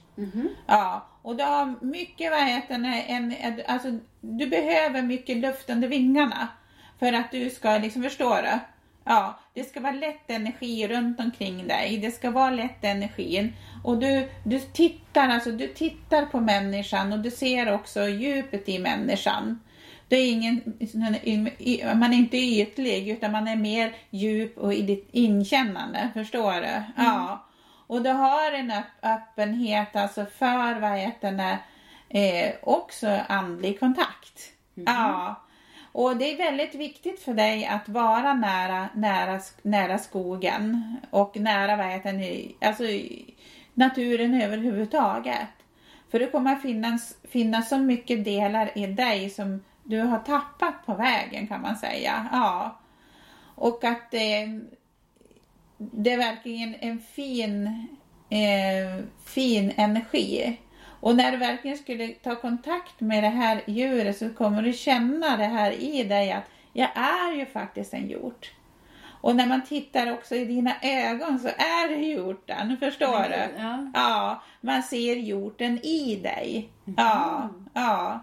Ja, 0.68 1.08
och 1.22 1.36
du 1.36 1.44
har 1.44 1.86
mycket, 1.86 2.32
vad 2.32 2.48
heter 2.48 2.78
det, 2.78 3.02
en, 3.02 3.36
en, 3.40 3.62
alltså, 3.68 3.88
du 4.22 4.48
behöver 4.48 5.02
mycket 5.02 5.38
luft 5.38 5.70
under 5.70 5.88
vingarna. 5.88 6.48
För 7.00 7.14
att 7.14 7.32
du 7.32 7.50
ska, 7.50 7.78
liksom, 7.78 8.04
förstår 8.04 8.42
du? 8.42 8.60
Ja, 9.04 9.40
det 9.54 9.64
ska 9.64 9.80
vara 9.80 9.94
lätt 9.94 10.30
energi 10.30 10.88
runt 10.88 11.20
omkring 11.20 11.68
dig. 11.68 11.98
Det 11.98 12.12
ska 12.12 12.32
vara 12.32 12.50
lätt 12.50 12.84
energin. 12.84 13.54
Och 13.84 13.98
du, 13.98 14.30
du 14.44 14.60
tittar, 14.60 15.30
alltså 15.30 15.52
du 15.52 15.68
tittar 15.68 16.26
på 16.26 16.40
människan 16.40 17.14
och 17.14 17.20
du 17.20 17.32
ser 17.32 17.74
också 17.74 18.08
djupet 18.08 18.70
i 18.70 18.80
människan. 18.80 19.60
Det 20.14 20.18
är 20.18 20.32
ingen, 20.32 20.62
man 22.00 22.14
är 22.14 22.18
inte 22.18 22.38
ytlig 22.38 23.10
utan 23.10 23.32
man 23.32 23.48
är 23.48 23.56
mer 23.56 23.96
djup 24.10 24.58
och 24.58 24.74
i 24.74 24.82
ditt 24.82 25.10
inkännande, 25.12 26.10
förstår 26.14 26.54
du? 26.54 26.84
Ja. 26.98 27.46
Och 27.88 28.02
du 28.02 28.10
har 28.10 28.52
en 28.52 28.72
öpp- 28.72 29.00
öppenhet 29.02 29.96
alltså 29.96 30.26
för 30.26 30.80
vad 30.80 30.98
heter 31.00 31.32
det, 31.32 31.60
eh, 32.20 32.54
också 32.62 33.20
andlig 33.28 33.80
kontakt. 33.80 34.40
Ja. 34.76 35.36
Och 35.92 36.18
det 36.18 36.34
är 36.34 36.38
väldigt 36.38 36.76
viktigt 36.76 37.20
för 37.20 37.34
dig 37.34 37.66
att 37.66 37.90
vara 37.90 38.34
nära, 38.34 38.90
nära, 38.96 39.40
nära 39.62 39.98
skogen 39.98 40.96
och 41.10 41.38
nära 41.38 41.76
vad 41.76 41.86
heter 41.86 42.14
det, 42.14 42.52
alltså 42.68 42.84
naturen 43.74 44.42
överhuvudtaget. 44.42 45.50
För 46.12 46.20
det 46.20 46.28
kommer 46.28 46.56
finnas, 46.56 47.16
finnas 47.30 47.70
så 47.70 47.78
mycket 47.78 48.26
delar 48.26 48.78
i 48.78 48.88
dig 48.88 49.30
som 49.30 49.62
du 49.84 50.00
har 50.00 50.20
tappat 50.20 50.86
på 50.86 50.94
vägen 50.94 51.48
kan 51.48 51.62
man 51.62 51.76
säga. 51.76 52.28
Ja. 52.32 52.80
Och 53.56 53.84
att 53.84 54.12
det, 54.12 54.60
det 55.78 56.12
är 56.12 56.18
verkligen 56.18 56.76
en 56.76 57.00
fin, 57.00 57.68
eh, 58.30 59.06
fin 59.26 59.74
energi. 59.76 60.60
Och 61.00 61.16
när 61.16 61.32
du 61.32 61.38
verkligen 61.38 61.78
skulle 61.78 62.08
ta 62.08 62.36
kontakt 62.36 63.02
med 63.02 63.24
det 63.24 63.30
här 63.30 63.62
djuret 63.68 64.18
så 64.18 64.34
kommer 64.34 64.62
du 64.62 64.74
känna 64.74 65.38
det 65.38 65.46
här 65.46 65.72
i 65.72 66.04
dig 66.04 66.32
att 66.32 66.50
jag 66.74 66.90
är 66.96 67.34
ju 67.36 67.46
faktiskt 67.46 67.94
en 67.94 68.10
hjort. 68.10 68.52
Och 69.22 69.36
när 69.36 69.48
man 69.48 69.62
tittar 69.66 70.12
också 70.14 70.36
i 70.36 70.46
dina 70.46 70.76
ögon 70.82 71.40
så 71.40 71.48
är 71.48 71.90
det 71.90 72.06
hjorten, 72.06 72.78
förstår 72.78 73.24
du? 73.30 73.62
Ja. 73.62 73.92
Ja, 73.94 74.44
man 74.62 74.84
ser 74.84 75.16
hjorten 75.16 75.80
i 75.86 76.16
dig. 76.16 76.70
Ja, 76.98 77.50
ja. 77.74 78.20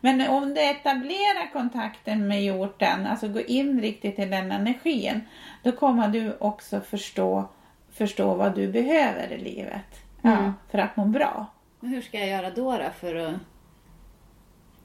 Men 0.00 0.28
om 0.28 0.54
du 0.54 0.60
etablerar 0.60 1.52
kontakten 1.52 2.28
med 2.28 2.44
hjorten, 2.44 3.06
alltså 3.06 3.28
gå 3.28 3.40
in 3.40 3.80
riktigt 3.80 4.18
i 4.18 4.24
den 4.24 4.52
energin, 4.52 5.20
då 5.62 5.72
kommer 5.72 6.08
du 6.08 6.36
också 6.40 6.80
förstå, 6.80 7.48
förstå 7.92 8.34
vad 8.34 8.54
du 8.54 8.68
behöver 8.68 9.32
i 9.32 9.38
livet. 9.38 10.04
Mm. 10.22 10.52
för 10.70 10.78
att 10.78 10.96
må 10.96 11.04
bra. 11.04 11.46
Men 11.80 11.90
hur 11.90 12.02
ska 12.02 12.18
jag 12.18 12.28
göra 12.28 12.50
då, 12.50 12.72
då 12.72 12.90
för 13.00 13.14
att 13.14 13.34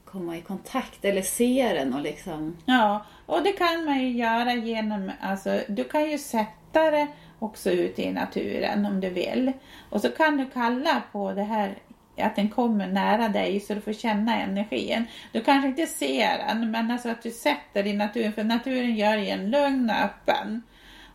komma 0.04 0.36
i 0.36 0.40
kontakt 0.40 1.04
eller 1.04 1.22
se 1.22 1.72
den 1.74 1.94
och 1.94 2.00
liksom... 2.00 2.56
Ja, 2.64 3.06
och 3.26 3.42
det 3.42 3.52
kan 3.52 3.84
man 3.84 4.00
ju 4.00 4.08
göra 4.08 4.54
genom, 4.54 5.12
alltså 5.20 5.60
du 5.68 5.84
kan 5.84 6.10
ju 6.10 6.18
sätta 6.18 6.90
det 6.90 7.06
också 7.38 7.70
ute 7.70 8.02
i 8.02 8.12
naturen 8.12 8.86
om 8.86 9.00
du 9.00 9.10
vill. 9.10 9.52
Och 9.90 10.00
så 10.00 10.08
kan 10.08 10.36
du 10.36 10.50
kalla 10.50 11.02
på 11.12 11.32
det 11.32 11.42
här 11.42 11.78
att 12.16 12.36
den 12.36 12.48
kommer 12.48 12.86
nära 12.86 13.28
dig 13.28 13.60
så 13.60 13.74
du 13.74 13.80
får 13.80 13.92
känna 13.92 14.40
energin. 14.40 15.04
Du 15.32 15.40
kanske 15.40 15.68
inte 15.68 15.86
ser 15.86 16.38
den, 16.38 16.70
men 16.70 16.90
alltså 16.90 17.08
att 17.08 17.22
du 17.22 17.30
sätter 17.30 17.86
i 17.86 17.92
naturen, 17.92 18.32
för 18.32 18.44
naturen 18.44 18.96
gör 18.96 19.16
ju 19.16 19.28
en 19.28 19.50
lugn 19.50 19.90
och 19.90 20.04
öppen. 20.04 20.62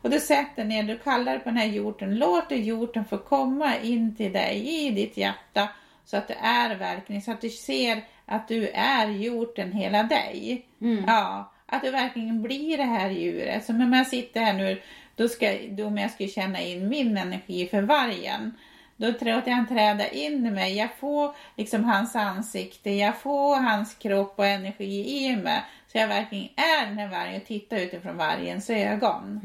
Och 0.01 0.09
du 0.09 0.19
sätter 0.19 0.65
ner, 0.65 0.83
du 0.83 0.97
kallar 0.97 1.37
på 1.39 1.49
den 1.49 1.57
här 1.57 1.67
jorden, 1.67 2.15
låter 2.15 2.55
jorden 2.55 3.05
få 3.05 3.17
komma 3.17 3.77
in 3.77 4.15
till 4.15 4.33
dig 4.33 4.85
i 4.85 4.91
ditt 4.91 5.17
hjärta 5.17 5.69
så 6.05 6.17
att 6.17 6.27
det 6.27 6.37
är 6.41 6.75
verkligen, 6.75 7.21
så 7.21 7.31
att 7.31 7.41
du 7.41 7.49
ser 7.49 8.01
att 8.25 8.47
du 8.47 8.67
är 8.73 9.07
jorden 9.07 9.71
hela 9.71 10.03
dig. 10.03 10.65
Ja, 11.07 11.51
att 11.65 11.81
du 11.81 11.91
verkligen 11.91 12.41
blir 12.41 12.77
det 12.77 12.83
här 12.83 13.09
djuret. 13.09 13.65
Som 13.65 13.81
om 13.81 13.93
jag 13.93 14.07
sitter 14.07 14.41
här 14.41 14.53
nu, 14.53 14.81
då 15.15 15.27
ska, 15.27 15.57
då 15.69 15.85
om 15.85 15.97
jag 15.97 16.11
skulle 16.11 16.29
känna 16.29 16.61
in 16.61 16.89
min 16.89 17.17
energi 17.17 17.67
för 17.67 17.81
vargen. 17.81 18.57
Då 18.99 19.13
tror 19.13 19.29
jag 19.29 19.39
att 19.39 19.47
han 19.47 19.67
träda 19.67 20.07
in 20.07 20.45
i 20.45 20.51
mig. 20.51 20.77
Jag 20.77 20.89
får 20.99 21.35
liksom 21.55 21.83
hans 21.83 22.15
ansikte, 22.15 22.91
jag 22.91 23.17
får 23.17 23.55
hans 23.55 23.93
kropp 23.93 24.33
och 24.39 24.45
energi 24.45 25.25
i 25.25 25.35
mig. 25.35 25.63
Så 25.87 25.97
jag 25.97 26.07
verkligen 26.07 26.49
är 26.55 26.85
den 26.85 26.97
här 26.97 27.07
vargen 27.07 27.41
och 27.41 27.47
tittar 27.47 27.77
utifrån 27.77 28.17
vargens 28.17 28.69
ögon. 28.69 29.41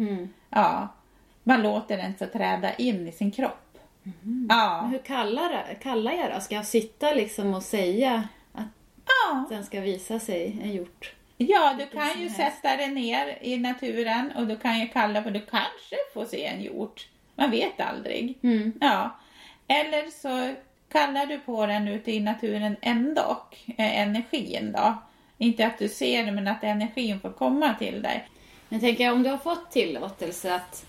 Ja, 0.51 0.89
man 1.43 1.63
låter 1.63 1.97
den 1.97 2.15
så 2.19 2.27
träda 2.27 2.75
in 2.75 3.09
i 3.09 3.13
sin 3.13 3.31
kropp. 3.31 3.79
Men 4.03 4.47
Ja, 4.51 4.89
hur 4.91 4.99
kallar, 4.99 5.77
kallar 5.83 6.13
jag 6.13 6.33
då? 6.33 6.41
Ska 6.41 6.55
jag 6.55 6.67
sitta 6.67 7.15
liksom 7.15 7.55
och 7.55 7.63
säga 7.63 8.29
att 8.53 8.69
ja. 9.07 9.45
den 9.49 9.65
ska 9.65 9.81
visa 9.81 10.19
sig 10.19 10.61
en 10.63 10.73
hjort? 10.73 11.15
Ja, 11.37 11.75
du 11.79 11.87
kan 11.87 12.23
ju 12.23 12.29
sätta 12.29 12.77
dig 12.77 12.91
ner 12.91 13.39
i 13.41 13.59
naturen 13.59 14.33
och 14.37 14.47
du 14.47 14.57
kan 14.57 14.81
ju 14.81 14.89
kalla 14.89 15.23
på, 15.23 15.31
du 15.31 15.41
kanske 15.41 15.97
får 16.15 16.25
se 16.25 16.45
en 16.45 16.63
hjort. 16.63 17.09
Man 17.35 17.51
vet 17.51 17.81
aldrig. 17.81 18.39
Mm. 18.43 18.73
Ja. 18.81 19.11
Eller 19.69 20.11
så 20.11 20.55
kallar 20.93 21.27
du 21.27 21.39
på 21.39 21.67
den 21.67 21.89
ute 21.89 22.13
i 22.13 22.21
naturen 22.21 22.77
ändå, 22.83 23.43
eh, 23.67 24.01
energin 24.01 24.73
då. 24.77 24.95
Inte 25.39 25.67
att 25.67 25.79
du 25.79 25.89
ser 25.89 26.25
det, 26.27 26.33
men 26.33 26.49
att 26.49 26.65
energin 26.65 27.21
får 27.21 27.31
komma 27.31 27.75
till 27.79 28.03
dig. 28.03 28.29
Men 28.69 28.81
tänker 28.81 29.05
jag, 29.05 29.15
om 29.15 29.23
du 29.23 29.31
har 29.31 29.39
fått 29.39 29.71
tillåtelse 29.71 30.55
att 30.55 30.87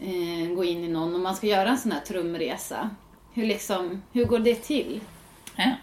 eh, 0.00 0.54
gå 0.54 0.64
in 0.64 0.84
i 0.84 0.88
någon 0.88 1.14
och 1.14 1.20
man 1.20 1.36
ska 1.36 1.46
göra 1.46 1.68
en 1.68 1.78
sån 1.78 1.92
här 1.92 2.00
trumresa. 2.00 2.90
Hur, 3.34 3.46
liksom, 3.46 4.02
hur 4.12 4.24
går 4.24 4.38
det 4.38 4.54
till? 4.54 5.00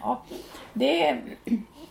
Ja, 0.02 0.22
det, 0.72 1.18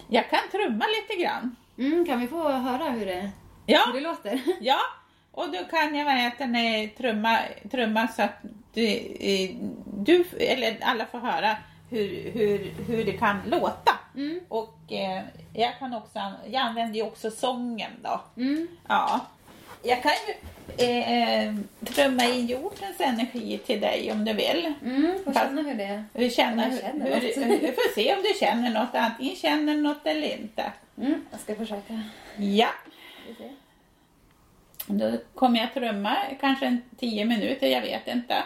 jag 0.07 0.29
kan 0.29 0.39
trumma 0.51 0.85
lite 1.01 1.21
grann. 1.23 1.55
Mm, 1.77 2.05
kan 2.05 2.19
vi 2.19 2.27
få 2.27 2.49
höra 2.51 2.89
hur 2.89 3.05
det, 3.05 3.31
Ja, 3.65 3.83
hur 3.85 3.93
det 3.93 4.07
låter? 4.07 4.41
ja. 4.61 4.77
Och 5.31 5.51
då 5.51 5.63
kan 5.63 5.95
jag 5.95 6.05
vad 6.05 6.13
heter 6.13 6.97
trumma, 6.97 7.39
trumma 7.71 8.07
så 8.07 8.21
att 8.21 8.41
du, 8.75 8.87
eh, 9.19 9.49
du, 9.97 10.25
eller 10.39 10.77
alla 10.81 11.05
får 11.05 11.19
höra 11.19 11.57
hur, 11.89 12.31
hur, 12.31 12.73
hur 12.87 13.05
det 13.05 13.11
kan 13.11 13.37
låta. 13.47 13.91
Mm. 14.15 14.39
Och 14.47 14.77
eh, 14.91 15.23
jag 15.53 15.79
kan 15.79 15.93
också, 15.93 16.19
jag 16.45 16.61
använder 16.61 16.95
ju 16.95 17.03
också 17.03 17.31
sången 17.31 17.91
då. 18.03 18.21
Mm. 18.37 18.67
Ja. 18.87 19.25
Jag 19.83 20.03
kan 20.03 20.11
ju 20.27 20.33
eh, 20.85 21.53
trumma 21.85 22.23
in 22.25 22.45
jordens 22.47 22.99
energi 22.99 23.57
till 23.65 23.81
dig 23.81 24.11
om 24.11 24.25
du 24.25 24.33
vill. 24.33 24.73
Mm, 24.85 25.13
får 25.25 25.33
känna 25.33 25.61
hur 25.61 25.73
det 25.73 26.03
Jag 26.13 26.31
känner 26.31 26.69
hur, 26.69 26.99
något. 26.99 27.63
vi 27.63 27.71
får 27.71 27.93
se 27.95 28.15
om 28.15 28.21
du 28.23 28.33
känner 28.39 28.69
något, 28.69 28.95
antingen 28.95 29.35
känner 29.35 29.77
något 29.77 30.05
eller 30.05 30.33
inte. 30.39 30.71
mm, 30.97 31.25
Jag 31.31 31.39
ska 31.39 31.55
försöka. 31.55 32.01
Ja, 32.37 32.69
då 34.87 35.11
kommer 35.35 35.59
jag 35.59 35.73
trumma 35.73 36.15
kanske 36.41 36.65
en 36.65 36.81
tio 36.99 37.25
minuter, 37.25 37.67
jag 37.67 37.81
vet 37.81 38.07
inte. 38.07 38.43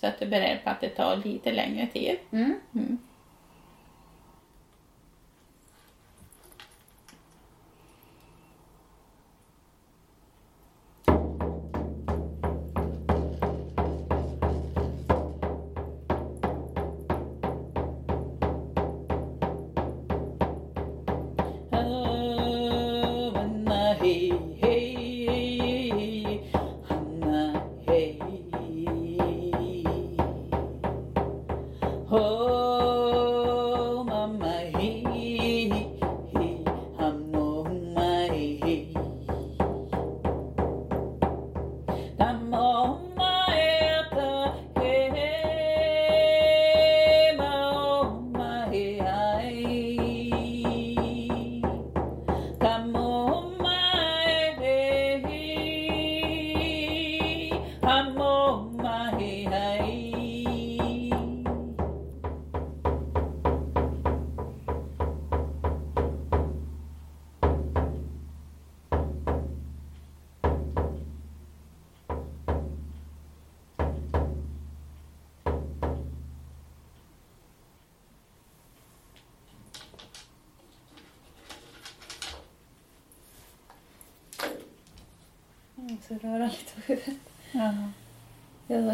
Så 0.00 0.06
att 0.06 0.18
du 0.18 0.24
är 0.24 0.30
beredd 0.30 0.64
på 0.64 0.70
att 0.70 0.80
det 0.80 0.88
tar 0.88 1.16
lite 1.16 1.52
längre 1.52 1.86
tid. 1.86 2.16
Mm. 2.32 2.54
Mm. 2.74 2.98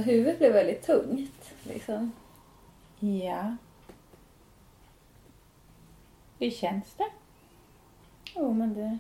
Huvudet 0.05 0.39
blev 0.39 0.53
väldigt 0.53 0.83
tungt. 0.83 1.55
Liksom. 1.63 2.13
ja. 3.01 3.57
Hur 6.39 6.51
känns 6.51 6.95
det? 6.95 7.09
Jo, 8.35 8.53
men 8.53 8.75
det, 8.75 8.99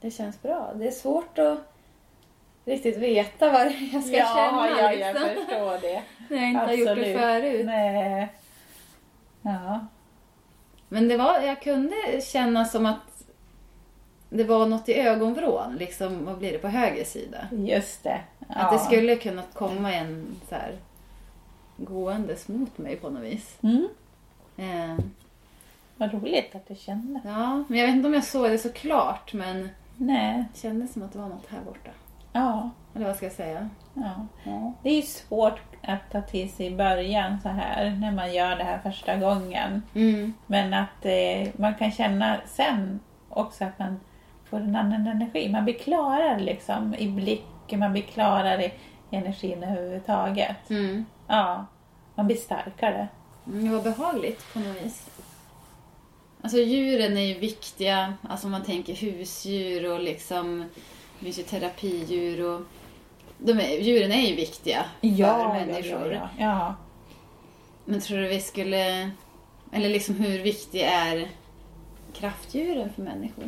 det 0.00 0.10
känns 0.10 0.42
bra. 0.42 0.72
Det 0.74 0.86
är 0.86 0.90
svårt 0.90 1.38
att 1.38 1.58
riktigt 2.64 2.96
veta 2.96 3.50
vad 3.52 3.66
jag 3.92 4.04
ska 4.04 4.16
känna. 4.16 4.70
ja, 4.70 4.80
jag 4.80 4.98
liksom. 4.98 5.28
förstår 5.28 5.80
det. 5.80 6.02
När 6.28 6.36
jag 6.36 6.48
inte 6.48 6.60
har 6.60 6.72
gjort 6.72 6.96
det 6.96 7.18
förut. 7.18 7.66
Nej. 7.66 8.28
Ja. 9.42 9.86
Men 10.88 11.08
det 11.08 11.16
var, 11.16 11.40
jag 11.40 11.62
kunde 11.62 12.20
känna 12.22 12.64
som 12.64 12.86
att 12.86 13.09
det 14.30 14.44
var 14.44 14.66
något 14.66 14.88
i 14.88 14.94
ögonvrån, 14.94 15.76
liksom, 15.78 16.24
vad 16.24 16.38
blir 16.38 16.52
det, 16.52 16.58
på 16.58 16.68
höger 16.68 17.04
sida. 17.04 17.38
Just 17.52 18.02
det. 18.04 18.20
Ja. 18.48 18.54
Att 18.54 18.72
det 18.72 18.78
skulle 18.78 19.16
kunna 19.16 19.42
komma 19.52 19.92
en 19.94 20.36
så 20.48 20.54
här 20.54 20.72
gåendes 21.76 22.48
mot 22.48 22.78
mig 22.78 22.96
på 22.96 23.10
något 23.10 23.22
vis. 23.22 23.58
Mm. 23.62 23.88
Eh, 24.56 25.04
Vad 25.96 26.12
roligt 26.14 26.54
att 26.54 26.68
du 26.68 26.74
kände. 26.74 27.20
ja, 27.24 27.64
men 27.68 27.78
jag 27.78 27.86
vet 27.86 27.94
inte 27.96 28.08
om 28.08 28.14
jag 28.14 28.24
såg 28.24 28.50
det 28.50 28.58
så 28.58 28.72
klart, 28.72 29.32
men 29.32 29.68
Nej. 29.96 30.44
det 30.54 30.60
kändes 30.60 30.92
som 30.92 31.02
att 31.02 31.12
det 31.12 31.18
var 31.18 31.28
något 31.28 31.46
här 31.48 31.60
borta. 31.66 31.90
Ja. 32.32 32.70
Eller 32.94 33.06
vad 33.06 33.16
ska 33.16 33.26
jag 33.26 33.32
säga? 33.32 33.68
ja. 33.94 34.26
Ja. 34.44 34.72
Det 34.82 34.90
är 34.90 34.96
ju 34.96 35.02
svårt 35.02 35.60
att 35.82 36.10
ta 36.12 36.22
till 36.22 36.52
sig 36.52 36.66
i 36.66 36.76
början 36.76 37.40
så 37.42 37.48
här 37.48 37.90
när 38.00 38.12
man 38.12 38.32
gör 38.34 38.56
det 38.56 38.64
här 38.64 38.78
första 38.78 39.16
gången. 39.16 39.82
Mm. 39.94 40.32
Men 40.46 40.74
att 40.74 41.04
eh, 41.04 41.48
man 41.56 41.74
kan 41.74 41.90
känna 41.90 42.40
sen 42.46 43.00
också 43.28 43.64
att 43.64 43.78
man 43.78 44.00
får 44.50 44.56
en 44.56 44.76
annan 44.76 45.06
energi. 45.06 45.48
Man 45.48 45.64
blir 45.64 45.74
klarare 45.74 46.40
liksom 46.40 46.94
i 46.94 47.08
blicken, 47.08 47.78
man 47.80 47.92
blir 47.92 48.02
klarare 48.02 48.64
i 49.10 49.16
energin 49.16 49.62
överhuvudtaget. 49.62 50.70
Mm. 50.70 51.04
Ja, 51.26 51.66
man 52.14 52.26
blir 52.26 52.36
starkare. 52.36 53.08
Mm, 53.46 53.64
Det 53.64 53.70
var 53.76 53.82
behagligt 53.82 54.52
på 54.52 54.58
något 54.58 54.82
vis. 54.82 55.06
Alltså 56.42 56.58
djuren 56.58 57.16
är 57.16 57.20
ju 57.24 57.34
viktiga, 57.38 58.14
alltså 58.28 58.46
om 58.46 58.50
man 58.50 58.62
tänker 58.62 58.94
husdjur 58.94 59.92
och 59.92 60.00
liksom, 60.00 60.64
det 61.18 61.24
finns 61.24 61.38
ju 61.38 61.42
terapidjur 61.42 62.46
och 62.46 62.60
de 63.38 63.52
är, 63.52 63.80
djuren 63.80 64.12
är 64.12 64.28
ju 64.28 64.34
viktiga 64.36 64.84
för 65.00 65.48
människor. 65.66 66.12
Ja, 66.12 66.28
ja. 66.38 66.74
Men 67.84 68.00
tror 68.00 68.18
du 68.18 68.28
vi 68.28 68.40
skulle, 68.40 69.10
eller 69.72 69.88
liksom 69.88 70.14
hur 70.14 70.38
viktig 70.42 70.80
är 70.80 71.28
kraftdjuren 72.12 72.92
för 72.92 73.02
människor? 73.02 73.44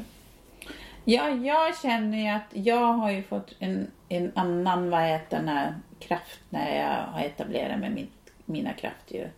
Ja, 1.04 1.28
jag 1.28 1.78
känner 1.78 2.18
ju 2.18 2.28
att 2.28 2.66
jag 2.66 2.92
har 2.92 3.10
ju 3.10 3.22
fått 3.22 3.54
en, 3.58 3.90
en 4.08 4.32
annan 4.34 4.90
vad 4.90 5.02
heter 5.02 5.42
den 5.42 5.74
kraft 5.98 6.40
när 6.50 6.76
jag 6.76 7.12
har 7.12 7.20
etablerat 7.20 7.80
med 7.80 7.92
mitt, 7.92 8.32
mina 8.44 8.72
kraftdjur. 8.72 9.32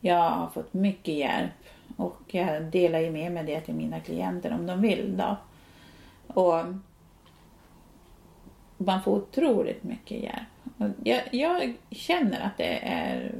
Jag 0.00 0.30
har 0.30 0.48
fått 0.48 0.74
mycket 0.74 1.14
hjälp 1.14 1.52
och 1.96 2.22
jag 2.26 2.62
delar 2.62 2.98
ju 2.98 3.10
med 3.10 3.32
mig 3.32 3.44
det 3.44 3.60
till 3.60 3.74
mina 3.74 4.00
klienter 4.00 4.52
om 4.52 4.66
de 4.66 4.80
vill 4.80 5.16
då. 5.16 5.36
Och 6.26 6.64
man 8.76 9.02
får 9.02 9.12
otroligt 9.12 9.82
mycket 9.82 10.22
hjälp. 10.22 10.48
Och 10.78 10.88
jag, 11.04 11.22
jag 11.30 11.74
känner 11.90 12.40
att 12.40 12.56
det 12.56 12.78
är 12.82 13.34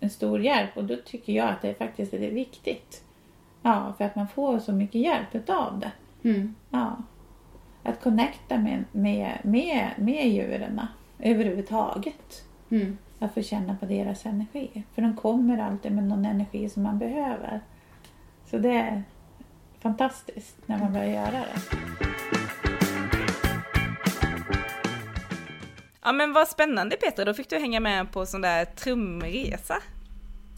en 0.00 0.10
stor 0.10 0.40
hjälp 0.40 0.76
och 0.76 0.84
då 0.84 0.96
tycker 0.96 1.32
jag 1.32 1.48
att 1.48 1.62
det 1.62 1.74
faktiskt 1.74 2.14
är 2.14 2.18
viktigt. 2.30 3.04
Ja, 3.62 3.94
för 3.98 4.04
att 4.04 4.16
man 4.16 4.28
får 4.28 4.58
så 4.58 4.72
mycket 4.72 5.00
hjälp 5.00 5.34
utav 5.34 5.78
det. 5.80 5.92
Mm. 6.22 6.54
Ja. 6.70 6.96
Att 7.82 8.02
connecta 8.02 8.58
med, 8.58 8.84
med, 8.92 9.38
med, 9.44 9.90
med 9.98 10.28
djuren 10.28 10.80
överhuvudtaget. 11.18 12.44
Mm. 12.70 12.98
Att 13.18 13.34
få 13.34 13.42
känna 13.42 13.76
på 13.76 13.86
deras 13.86 14.26
energi. 14.26 14.84
För 14.94 15.02
de 15.02 15.16
kommer 15.16 15.58
alltid 15.58 15.92
med 15.92 16.04
någon 16.04 16.24
energi 16.24 16.68
som 16.68 16.82
man 16.82 16.98
behöver. 16.98 17.60
Så 18.50 18.58
det 18.58 18.72
är 18.72 19.02
fantastiskt 19.80 20.56
när 20.66 20.78
man 20.78 20.92
börjar 20.92 21.06
göra 21.06 21.30
det. 21.30 21.60
Ja 26.02 26.12
men 26.12 26.32
vad 26.32 26.48
spännande 26.48 26.96
Petra, 26.96 27.24
då 27.24 27.34
fick 27.34 27.50
du 27.50 27.58
hänga 27.58 27.80
med 27.80 28.12
på 28.12 28.26
sån 28.26 28.40
där 28.40 28.64
trumresa. 28.64 29.82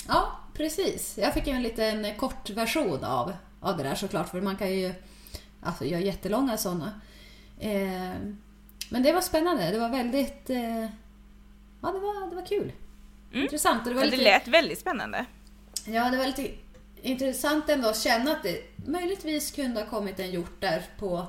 Ja, 0.09 0.31
precis. 0.55 1.19
Jag 1.23 1.35
fick 1.35 1.47
ju 1.47 1.53
en 1.53 1.63
liten 1.63 2.15
kort 2.17 2.51
version 2.51 3.05
av, 3.05 3.33
av 3.61 3.77
det 3.77 3.83
där 3.83 3.95
såklart, 3.95 4.29
för 4.29 4.41
man 4.41 4.57
kan 4.57 4.73
ju 4.73 4.95
alltså, 5.63 5.85
göra 5.85 6.01
jättelånga 6.01 6.57
sådana. 6.57 7.01
Eh, 7.59 8.15
men 8.89 9.03
det 9.03 9.13
var 9.13 9.21
spännande. 9.21 9.71
Det 9.71 9.79
var 9.79 9.89
väldigt... 9.89 10.51
Eh, 10.51 10.81
ja, 11.83 11.93
det 11.93 11.99
var, 11.99 12.31
det 12.31 12.37
var 12.37 12.47
kul. 12.47 12.73
Mm. 13.33 13.43
Intressant. 13.43 13.83
Och 13.87 13.89
det, 13.89 13.95
var 13.95 14.05
Ja, 14.05 14.11
det 14.11 14.17
lite, 14.17 14.31
lät 14.31 14.49
väldigt 14.49 14.79
spännande. 14.79 15.27
ja, 15.85 16.11
det 16.11 16.17
var 16.17 16.27
lite 16.27 16.51
intressant 17.03 17.69
ändå 17.69 17.89
att 17.89 17.99
känna 18.01 18.33
att 18.33 18.43
det 18.43 18.63
möjligtvis 18.87 19.51
kunde 19.51 19.81
ha 19.81 19.87
kommit 19.87 20.21
en 20.21 20.31
hjort 20.31 20.61
där 20.61 20.83
på 20.99 21.27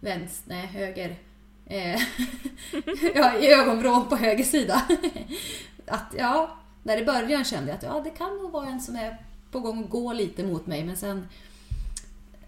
vänster, 0.00 0.50
nej, 0.54 0.66
höger. 0.66 1.16
Eh, 1.66 2.00
ja, 3.14 3.38
i 3.38 3.52
ögonvrån 3.52 4.08
på 4.08 4.16
höger 4.16 4.44
sida. 4.44 4.82
att, 5.86 6.14
ja, 6.18 6.56
där 6.82 6.98
i 7.02 7.04
början 7.04 7.44
kände 7.44 7.68
jag 7.68 7.76
att 7.76 7.82
ja, 7.82 8.00
det 8.04 8.10
kan 8.10 8.36
nog 8.36 8.50
vara 8.50 8.66
en 8.66 8.80
som 8.80 8.96
är 8.96 9.16
på 9.50 9.60
gång 9.60 9.84
att 9.84 9.90
gå 9.90 10.12
lite 10.12 10.44
mot 10.44 10.66
mig, 10.66 10.84
men 10.84 10.96
sen 10.96 11.28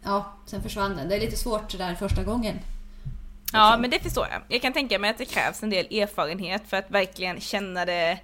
Ja, 0.04 0.32
sen 0.46 0.62
försvann 0.62 0.96
den. 0.96 1.08
Det 1.08 1.16
är 1.16 1.20
lite 1.20 1.36
svårt 1.36 1.70
det 1.72 1.78
där 1.78 1.94
första 1.94 2.22
gången. 2.24 2.58
Ja 3.52 3.76
men 3.80 3.90
det 3.90 4.00
förstår 4.00 4.26
jag. 4.30 4.40
Jag 4.48 4.62
kan 4.62 4.72
tänka 4.72 4.98
mig 4.98 5.10
att 5.10 5.18
det 5.18 5.24
krävs 5.24 5.62
en 5.62 5.70
del 5.70 5.86
erfarenhet 5.86 6.62
för 6.68 6.76
att 6.76 6.90
verkligen 6.90 7.40
känna 7.40 7.84
det, 7.84 8.18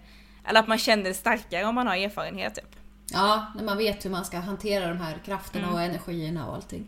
eller 0.45 0.61
att 0.61 0.69
man 0.69 0.79
känner 0.79 1.05
det 1.05 1.15
starkare 1.15 1.65
om 1.65 1.75
man 1.75 1.87
har 1.87 1.97
erfarenhet 1.97 2.55
typ. 2.55 2.77
Ja, 3.13 3.47
när 3.57 3.65
man 3.65 3.79
vet 3.79 4.05
hur 4.05 4.11
man 4.11 4.25
ska 4.25 4.39
hantera 4.39 4.89
de 4.89 4.99
här 5.01 5.19
krafterna 5.25 5.73
och 5.73 5.83
energierna 5.83 6.47
och 6.47 6.55
allting. 6.55 6.87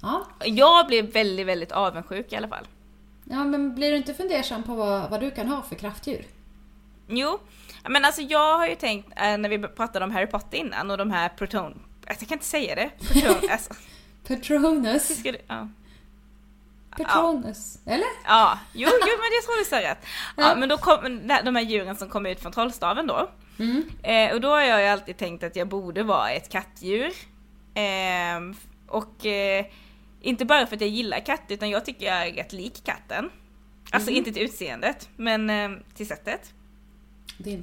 Ja, 0.00 0.26
Jag 0.44 0.86
blev 0.86 1.12
väldigt, 1.12 1.46
väldigt 1.46 1.72
avundsjuk 1.72 2.32
i 2.32 2.36
alla 2.36 2.48
fall. 2.48 2.66
ja 3.24 3.44
men 3.44 3.74
blir 3.74 3.90
du 3.90 3.96
inte 3.96 4.14
fundersam 4.14 4.62
på 4.62 4.74
vad, 4.74 5.10
vad 5.10 5.20
du 5.20 5.30
kan 5.30 5.48
ha 5.48 5.62
för 5.62 5.74
kraftdjur? 5.74 6.26
Jo, 7.08 7.38
men 7.88 8.04
alltså 8.04 8.22
jag 8.22 8.58
har 8.58 8.66
ju 8.66 8.74
tänkt 8.74 9.08
eh, 9.16 9.38
när 9.38 9.48
vi 9.48 9.58
pratade 9.58 10.04
om 10.04 10.10
Harry 10.10 10.26
Potter 10.26 10.58
innan 10.58 10.90
och 10.90 10.98
de 10.98 11.10
här 11.10 11.28
proton... 11.28 11.82
Alltså, 12.06 12.22
jag 12.22 12.28
kan 12.28 12.36
inte 12.36 12.44
säga 12.46 12.74
det. 12.74 12.90
Proton, 12.98 13.36
alltså, 13.50 13.74
Patronus. 14.28 15.10
hur 15.10 15.14
ska 15.14 15.32
det, 15.32 15.40
ja. 15.46 15.68
Patronus. 16.96 17.78
Eller? 17.86 18.06
Ja, 18.24 18.58
jo, 18.72 18.88
jo 18.92 18.98
men 19.00 19.32
jag 19.34 19.44
tror 19.44 19.56
det 19.56 19.76
är 19.76 19.80
så 19.82 19.88
rätt. 19.88 19.98
Ja, 20.36 20.42
Ja. 20.48 20.56
men 20.56 20.68
då 20.68 20.76
kom 20.78 21.26
de 21.44 21.56
här 21.56 21.62
djuren 21.62 21.96
som 21.96 22.08
kom 22.08 22.26
ut 22.26 22.40
från 22.40 22.52
trollstaven 22.52 23.06
då. 23.06 23.30
Mm. 23.58 23.84
Eh, 24.02 24.34
och 24.34 24.40
då 24.40 24.48
har 24.48 24.60
jag 24.60 24.80
ju 24.80 24.86
alltid 24.86 25.16
tänkt 25.16 25.42
att 25.44 25.56
jag 25.56 25.68
borde 25.68 26.02
vara 26.02 26.30
ett 26.30 26.48
kattdjur. 26.48 27.12
Eh, 27.74 28.40
och 28.88 29.26
eh, 29.26 29.66
inte 30.20 30.44
bara 30.44 30.66
för 30.66 30.74
att 30.76 30.80
jag 30.80 30.90
gillar 30.90 31.20
katt 31.20 31.42
utan 31.48 31.70
jag 31.70 31.84
tycker 31.84 32.06
jag 32.06 32.28
är 32.28 32.32
rätt 32.32 32.52
lik 32.52 32.84
katten. 32.84 33.30
Alltså 33.90 34.10
Mhm. 34.10 34.16
inte 34.18 34.32
till 34.32 34.42
utseendet 34.42 35.08
men 35.16 35.50
eh, 35.50 35.70
till 35.94 36.08
sättet. 36.08 36.52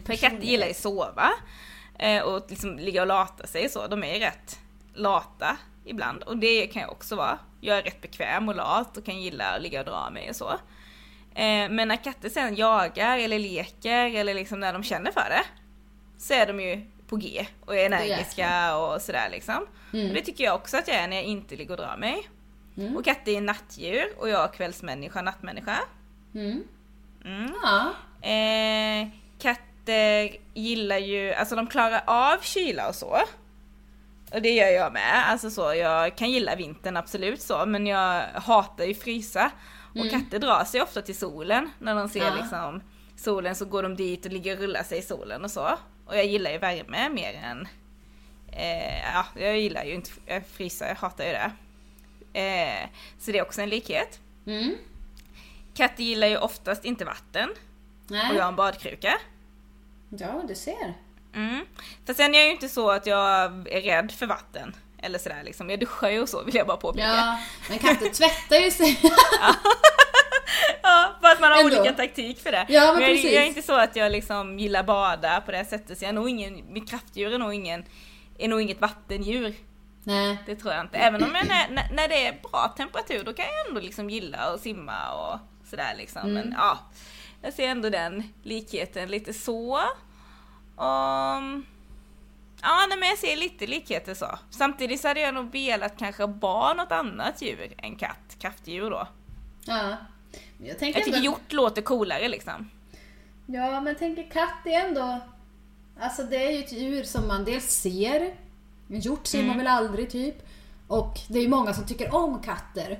För 0.05 0.15
katter 0.15 0.37
gillar 0.41 0.67
ju 0.67 0.73
sova 0.73 1.31
eh, 1.99 2.21
och 2.23 2.45
liksom 2.49 2.79
ligga 2.79 3.01
och 3.01 3.07
lata 3.07 3.47
sig 3.47 3.69
så. 3.69 3.87
De 3.87 4.03
är 4.03 4.13
ju 4.13 4.19
rätt 4.19 4.59
lata 4.93 5.57
ibland 5.85 6.23
och 6.23 6.37
det 6.37 6.67
kan 6.67 6.81
jag 6.81 6.91
också 6.91 7.15
vara. 7.15 7.39
Jag 7.61 7.77
är 7.77 7.83
rätt 7.83 8.01
bekväm 8.01 8.49
och 8.49 8.55
lat 8.55 8.97
och 8.97 9.05
kan 9.05 9.21
gilla 9.21 9.45
att 9.45 9.61
ligga 9.61 9.79
och 9.79 9.85
dra 9.85 10.09
mig 10.09 10.29
och 10.29 10.35
så. 10.35 10.49
Eh, 11.35 11.69
men 11.69 11.87
när 11.87 12.03
katter 12.03 12.29
sen 12.29 12.55
jagar 12.55 13.17
eller 13.17 13.39
leker 13.39 14.15
eller 14.15 14.33
liksom 14.33 14.59
när 14.59 14.73
de 14.73 14.83
känner 14.83 15.11
för 15.11 15.29
det 15.29 15.43
så 16.17 16.33
är 16.33 16.47
de 16.47 16.59
ju 16.59 16.85
på 17.07 17.15
G 17.15 17.47
och 17.65 17.75
är 17.75 17.85
energiska 17.85 18.77
och 18.77 19.01
sådär 19.01 19.29
liksom. 19.31 19.67
Mm. 19.93 20.09
Och 20.09 20.13
det 20.13 20.21
tycker 20.21 20.43
jag 20.43 20.55
också 20.55 20.77
att 20.77 20.87
jag 20.87 20.97
är 20.97 21.07
när 21.07 21.15
jag 21.15 21.25
inte 21.25 21.55
ligger 21.55 21.71
och 21.71 21.77
drar 21.77 21.97
mig. 21.97 22.27
Mm. 22.77 22.97
Och 22.97 23.05
katter 23.05 23.31
är 23.31 23.41
nattdjur 23.41 24.05
och 24.17 24.29
jag 24.29 24.43
är 24.43 24.47
kvällsmänniska, 24.47 25.21
nattmänniska. 25.21 25.77
Mm. 26.35 26.63
Mm. 27.25 27.53
Ja. 27.63 27.93
Eh, 28.29 29.07
katter 29.39 30.37
gillar 30.53 30.97
ju, 30.97 31.33
alltså 31.33 31.55
de 31.55 31.67
klarar 31.67 32.03
av 32.05 32.37
kyla 32.41 32.89
och 32.89 32.95
så. 32.95 33.17
Och 34.31 34.41
det 34.41 34.49
gör 34.51 34.67
jag 34.67 34.93
med. 34.93 35.29
Alltså 35.29 35.49
så, 35.49 35.73
jag 35.73 36.17
kan 36.17 36.31
gilla 36.31 36.55
vintern 36.55 36.97
absolut 36.97 37.41
så, 37.41 37.65
men 37.65 37.87
jag 37.87 38.23
hatar 38.27 38.83
ju 38.85 38.93
frysa. 38.95 39.51
Och 39.89 39.95
Mm. 39.97 40.09
katter 40.09 40.39
drar 40.39 40.63
sig 40.63 40.81
ofta 40.81 41.01
till 41.01 41.17
solen. 41.17 41.69
När 41.79 41.95
de 41.95 42.09
ser 42.09 42.19
Ja. 42.19 42.35
liksom 42.41 42.81
solen 43.15 43.55
så 43.55 43.65
går 43.65 43.83
de 43.83 43.95
dit 43.95 44.25
och 44.25 44.31
ligger 44.31 44.55
och 44.55 44.61
rullar 44.61 44.83
sig 44.83 44.97
i 44.99 45.01
solen 45.01 45.43
och 45.43 45.51
så. 45.51 45.77
Och 46.05 46.17
jag 46.17 46.25
gillar 46.25 46.51
ju 46.51 46.57
värme 46.57 47.09
mer 47.09 47.33
än... 47.43 47.67
Eh, 48.51 48.99
ja, 49.13 49.25
jag 49.35 49.59
gillar 49.59 49.83
ju 49.83 49.93
inte 49.93 50.11
att 50.37 50.47
frysa, 50.47 50.87
jag 50.87 50.95
hatar 50.95 51.25
ju 51.25 51.31
det. 51.31 51.51
Eh, 52.39 52.89
så 53.19 53.31
det 53.31 53.37
är 53.37 53.41
också 53.41 53.61
en 53.61 53.69
likhet. 53.69 54.19
Mm. 54.47 54.75
Katter 55.73 56.03
gillar 56.03 56.27
ju 56.27 56.37
oftast 56.37 56.85
inte 56.85 57.05
vatten. 57.05 57.49
Och 58.05 58.11
Nej. 58.11 58.35
jag 58.35 58.43
har 58.43 58.49
en 58.49 58.55
badkruka. 58.55 59.13
Ja, 60.09 60.43
du 60.47 60.55
ser. 60.55 60.93
Mm. 61.35 61.65
För 62.05 62.13
sen 62.13 62.35
är 62.35 62.39
jag 62.39 62.45
ju 62.45 62.51
inte 62.51 62.69
så 62.69 62.91
att 62.91 63.05
jag 63.05 63.27
är 63.67 63.81
rädd 63.81 64.11
för 64.11 64.25
vatten. 64.25 64.75
Eller 65.03 65.19
sådär 65.19 65.43
liksom. 65.43 65.69
Jag 65.69 65.79
duschar 65.79 66.09
ju 66.09 66.21
och 66.21 66.29
så 66.29 66.43
vill 66.43 66.55
jag 66.55 66.67
bara 66.67 66.77
påpeka. 66.77 67.07
Ja. 67.07 67.15
Ja, 67.15 67.37
men 67.69 67.79
katter 67.79 68.09
tvättar 68.09 68.55
ju 68.55 68.71
sig. 68.71 68.99
bara 71.21 71.31
att 71.31 71.39
man 71.39 71.51
har 71.51 71.59
Ändå. 71.59 71.79
olika 71.79 71.93
taktik 71.93 72.39
för 72.39 72.51
det. 72.51 72.65
Ja, 72.69 72.93
men 72.93 73.01
jag, 73.01 73.11
precis. 73.11 73.33
jag 73.33 73.43
är 73.43 73.47
inte 73.47 73.61
så 73.61 73.73
att 73.73 73.95
jag 73.95 74.11
liksom 74.11 74.59
gillar 74.59 74.83
bada 74.83 75.41
på 75.41 75.51
det 75.51 75.65
sättet 75.65 75.97
så 75.97 76.03
jag 76.05 76.09
är 76.09 76.13
nog 76.13 76.29
ingen, 76.29 76.73
mitt 76.73 76.89
kraftdjur 76.89 77.33
är 77.33 77.37
nog 77.37 77.53
ingen, 77.53 77.85
är 78.37 78.47
nog 78.47 78.61
inget 78.61 78.81
vattendjur. 78.81 79.53
Nej. 80.03 80.37
Det 80.45 80.55
tror 80.55 80.73
jag 80.73 80.81
inte. 80.81 80.97
Även 80.97 81.23
om 81.23 81.35
jag, 81.35 81.47
när, 81.47 81.89
när 81.91 82.07
det 82.07 82.27
är 82.27 82.39
bra 82.51 82.73
temperatur 82.77 83.23
då 83.23 83.33
kan 83.33 83.45
jag 83.45 83.67
ändå 83.67 83.81
liksom 83.81 84.09
gilla 84.09 84.37
att 84.37 84.61
simma 84.61 85.13
och 85.13 85.39
sådär 85.69 85.93
liksom. 85.97 86.21
Mm. 86.21 86.33
Men 86.33 86.55
ja, 86.57 86.79
jag 87.41 87.53
ser 87.53 87.67
ändå 87.67 87.89
den 87.89 88.33
likheten 88.43 89.09
lite 89.09 89.33
så. 89.33 89.81
Um, 90.85 91.65
ja, 92.61 92.85
nej, 92.89 92.97
men 92.99 93.09
jag 93.09 93.17
ser 93.17 93.35
lite 93.37 93.67
likheter 93.67 94.13
så. 94.13 94.39
Samtidigt 94.49 95.01
så 95.01 95.07
hade 95.07 95.19
jag 95.19 95.33
nog 95.33 95.51
velat 95.51 95.97
kanske 95.97 96.25
vara 96.25 96.73
något 96.73 96.91
annat 96.91 97.41
djur 97.41 97.73
än 97.77 97.95
katt, 97.95 98.35
kraftdjur 98.39 98.89
då. 98.89 99.07
Ja. 99.65 99.95
Men 100.57 100.67
Jag 100.67 100.79
tänker 100.79 100.99
Jag 100.99 101.05
tycker 101.05 101.17
ändå- 101.17 101.25
hjort 101.31 101.51
låter 101.53 101.81
coolare 101.81 102.27
liksom. 102.27 102.69
Ja, 103.45 103.71
men 103.71 103.85
jag 103.87 103.97
tänker 103.99 104.23
katt 104.31 104.65
är 104.65 104.71
ändå... 104.87 105.19
Alltså 105.99 106.23
det 106.23 106.45
är 106.45 106.51
ju 106.51 106.59
ett 106.59 106.71
djur 106.71 107.03
som 107.03 107.27
man 107.27 107.45
dels 107.45 107.65
ser. 107.71 108.35
En 108.89 108.99
hjort 108.99 109.27
ser 109.27 109.37
Mm. 109.37 109.47
man 109.47 109.57
väl 109.57 109.67
aldrig 109.67 110.09
typ. 110.09 110.35
Och 110.87 111.19
det 111.29 111.39
är 111.39 111.43
ju 111.43 111.49
många 111.49 111.73
som 111.73 111.85
tycker 111.87 112.15
om 112.15 112.41
katter. 112.41 112.99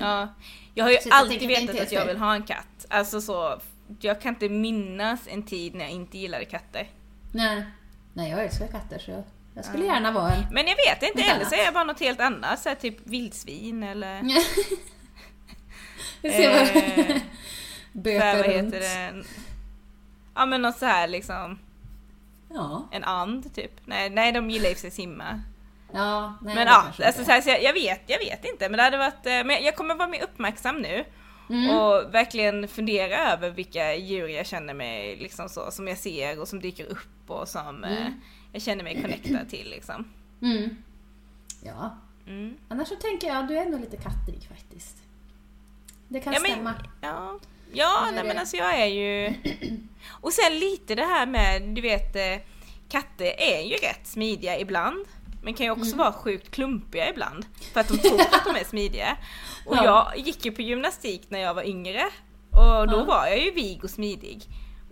Ja. 0.00 0.28
Jag 0.74 0.84
har 0.84 0.90
ju 0.90 0.96
Så 0.98 1.08
jag 1.08 1.16
alltid 1.16 1.42
inte 1.42 1.60
vetat 1.60 1.80
att 1.86 1.92
jag 1.92 2.06
vill 2.06 2.16
ha 2.16 2.34
en 2.34 2.42
katt. 2.42 2.86
Alltså 2.88 3.20
så, 3.20 3.60
jag 4.00 4.20
kan 4.20 4.34
inte 4.34 4.48
minnas 4.48 5.20
en 5.28 5.42
tid 5.42 5.74
när 5.74 5.84
jag 5.84 5.92
inte 5.92 6.18
gillade 6.18 6.44
katter. 6.44 6.88
Nej. 7.32 7.64
Nej, 8.14 8.30
jag 8.30 8.44
älskar 8.44 8.66
katter 8.66 8.98
så 8.98 9.10
jag, 9.10 9.22
jag 9.54 9.64
skulle 9.64 9.84
gärna 9.84 10.12
vara 10.12 10.30
en. 10.30 10.42
Men 10.52 10.66
jag 10.66 10.76
vet 10.76 11.02
inte, 11.02 11.22
eller 11.22 11.44
så 11.44 11.54
är 11.54 11.64
jag 11.64 11.74
bara 11.74 11.84
något 11.84 12.00
helt 12.00 12.20
annat, 12.20 12.60
så 12.60 12.68
här, 12.68 12.76
typ 12.76 12.96
vildsvin 13.06 13.82
eller... 13.82 14.22
Vi 16.22 16.30
ser 16.32 16.50
vad... 16.50 17.10
Eh, 17.10 17.16
Böter 17.92 18.36
vad 18.36 18.46
runt. 18.46 18.74
heter 18.74 19.12
det? 19.12 19.24
Ja 20.34 20.46
men 20.46 20.62
något 20.62 20.78
så 20.78 20.86
här 20.86 21.08
liksom, 21.08 21.58
Ja. 22.54 22.88
en 22.92 23.04
and 23.04 23.54
typ. 23.54 23.72
Nej, 23.84 24.10
nej 24.10 24.32
de 24.32 24.50
gillar 24.50 24.68
ju 24.68 24.74
sig 24.74 24.90
simma. 24.90 25.40
Ja, 25.92 26.34
nej, 26.42 26.54
men 26.54 26.66
ja, 26.66 26.84
alltså, 27.06 27.24
så 27.24 27.30
här, 27.30 27.40
så 27.40 27.48
jag, 27.50 27.62
jag 27.62 27.72
vet, 27.72 28.00
jag 28.06 28.18
vet 28.18 28.44
inte. 28.44 28.68
Men 28.68 28.76
det 28.78 28.82
hade 28.82 28.98
varit, 28.98 29.26
eh, 29.26 29.44
men 29.44 29.64
jag 29.64 29.76
kommer 29.76 29.94
vara 29.94 30.08
mer 30.08 30.22
uppmärksam 30.22 30.76
nu. 30.76 31.04
Mm. 31.50 31.70
Och 31.76 32.14
verkligen 32.14 32.68
fundera 32.68 33.32
över 33.32 33.50
vilka 33.50 33.94
djur 33.94 34.28
jag 34.28 34.46
känner 34.46 34.74
mig 34.74 35.16
liksom 35.16 35.48
så, 35.48 35.70
som 35.70 35.88
jag 35.88 35.98
ser 35.98 36.40
och 36.40 36.48
som 36.48 36.60
dyker 36.60 36.84
upp 36.86 37.30
och 37.30 37.48
som 37.48 37.84
eh, 37.84 38.00
Mm. 38.00 38.12
jag 38.52 38.62
känner 38.62 38.84
mig 38.84 39.02
connectad 39.02 39.48
till 39.48 39.70
liksom. 39.70 40.04
Mm. 40.42 40.76
Ja. 41.62 41.96
Mm. 42.26 42.56
Annars 42.68 42.88
så 42.88 42.96
tänker 42.96 43.28
jag 43.28 43.36
att 43.36 43.48
du 43.48 43.58
är 43.58 43.66
nog 43.66 43.80
lite 43.80 43.96
kattig 43.96 44.48
faktiskt. 44.48 44.96
Det 46.08 46.20
kan 46.20 46.32
Ja, 46.32 46.40
men- 46.40 46.50
stämma. 46.50 46.74
Ja, 47.00 47.38
ja 47.72 48.08
nej, 48.14 48.24
men 48.24 48.38
alltså 48.38 48.56
jag 48.56 48.80
är 48.80 48.86
ju... 48.86 49.34
Och 50.10 50.32
sen 50.32 50.58
lite 50.58 50.94
det 50.94 51.04
här 51.04 51.26
med, 51.26 51.62
du 51.62 51.80
vet, 51.80 52.16
eh, 52.16 52.46
katter 52.88 53.32
är 53.40 53.60
ju 53.62 53.74
rätt 53.74 54.06
smidiga 54.06 54.58
ibland. 54.58 55.06
Men 55.42 55.54
kan 55.54 55.66
ju 55.66 55.72
Mm. 55.72 55.82
också 55.82 55.96
vara 55.96 56.12
sjukt 56.12 56.50
klumpiga 56.50 57.08
ibland. 57.10 57.44
För 57.72 57.80
att 57.80 57.88
de 57.88 57.98
tror 57.98 58.20
att 58.20 58.44
de 58.44 58.56
är 58.60 58.64
smidiga. 58.64 59.16
Och 59.66 59.76
Ja. 59.76 59.84
jag 60.14 60.26
gick 60.26 60.44
ju 60.44 60.52
på 60.52 60.62
gymnastik 60.62 61.22
när 61.28 61.40
jag 61.40 61.54
var 61.54 61.62
yngre. 61.62 62.02
Och 62.50 62.88
då 62.88 62.96
Ja. 62.98 63.04
var 63.04 63.26
jag 63.26 63.38
ju 63.38 63.50
vig 63.50 63.84
och 63.84 63.90
smidig. 63.90 64.42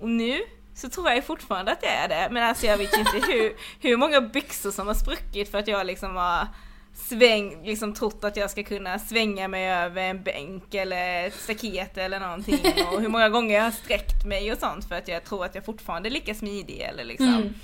Och 0.00 0.08
nu 0.08 0.40
så 0.74 0.88
tror 0.88 1.10
jag 1.10 1.24
fortfarande 1.24 1.72
att 1.72 1.82
jag 1.82 1.92
är 1.92 2.08
det. 2.08 2.28
Men 2.30 2.42
alltså 2.42 2.66
jag 2.66 2.76
vet 2.78 2.96
inte 2.96 3.26
hur, 3.32 3.52
hur 3.88 3.96
många 3.96 4.20
byxor 4.20 4.70
som 4.70 4.86
har 4.86 4.94
spruckit 4.94 5.50
för 5.50 5.58
att 5.58 5.68
jag 5.68 5.86
liksom 5.86 6.16
har 6.16 6.46
sväng, 6.94 7.64
liksom 7.66 7.94
trott 7.94 8.24
att 8.24 8.36
jag 8.36 8.50
ska 8.50 8.62
kunna 8.62 8.98
svänga 8.98 9.48
mig 9.48 9.70
över 9.70 10.02
en 10.02 10.22
bänk 10.22 10.74
eller 10.74 11.26
ett 11.26 11.34
staket 11.34 11.98
eller 11.98 12.20
någonting. 12.20 12.58
Och 12.92 13.00
hur 13.00 13.08
många 13.08 13.28
gånger 13.28 13.54
jag 13.54 13.62
har 13.62 13.70
sträckt 13.70 14.24
mig 14.24 14.52
och 14.52 14.58
sånt 14.58 14.88
för 14.88 14.94
att 14.94 15.08
jag 15.08 15.24
tror 15.24 15.44
att 15.44 15.54
jag 15.54 15.64
fortfarande 15.64 16.08
är 16.08 16.10
lika 16.10 16.34
smidig 16.34 16.80
eller 16.80 17.04
liksom. 17.04 17.28
Mm. 17.28 17.54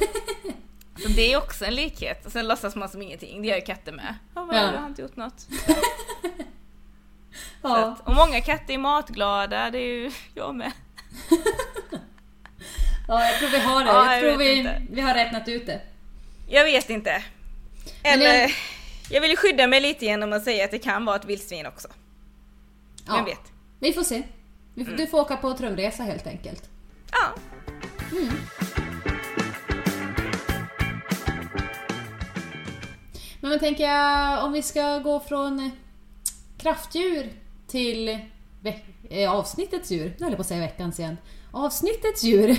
Så 1.02 1.08
det 1.08 1.32
är 1.32 1.36
också 1.38 1.64
en 1.64 1.74
likhet. 1.74 2.26
Och 2.26 2.32
sen 2.32 2.48
låtsas 2.48 2.74
man 2.76 2.88
som 2.88 3.02
ingenting, 3.02 3.42
det 3.42 3.48
gör 3.48 3.56
ju 3.56 3.62
katter 3.62 3.92
med. 3.92 4.14
Ja, 4.34 4.44
vad, 4.44 4.56
Ja. 4.56 4.72
jag 4.72 4.80
har 4.80 4.86
inte 4.86 5.02
gjort 5.02 5.16
något. 5.16 5.46
Ja. 7.62 7.76
att, 7.84 8.08
och 8.08 8.14
många 8.14 8.40
katter 8.40 8.74
är 8.74 8.78
matglada, 8.78 9.70
det 9.70 9.78
är 9.78 9.94
ju 9.94 10.10
jag 10.34 10.54
med. 10.54 10.72
ja, 13.08 13.24
jag 13.26 13.38
tror 13.38 13.48
vi 13.48 13.58
har 13.58 13.84
det. 13.84 13.90
Ja, 13.90 14.04
jag 14.04 14.14
jag 14.14 14.20
tror 14.30 14.38
vi, 14.38 14.52
inte. 14.58 14.82
vi 14.90 15.00
har 15.00 15.14
räknat 15.14 15.48
ut 15.48 15.66
det. 15.66 15.80
Jag 16.48 16.64
vet 16.64 16.90
inte. 16.90 17.24
Eller, 18.02 18.34
jag- 18.40 18.50
jag 19.10 19.20
vill 19.20 19.30
ju 19.30 19.36
skydda 19.36 19.66
mig 19.66 19.80
lite 19.80 20.04
genom 20.04 20.32
att 20.32 20.44
säga 20.44 20.64
att 20.64 20.70
det 20.70 20.78
kan 20.78 21.04
vara 21.04 21.16
ett 21.16 21.24
vildsvin 21.24 21.66
också. 21.66 21.88
Ja. 23.06 23.14
Vem 23.16 23.24
vet? 23.24 23.52
Vi 23.80 23.92
får 23.92 24.02
se. 24.02 24.22
Mm. 24.76 24.86
får, 24.90 24.96
Du 24.96 25.06
får 25.06 25.20
åka 25.20 25.36
på 25.36 25.52
trumresa 25.54 26.02
helt 26.02 26.26
enkelt. 26.26 26.70
Ja. 27.12 27.34
Men 33.44 33.52
jag 33.52 33.60
tänker 33.60 33.84
jag, 33.84 34.44
om 34.44 34.52
vi 34.52 34.62
ska 34.62 34.98
gå 34.98 35.20
från 35.20 35.70
kraftdjur 36.58 37.32
till 37.66 38.18
eh, 39.10 39.32
avsnittets 39.32 39.90
djur. 39.90 40.14
Nu 40.18 40.24
höll 40.24 40.32
jag 40.32 40.36
på 40.36 40.40
att 40.40 40.46
säga 40.46 40.60
veckans 40.60 40.98
igen. 40.98 41.16
Avsnittets 41.52 42.24
djur. 42.24 42.58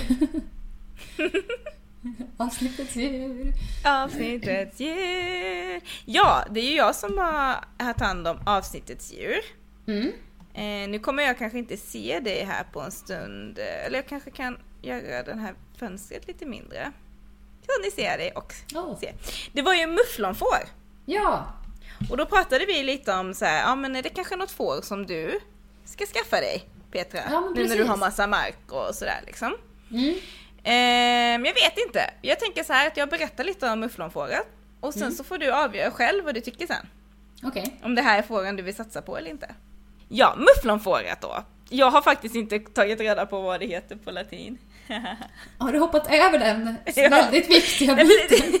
avsnittets 2.36 2.96
djur. 2.96 3.52
Avsnittets 3.84 4.80
djur. 4.80 5.80
Ja, 6.04 6.44
det 6.50 6.60
är 6.60 6.70
ju 6.70 6.76
jag 6.76 6.94
som 6.94 7.18
har 7.18 7.64
haft 7.84 8.00
hand 8.00 8.28
om 8.28 8.38
avsnittets 8.46 9.12
djur. 9.12 9.40
Mm. 9.86 10.12
Eh, 10.54 10.90
nu 10.90 10.98
kommer 10.98 11.22
jag 11.22 11.38
kanske 11.38 11.58
inte 11.58 11.76
se 11.76 12.20
dig 12.20 12.44
här 12.44 12.64
på 12.72 12.80
en 12.80 12.92
stund. 12.92 13.58
Eller 13.58 13.98
jag 13.98 14.08
kanske 14.08 14.30
kan 14.30 14.58
göra 14.82 15.22
den 15.22 15.38
här 15.38 15.54
fönstret 15.78 16.26
lite 16.26 16.46
mindre. 16.46 16.92
Så 17.66 17.82
ni 17.82 17.90
ser 17.90 18.18
dig 18.18 18.32
och 18.32 18.54
Oh. 18.74 18.98
ser. 19.00 19.14
Det 19.52 19.62
var 19.62 19.74
ju 19.74 19.86
mufflonfår. 19.86 20.58
Ja. 21.04 21.52
Och 22.10 22.16
då 22.16 22.26
pratade 22.26 22.66
vi 22.66 22.82
lite 22.82 23.12
om 23.12 23.34
så 23.34 23.44
här, 23.44 23.62
ja 23.62 23.74
men 23.74 23.96
är 23.96 24.02
det 24.02 24.08
kanske 24.08 24.36
något 24.36 24.50
får 24.50 24.80
som 24.82 25.06
du 25.06 25.40
ska 25.84 26.06
skaffa 26.06 26.36
dig 26.40 26.64
Petra? 26.92 27.20
Ja, 27.30 27.52
nu 27.56 27.68
när 27.68 27.76
du 27.76 27.84
har 27.84 27.96
massa 27.96 28.26
mark 28.26 28.58
och 28.72 28.94
sådär 28.94 29.20
liksom. 29.26 29.56
Mm. 29.90 30.14
Ehm, 30.64 31.44
jag 31.44 31.54
vet 31.54 31.78
inte. 31.86 32.10
Jag 32.22 32.40
tänker 32.40 32.64
så 32.64 32.72
här 32.72 32.86
att 32.86 32.96
jag 32.96 33.08
berättar 33.08 33.44
lite 33.44 33.70
om 33.70 33.80
mufflonfåret. 33.80 34.46
Och 34.80 34.92
sen 34.92 35.02
Mm. 35.02 35.14
så 35.14 35.24
får 35.24 35.38
du 35.38 35.52
avgöra 35.52 35.90
själv 35.90 36.24
vad 36.24 36.34
du 36.34 36.40
tycker 36.40 36.66
sen. 36.66 36.86
Okej. 37.44 37.76
Om 37.82 37.94
det 37.94 38.02
här 38.02 38.18
är 38.18 38.22
fåren 38.22 38.56
du 38.56 38.62
vill 38.62 38.74
satsa 38.76 39.02
på 39.02 39.16
eller 39.16 39.30
inte. 39.30 39.54
Ja, 40.08 40.36
mufflonfåret 40.36 41.20
då. 41.20 41.44
Jag 41.68 41.90
har 41.90 42.02
faktiskt 42.02 42.34
inte 42.34 42.58
tagit 42.58 43.00
reda 43.00 43.26
på 43.26 43.40
vad 43.40 43.60
det 43.60 43.66
heter 43.66 43.96
på 43.96 44.10
latin. 44.10 44.58
Har 45.58 45.72
du 45.72 45.78
hoppat 45.78 46.06
över 46.10 46.38
den 46.38 46.76
Ja. 46.96 47.08
väldigt 47.08 47.50
viktiga 47.50 47.94
biten? 47.94 48.60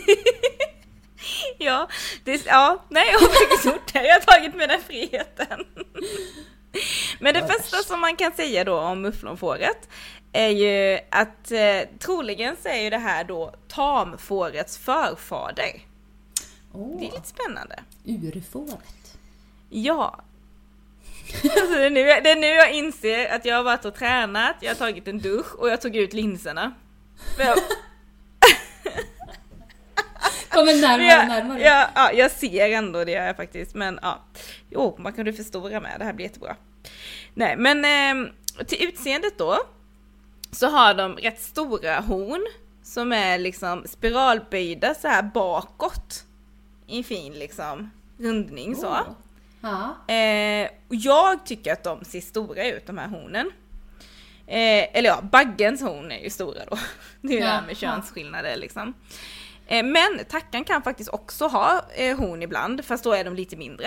ja, 1.58 1.88
det, 2.24 2.46
ja, 2.46 2.84
nej 2.88 3.04
jag 3.12 3.18
har 3.18 3.28
faktiskt 3.28 3.64
gjort 3.64 3.92
det. 3.92 4.06
Jag 4.06 4.14
har 4.14 4.20
tagit 4.20 4.54
mig 4.54 4.66
den 4.66 4.80
friheten. 4.80 5.64
Men 7.20 7.34
det 7.34 7.46
första 7.46 7.76
som 7.76 8.00
man 8.00 8.16
kan 8.16 8.32
säga 8.32 8.64
då 8.64 8.78
om 8.78 9.02
mufflonfåret 9.02 9.88
är 10.32 10.48
ju 10.48 10.98
att 11.10 11.50
eh, 11.52 11.98
troligen 11.98 12.56
så 12.62 12.68
är 12.68 12.82
ju 12.82 12.90
det 12.90 12.98
här 12.98 13.24
då 13.24 13.54
tamfårets 13.68 14.78
förfader. 14.78 15.82
Åh, 16.72 16.98
Det 17.00 17.06
är 17.06 17.10
lite 17.12 17.28
spännande. 17.28 17.78
urfåret. 18.04 19.18
Ja. 19.70 20.20
Alltså 21.34 21.74
det, 21.74 21.86
är 21.86 21.90
nu, 21.90 22.04
det 22.04 22.30
är 22.30 22.36
nu 22.36 22.46
jag 22.46 22.72
inser 22.72 23.34
att 23.34 23.44
jag 23.44 23.56
har 23.56 23.62
varit 23.62 23.84
och 23.84 23.94
tränat, 23.94 24.56
jag 24.60 24.70
har 24.70 24.74
tagit 24.74 25.08
en 25.08 25.18
dusch 25.18 25.54
och 25.58 25.68
jag 25.68 25.80
tog 25.80 25.96
ut 25.96 26.12
linserna. 26.12 26.72
Jag, 27.38 27.58
Kommer 30.48 30.74
närmare 30.80 30.96
och 30.96 31.02
jag, 31.02 31.28
närmare. 31.28 31.60
jag, 31.60 31.88
ja, 31.94 32.12
jag 32.12 32.30
ser 32.30 32.70
ändå 32.70 33.04
det 33.04 33.12
gör 33.12 33.24
jag 33.26 33.36
faktiskt, 33.36 33.74
men 33.74 33.98
ja. 34.02 34.24
Jo, 34.70 34.96
man 34.98 35.12
kan 35.12 35.24
du 35.24 35.32
förstora 35.32 35.80
med, 35.80 35.96
det 35.98 36.04
här 36.04 36.12
blir 36.12 36.26
jättebra. 36.26 36.56
Nej, 37.34 37.56
men 37.56 37.84
eh, 37.84 38.32
till 38.66 38.88
utseendet 38.88 39.38
då 39.38 39.58
så 40.50 40.66
har 40.66 40.94
de 40.94 41.16
rätt 41.16 41.40
stora 41.40 42.00
horn 42.00 42.46
som 42.82 43.12
är 43.12 43.38
liksom 43.38 43.84
spiralböjda 43.86 44.94
så 44.94 45.08
här 45.08 45.22
bakåt. 45.22 46.24
I 46.86 46.98
en 46.98 47.04
fin 47.04 47.32
liksom 47.32 47.90
rundning 48.18 48.76
så. 48.76 48.98
Ja. 49.66 50.14
Eh, 50.14 50.70
jag 50.88 51.46
tycker 51.46 51.72
att 51.72 51.84
de 51.84 52.04
ser 52.04 52.20
stora 52.20 52.66
ut 52.66 52.86
de 52.86 52.98
här 52.98 53.08
hornen. 53.08 53.50
Eh, 54.46 54.98
eller 54.98 55.08
ja, 55.08 55.20
baggens 55.32 55.82
horn 55.82 56.12
är 56.12 56.18
ju 56.18 56.30
stora 56.30 56.64
då. 56.70 56.78
Det 57.20 57.28
är 57.28 57.32
ju 57.32 57.40
det 57.40 57.46
här 57.46 57.66
med 57.66 57.76
könsskillnader 57.76 58.56
liksom. 58.56 58.94
Eh, 59.66 59.84
men 59.84 60.24
tackan 60.28 60.64
kan 60.64 60.82
faktiskt 60.82 61.10
också 61.10 61.46
ha 61.46 61.84
eh, 61.94 62.18
horn 62.18 62.42
ibland, 62.42 62.84
fast 62.84 63.04
då 63.04 63.12
är 63.12 63.24
de 63.24 63.34
lite 63.34 63.56
mindre. 63.56 63.86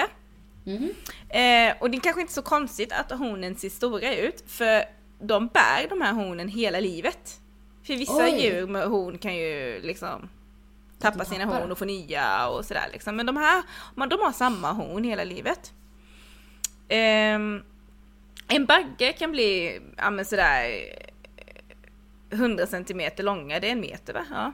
Eh, 1.29 1.73
och 1.79 1.89
det 1.89 1.97
är 1.97 2.01
kanske 2.01 2.21
inte 2.21 2.33
så 2.33 2.41
konstigt 2.41 2.91
att 2.91 3.11
hornen 3.11 3.55
ser 3.55 3.69
stora 3.69 4.15
ut, 4.15 4.43
för 4.47 4.83
de 5.19 5.47
bär 5.47 5.89
de 5.89 6.01
här 6.01 6.13
hornen 6.13 6.47
hela 6.47 6.79
livet. 6.79 7.39
För 7.83 7.93
vissa 7.93 8.25
Oj. 8.25 8.43
djur 8.43 8.67
med 8.67 8.87
horn 8.87 9.17
kan 9.17 9.35
ju 9.35 9.81
liksom 9.81 10.29
tappa 10.99 11.17
de 11.17 11.25
sina 11.25 11.45
tappar. 11.45 11.59
horn 11.59 11.71
och 11.71 11.77
få 11.77 11.85
nya 11.85 12.47
och 12.47 12.65
sådär 12.65 12.89
liksom. 12.93 13.15
Men 13.15 13.25
de 13.25 13.37
här, 13.37 13.63
man, 13.95 14.09
de 14.09 14.19
har 14.19 14.31
samma 14.31 14.71
horn 14.71 15.03
hela 15.03 15.23
livet. 15.23 15.73
Ehm, 16.87 17.63
En 18.47 18.65
bagge 18.65 19.13
kan 19.13 19.31
bli, 19.31 19.79
ja 19.97 20.09
men 20.09 20.25
sådär 20.25 20.71
100 22.31 22.67
cm 22.67 23.11
långa, 23.17 23.59
det 23.59 23.67
är 23.67 23.71
en 23.71 23.79
meter 23.81 24.13
va? 24.13 24.25
Ja. 24.31 24.53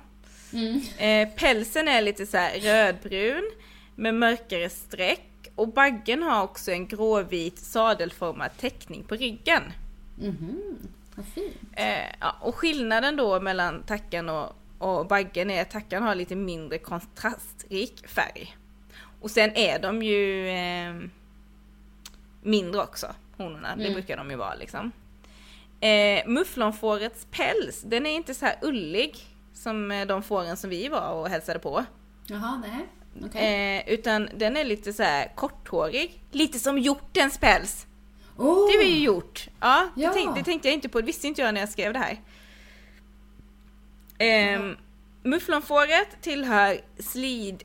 Mm. 0.54 0.82
Eh, 0.98 1.36
pälsen 1.36 1.88
är 1.88 2.02
lite 2.02 2.26
så 2.26 2.38
här 2.38 2.60
rödbrun 2.60 3.52
med 3.96 4.14
mörkare 4.16 4.70
streck 4.70 5.22
och 5.56 5.68
baggen 5.68 6.24
har 6.24 6.44
också 6.44 6.72
en 6.72 6.88
gråvit 6.88 7.60
sadelformad 7.60 8.58
täckning 8.58 9.04
på 9.04 9.16
ryggen. 9.16 9.64
Mhm, 10.18 10.78
vad 11.16 11.26
fint. 11.26 11.56
Eh, 11.74 12.06
ja, 12.20 12.36
och 12.42 12.56
skillnaden 12.56 13.16
då 13.16 13.40
mellan 13.40 13.84
tackan 13.84 14.30
och, 14.30 14.56
och 14.86 15.08
baggen 15.08 15.50
är 15.52 15.64
tackan 15.64 16.04
har 16.04 16.16
lite 16.16 16.36
mindre 16.36 16.78
kontrastrik 16.78 18.08
färg. 18.08 18.58
Och 19.22 19.32
sen 19.32 19.52
är 19.56 19.80
de 19.80 20.04
ju 20.04 20.48
eh, 20.50 20.96
mindre 22.42 22.82
också, 22.82 23.08
honorna. 23.38 23.76
Det 23.76 23.82
Mm. 23.82 23.94
brukar 23.94 24.18
de 24.18 24.30
ju 24.32 24.36
vara 24.36 24.56
liksom. 24.56 24.92
Eh, 25.80 26.28
mufflonfårets 26.28 27.28
päls, 27.32 27.82
den 27.82 28.06
är 28.06 28.12
inte 28.16 28.34
så 28.34 28.46
här 28.46 28.56
ullig 28.62 29.16
som 29.54 29.92
eh, 29.92 30.08
de 30.08 30.24
fåren 30.24 30.58
som 30.58 30.70
vi 30.70 30.88
var 30.88 31.10
och 31.12 31.30
hälsade 31.30 31.60
på. 31.60 31.86
Jaha, 32.28 32.62
nej. 32.68 32.86
Okej. 33.26 33.78
Eh, 33.88 33.94
utan 33.94 34.30
den 34.38 34.58
är 34.58 34.64
lite 34.64 34.94
så 34.94 35.04
här 35.04 35.32
korthårig. 35.36 36.22
Lite 36.32 36.60
som 36.60 36.78
hjortens 36.78 37.38
päls. 37.38 37.88
oh, 38.38 38.72
Det 38.72 38.78
var 38.78 38.84
ju 38.84 39.00
gjort. 39.04 39.48
Ja, 39.60 39.90
Ja. 39.96 40.08
Det, 40.08 40.14
tänkte, 40.14 40.40
det 40.40 40.44
tänkte 40.46 40.68
jag 40.68 40.74
inte 40.76 40.90
på. 40.90 41.00
Det 41.02 41.08
visste 41.08 41.28
inte 41.28 41.42
jag 41.42 41.54
när 41.54 41.62
jag 41.62 41.70
skrev 41.70 41.94
det 41.94 42.00
här. 42.00 42.22
Ehm, 44.18 44.78
mufflonfåret 45.24 46.22
tillhör 46.22 46.82
slid, 47.00 47.64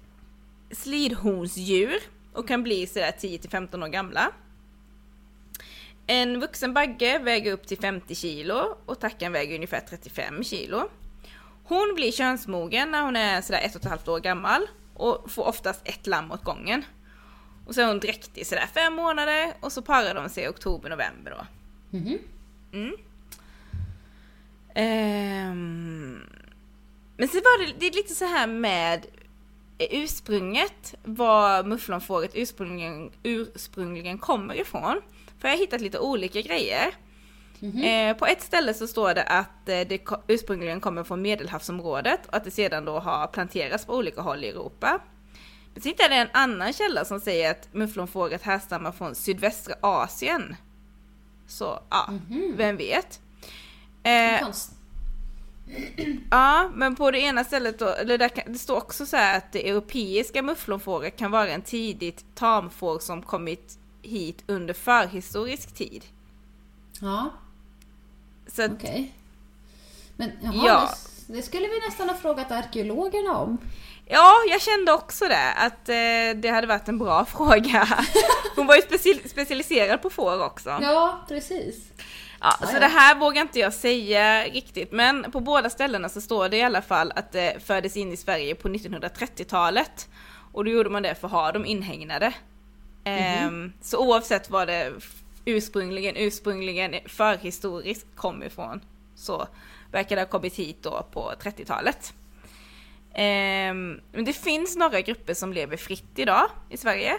slidhornsdjur 0.71 1.99
och 2.33 2.49
kan 2.49 2.63
bli 2.63 2.87
sådär 2.87 3.13
10-15 3.21 3.85
år 3.85 3.89
gamla. 3.89 4.33
En 6.07 6.41
vuxen 6.41 6.75
bagge 6.75 7.19
väger 7.19 7.53
upp 7.53 7.67
till 7.67 7.79
50 7.79 8.15
kilo 8.15 8.77
och 8.87 9.01
tackan 9.01 9.33
väger 9.33 9.55
ungefär 9.55 9.81
35 9.81 10.45
kilo. 10.45 10.89
Hon 11.65 11.95
blir 11.95 12.13
könsmogen 12.13 12.91
när 12.91 13.03
hon 13.03 13.17
är 13.17 13.41
sådär 13.41 13.61
ett 13.65 13.77
och 13.77 13.83
ett 13.83 13.91
halvt 13.91 14.09
år 14.09 14.21
gammal 14.21 14.67
och 14.95 15.31
får 15.31 15.45
oftast 15.47 15.81
ett 15.85 16.07
lamm 16.07 16.31
åt 16.31 16.45
gången. 16.45 16.85
Och 17.67 17.75
så 17.75 17.81
är 17.81 17.87
hon 17.87 18.01
dräktig 18.01 18.47
sådär 18.47 18.67
fem 18.75 18.93
månader 18.95 19.53
och 19.61 19.73
så 19.73 19.83
parar 19.83 20.15
de 20.15 20.29
sig 20.29 20.45
i 20.45 20.49
oktober-november 20.49 21.31
då. 21.31 21.47
Mhm. 21.99 22.19
Mm. 22.73 22.97
Ehm, 24.75 26.23
men 27.21 27.29
sen 27.29 27.41
var 27.45 27.66
det, 27.66 27.73
det 27.79 27.87
är 27.87 27.93
lite 27.93 28.14
så 28.14 28.25
här 28.25 28.47
med 28.47 29.07
ursprunget, 29.79 30.95
var 31.03 31.64
mufflonfåret 31.64 32.31
ursprungligen, 32.35 33.11
ursprungligen 33.23 34.18
kommer 34.18 34.55
ifrån. 34.61 35.01
För 35.39 35.49
jag 35.49 35.55
har 35.57 35.61
hittat 35.61 35.81
lite 35.81 35.99
olika 35.99 36.41
grejer. 36.41 36.95
Mhm. 37.59 37.83
Eh, 37.85 38.16
på 38.16 38.27
ett 38.27 38.43
ställe 38.43 38.75
så 38.75 38.87
står 38.87 39.14
det 39.14 39.23
att 39.23 39.68
eh, 39.68 39.81
det 39.89 40.01
ursprungligen 40.27 40.81
kommer 40.81 41.05
från 41.05 41.23
medelhavsområdet 41.23 42.27
och 42.27 42.35
att 42.37 42.45
det 42.45 42.51
sedan 42.51 42.85
då 42.85 42.99
har 42.99 43.27
planterats 43.27 43.85
på 43.87 43.95
olika 43.97 44.21
håll 44.21 44.45
i 44.45 44.49
Europa. 44.49 45.01
Men 45.75 45.83
sen 45.83 45.91
hittade 45.91 46.14
jag 46.14 46.23
en 46.23 46.29
annan 46.33 46.73
källa 46.73 47.05
som 47.05 47.21
säger 47.21 47.51
att 47.51 47.68
mufflonfåret 47.75 48.43
härstammar 48.43 48.93
från 48.93 49.14
sydvästra 49.14 49.75
Asien. 49.81 50.57
Så 51.47 51.81
ja, 51.91 52.11
Mhm. 52.11 52.55
vem 52.57 52.77
vet? 52.77 53.21
Eh. 54.03 54.41
ja, 56.31 56.71
men 56.75 56.97
på 56.97 57.11
det 57.11 57.18
ena 57.21 57.45
stället 57.45 57.79
då, 57.79 57.89
eller 57.89 58.18
där 58.18 58.29
kan, 58.29 58.53
det 58.53 58.59
står 58.59 58.77
också 58.77 59.07
så 59.07 59.16
här 59.16 59.37
att 59.39 59.53
det 59.53 59.68
europeiska 59.68 60.43
mufflonfåret 60.43 61.16
kan 61.16 61.31
vara 61.31 61.49
en 61.49 61.62
tidigt 61.62 62.25
tamfår 62.35 62.99
som 62.99 63.23
kommit 63.23 63.79
hit 64.03 64.43
under 64.47 64.75
förhistorisk 64.75 65.75
tid. 65.75 66.05
Ja, 67.01 67.31
Så 68.47 68.62
att, 68.62 68.71
okej. 68.73 69.14
Men 70.16 70.31
jaha, 70.43 70.55
Ja. 70.66 70.91
det, 71.27 71.33
det 71.37 71.43
skulle 71.43 71.68
vi 71.68 71.81
nästan 71.89 72.09
ha 72.09 72.16
frågat 72.16 72.51
arkeologerna 72.53 73.37
om. 73.37 73.59
Ja, 74.07 74.33
jag 74.51 74.61
kände 74.62 74.93
också 74.93 75.25
det, 75.29 75.53
att 75.53 75.89
eh, 75.89 76.41
det 76.43 76.51
hade 76.55 76.66
varit 76.66 76.89
en 76.89 76.99
bra 76.99 77.25
fråga. 77.37 77.89
Hon 78.57 78.66
var 78.66 78.75
ju 78.77 78.83
speci- 78.83 79.29
specialiserad 79.29 80.03
på 80.03 80.11
får 80.11 80.45
också. 80.45 80.79
Ja, 80.83 81.25
precis. 81.29 81.77
Så 82.41 82.47
Ja, 82.62 82.72
ja. 82.72 82.80
det 82.80 82.86
här 82.86 83.14
vågar 83.14 83.43
inte 83.43 83.59
jag 83.59 83.72
säga 83.72 84.45
riktigt, 84.45 84.93
men 84.93 85.30
på 85.30 85.41
båda 85.41 85.70
ställena 85.70 86.09
så 86.09 86.20
står 86.20 86.49
det 86.49 86.57
i 86.57 86.62
alla 86.62 86.82
fall 86.82 87.12
att 87.16 87.32
det 87.32 87.62
fördes 87.64 87.97
in 87.97 88.12
i 88.12 88.16
Sverige 88.16 88.55
på 88.55 88.68
1930-talet. 88.68 90.09
Och 90.53 90.64
då 90.64 90.70
gjorde 90.70 90.91
man 90.91 91.03
det 91.03 91.14
för 91.14 91.26
att 91.26 91.32
ha 91.32 91.53
dem 91.53 91.64
inhägnade. 91.66 92.32
Ehm, 93.05 93.72
så 93.80 93.99
oavsett 93.99 94.51
vad 94.51 94.68
det 94.68 94.93
ursprungligen, 95.45 96.16
ursprungligen 96.16 96.95
förhistoriskt 97.07 98.07
kom 98.16 98.43
ifrån 98.43 98.80
så 99.14 99.49
verkar 99.93 100.16
det 100.16 100.22
ha 100.22 100.26
kommit 100.28 100.57
hit 100.57 100.82
då 100.82 101.07
på 101.12 101.32
30-talet. 101.43 102.14
Ehm, 103.14 104.01
men 104.12 104.24
det 104.24 104.32
finns 104.32 104.76
några 104.76 105.01
grupper 105.01 105.34
som 105.34 105.53
lever 105.53 105.76
fritt 105.76 106.18
idag 106.18 106.51
i 106.70 106.76
Sverige. 106.76 107.18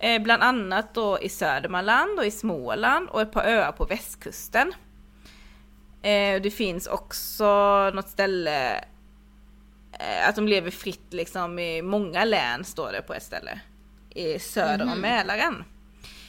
Eh, 0.00 0.22
bland 0.22 0.42
annat 0.42 0.94
då 0.94 1.18
i 1.20 1.28
Södermanland 1.28 2.18
och 2.18 2.24
i 2.26 2.30
Småland 2.30 3.08
och 3.08 3.20
ett 3.22 3.32
par 3.32 3.44
öar 3.44 3.72
på 3.72 3.84
västkusten. 3.84 4.72
Eh, 6.02 6.42
det 6.42 6.50
finns 6.54 6.86
också 6.86 7.44
något 7.94 8.08
ställe 8.08 8.74
eh, 9.92 10.28
att 10.28 10.36
de 10.36 10.48
lever 10.48 10.70
fritt 10.70 11.06
liksom 11.12 11.58
i 11.58 11.82
många 11.82 12.24
län 12.24 12.64
står 12.64 12.92
det 12.92 13.02
på 13.02 13.14
ett 13.14 13.22
ställe. 13.22 13.60
I 14.14 14.38
söder 14.38 14.82
om 14.84 14.90
Mhm. 14.90 15.00
Mälaren. 15.00 15.64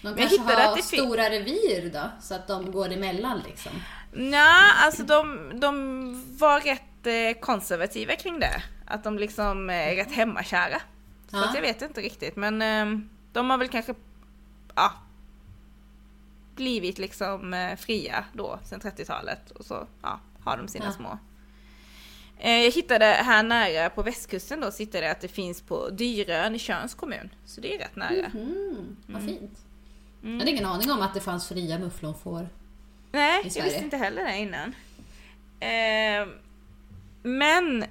De 0.02 0.16
kanske 0.16 0.38
hittade 0.38 0.62
har 0.62 0.70
att 0.72 0.76
det 0.78 0.84
stora 0.84 1.30
revir 1.30 1.90
då, 1.94 2.10
så 2.22 2.36
att 2.36 2.48
de 2.48 2.72
går 2.72 2.92
emellan 2.92 3.42
liksom. 3.48 3.72
Nja, 4.14 4.54
alltså 4.86 5.04
de, 5.04 5.52
de 5.60 6.38
var 6.38 6.60
rätt 6.62 6.82
eh, 7.08 7.40
konservativa 7.42 8.16
kring 8.16 8.40
det. 8.40 8.64
Att 8.88 9.04
de 9.04 9.20
liksom 9.20 9.70
är 9.70 9.96
rätt 9.96 10.12
hemmakära. 10.12 10.80
Så 11.32 11.38
Ja. 11.38 11.52
jag 11.56 11.62
vet 11.62 11.82
inte 11.82 12.02
riktigt 12.02 12.36
men 12.36 12.62
eh, 12.62 13.00
de 13.36 13.50
har 13.50 13.58
väl 13.58 13.68
kanske 13.68 13.94
ja, 14.76 14.92
blivit 16.56 16.98
liksom 16.98 17.54
eh, 17.54 17.76
fria 17.76 18.26
då 18.34 18.60
sen 18.64 18.80
30-talet 18.82 19.52
och 19.52 19.66
så 19.66 19.88
ja, 20.02 20.20
har 20.44 20.58
de 20.58 20.68
sina 20.68 20.86
Ja. 20.86 20.92
små. 20.92 21.18
Eh, 22.38 22.52
jag 22.64 22.72
hittade 22.72 23.06
här 23.06 23.44
nära 23.44 23.90
på 23.90 24.04
västkusten 24.04 24.62
då 24.62 24.72
så 24.72 24.78
hittade 24.84 25.06
jag 25.06 25.12
att 25.12 25.22
det 25.22 25.28
finns 25.28 25.62
på 25.62 25.90
Dyrön 25.90 26.56
i 26.56 26.60
Tjörns 26.60 26.94
kommun. 26.94 27.30
Så 27.46 27.62
det 27.62 27.76
är 27.76 27.80
rätt 27.80 27.96
nära. 27.96 28.26
Mm, 28.26 28.96
vad 29.08 29.24
fint. 29.26 29.66
Mm. 30.24 30.34
Jag 30.34 30.40
hade 30.40 30.52
ingen 30.52 30.66
aning 30.66 30.92
om 30.92 31.02
att 31.02 31.14
det 31.14 31.22
fanns 31.22 31.48
fria 31.48 31.80
mufflonfår. 31.80 32.50
Nej, 33.12 33.42
i 33.42 33.44
jag 33.44 33.52
Sverige. 33.54 33.66
visste 33.70 33.84
inte 33.84 33.98
heller 33.98 34.24
det 34.26 34.38
innan. 34.38 34.76
Eh, 35.60 36.28
men... 37.24 37.84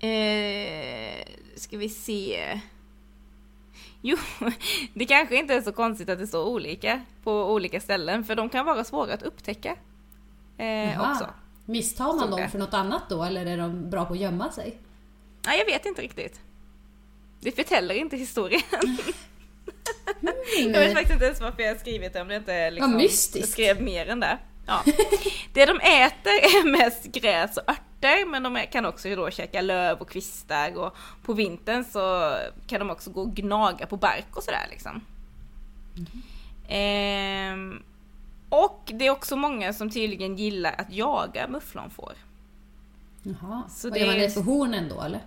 Eh, 0.00 1.24
ska 1.56 1.78
vi 1.78 1.88
se. 1.88 2.60
Jo, 4.02 4.16
det 4.94 5.04
kanske 5.04 5.36
inte 5.36 5.54
är 5.54 5.62
så 5.62 5.72
konstigt 5.72 6.08
att 6.08 6.18
det 6.18 6.26
står 6.26 6.44
olika 6.44 7.00
på 7.22 7.52
olika 7.52 7.80
ställen 7.80 8.24
för 8.24 8.34
de 8.34 8.48
kan 8.48 8.66
vara 8.66 8.84
svåra 8.84 9.14
att 9.14 9.22
upptäcka. 9.22 9.76
Eh, 10.58 11.10
också. 11.10 11.28
Misstar 11.64 12.04
man 12.16 12.30
dem 12.30 12.48
för 12.50 12.58
något 12.58 12.74
annat 12.74 13.02
då, 13.08 13.24
eller 13.24 13.46
är 13.46 13.56
de 13.56 13.90
bra 13.90 14.04
på 14.04 14.12
att 14.12 14.18
gömma 14.18 14.52
sig? 14.52 14.78
Nej, 15.46 15.58
jag 15.58 15.66
vet 15.66 15.86
inte 15.86 16.02
riktigt. 16.02 16.40
Det 17.40 17.52
förtäller 17.52 17.94
inte 17.94 18.16
historien. 18.16 18.62
Jag 20.58 20.80
vet 20.80 20.92
faktiskt 20.92 21.12
inte 21.12 21.24
ens 21.24 21.40
varför 21.40 21.62
jag 21.62 21.74
har 21.74 21.78
skrivit 21.78 22.12
det 22.12 22.20
om 22.20 22.28
det 22.28 22.36
inte 22.36 22.70
liksom 22.70 22.96
mystiskt. 22.96 23.52
skrev 23.52 23.82
mer 23.82 24.08
än 24.08 24.20
det. 24.20 24.38
Ja. 24.66 24.82
Det 25.52 25.66
de 25.66 25.80
äter 25.80 26.32
är 26.32 26.70
mest 26.70 27.04
gräs 27.04 27.56
och 27.56 27.62
örter 27.68 27.87
men 28.00 28.42
de 28.42 28.66
kan 28.72 28.86
också 28.86 29.16
då 29.16 29.30
käka 29.30 29.60
löv 29.60 29.98
och 29.98 30.10
kvistar 30.10 30.78
och 30.78 30.96
på 31.22 31.32
vintern 31.32 31.84
så 31.84 32.34
kan 32.66 32.78
de 32.78 32.90
också 32.90 33.10
gå 33.10 33.20
och 33.20 33.34
gnaga 33.34 33.86
på 33.86 33.96
bark 33.96 34.36
och 34.36 34.42
sådär 34.42 34.66
liksom. 34.70 35.00
Ehm, 36.68 37.82
och 38.48 38.92
det 38.94 39.06
är 39.06 39.10
också 39.10 39.36
många 39.36 39.72
som 39.72 39.90
tydligen 39.90 40.36
gillar 40.36 40.74
att 40.78 40.92
jaga 40.92 41.48
mufflonfår. 41.48 42.12
Jaha. 43.22 43.62
Så 43.68 43.88
Vad 43.88 43.98
det 43.98 44.00
gör 44.00 44.06
man 44.06 44.18
det 44.18 44.30
för 44.30 44.40
hornen 44.40 44.88
då 44.88 45.00
eller? 45.00 45.20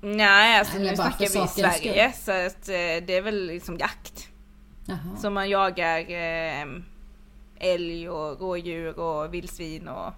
Nej, 0.00 0.58
alltså 0.58 0.76
Eller 0.76 0.90
nu 0.90 0.96
snackar 0.96 1.18
vi 1.18 1.44
i 1.44 1.48
Sverige 1.48 2.12
så 2.12 2.32
att 2.32 2.68
eh, 2.68 3.06
det 3.06 3.16
är 3.16 3.22
väl 3.22 3.46
liksom 3.46 3.78
jakt. 3.78 4.28
Jaha. 4.86 5.16
Så 5.18 5.30
man 5.30 5.50
jagar 5.50 5.98
eh, 5.98 6.66
älg 7.58 8.08
och 8.08 8.40
rådjur 8.40 8.98
och 8.98 9.34
vildsvin 9.34 9.88
och 9.88 10.12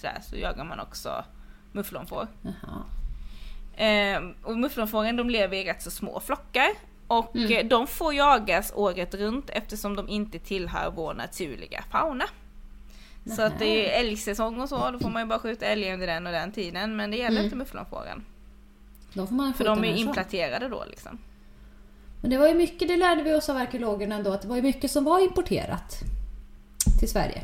sådär. 0.00 0.18
Så 0.22 0.36
jagar 0.36 0.64
man 0.64 0.80
också 0.80 1.24
mufflonfår. 1.72 2.28
Eh, 3.76 4.20
och 4.42 4.58
mufflonfåren 4.58 5.16
de 5.16 5.30
lever 5.30 5.56
i 5.56 5.64
rätt 5.64 5.82
så 5.82 5.90
små 5.90 6.20
flockar. 6.20 6.68
Och 7.06 7.36
Mm. 7.36 7.52
eh, 7.52 7.66
de 7.68 7.86
får 7.86 8.14
jagas 8.14 8.72
året 8.74 9.14
runt 9.14 9.50
eftersom 9.50 9.96
de 9.96 10.08
inte 10.08 10.38
tillhör 10.38 10.90
vår 10.90 11.14
naturliga 11.14 11.84
fauna. 11.90 12.24
Så 13.36 13.42
att 13.42 13.58
det 13.58 13.94
är 13.94 14.00
älgsäsong 14.00 14.60
och 14.60 14.68
så, 14.68 14.90
då 14.90 14.98
får 14.98 15.10
man 15.10 15.22
ju 15.22 15.26
bara 15.28 15.38
skjuta 15.38 15.66
älg 15.66 15.92
under 15.92 16.06
den 16.06 16.26
och 16.26 16.32
den 16.32 16.52
tiden. 16.52 16.96
Men 16.96 17.10
det 17.10 17.16
gäller 17.16 17.30
Mm. 17.36 17.44
inte 17.44 17.56
mufflonfåren. 17.56 18.24
Då 19.12 19.26
får 19.26 19.34
man 19.34 19.54
För 19.54 19.64
de 19.64 19.84
är 19.84 19.88
som. 19.96 20.08
implanterade 20.08 20.68
då 20.68 20.84
liksom. 20.90 21.18
Men 22.20 22.30
det 22.30 22.38
var 22.38 22.48
ju 22.48 22.54
mycket, 22.54 22.88
det 22.88 22.96
lärde 22.96 23.22
vi 23.22 23.34
oss 23.34 23.48
av 23.48 23.56
arkeologerna 23.56 24.14
ändå, 24.14 24.32
att 24.32 24.42
det 24.42 24.48
var 24.48 24.56
ju 24.56 24.62
mycket 24.62 24.90
som 24.90 25.04
var 25.04 25.20
importerat 25.20 25.98
till 26.98 27.10
Sverige. 27.10 27.42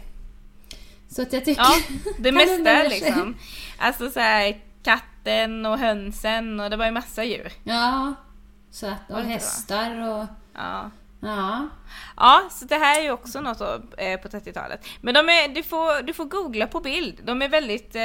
Så 1.09 1.23
att 1.23 1.33
jag 1.33 1.45
tycker... 1.45 1.63
Ja, 1.63 1.77
det 2.19 2.33
mesta 2.33 2.83
liksom. 2.83 3.37
Alltså 3.79 4.11
så 4.11 4.21
här 4.21 4.61
katten 4.83 5.67
och 5.67 5.79
hönsen 5.79 6.61
och 6.61 6.71
det 6.71 6.77
var 6.77 6.85
ju 6.85 6.91
massa 6.93 7.25
djur. 7.25 7.53
Ja. 7.65 8.15
Så 8.71 8.87
att, 8.87 9.11
och 9.11 9.19
hästar 9.21 10.09
och... 10.09 10.27
Ja. 10.55 10.91
Ja. 11.21 11.69
Ja, 12.17 12.49
så 12.51 12.65
det 12.65 12.75
här 12.77 12.99
är 13.01 13.03
ju 13.05 13.11
också 13.11 13.41
något 13.41 13.61
eh, 13.99 14.21
på 14.21 14.29
30-talet. 14.29 14.87
Men 15.01 15.15
de 15.15 15.29
är, 15.29 15.49
du, 15.49 15.63
får, 15.63 16.03
du 16.03 16.13
får 16.13 16.25
googla 16.25 16.67
på 16.67 16.81
bild. 16.81 17.21
De 17.25 17.43
är 17.43 17.49
väldigt, 17.49 17.97
eh, 17.97 18.03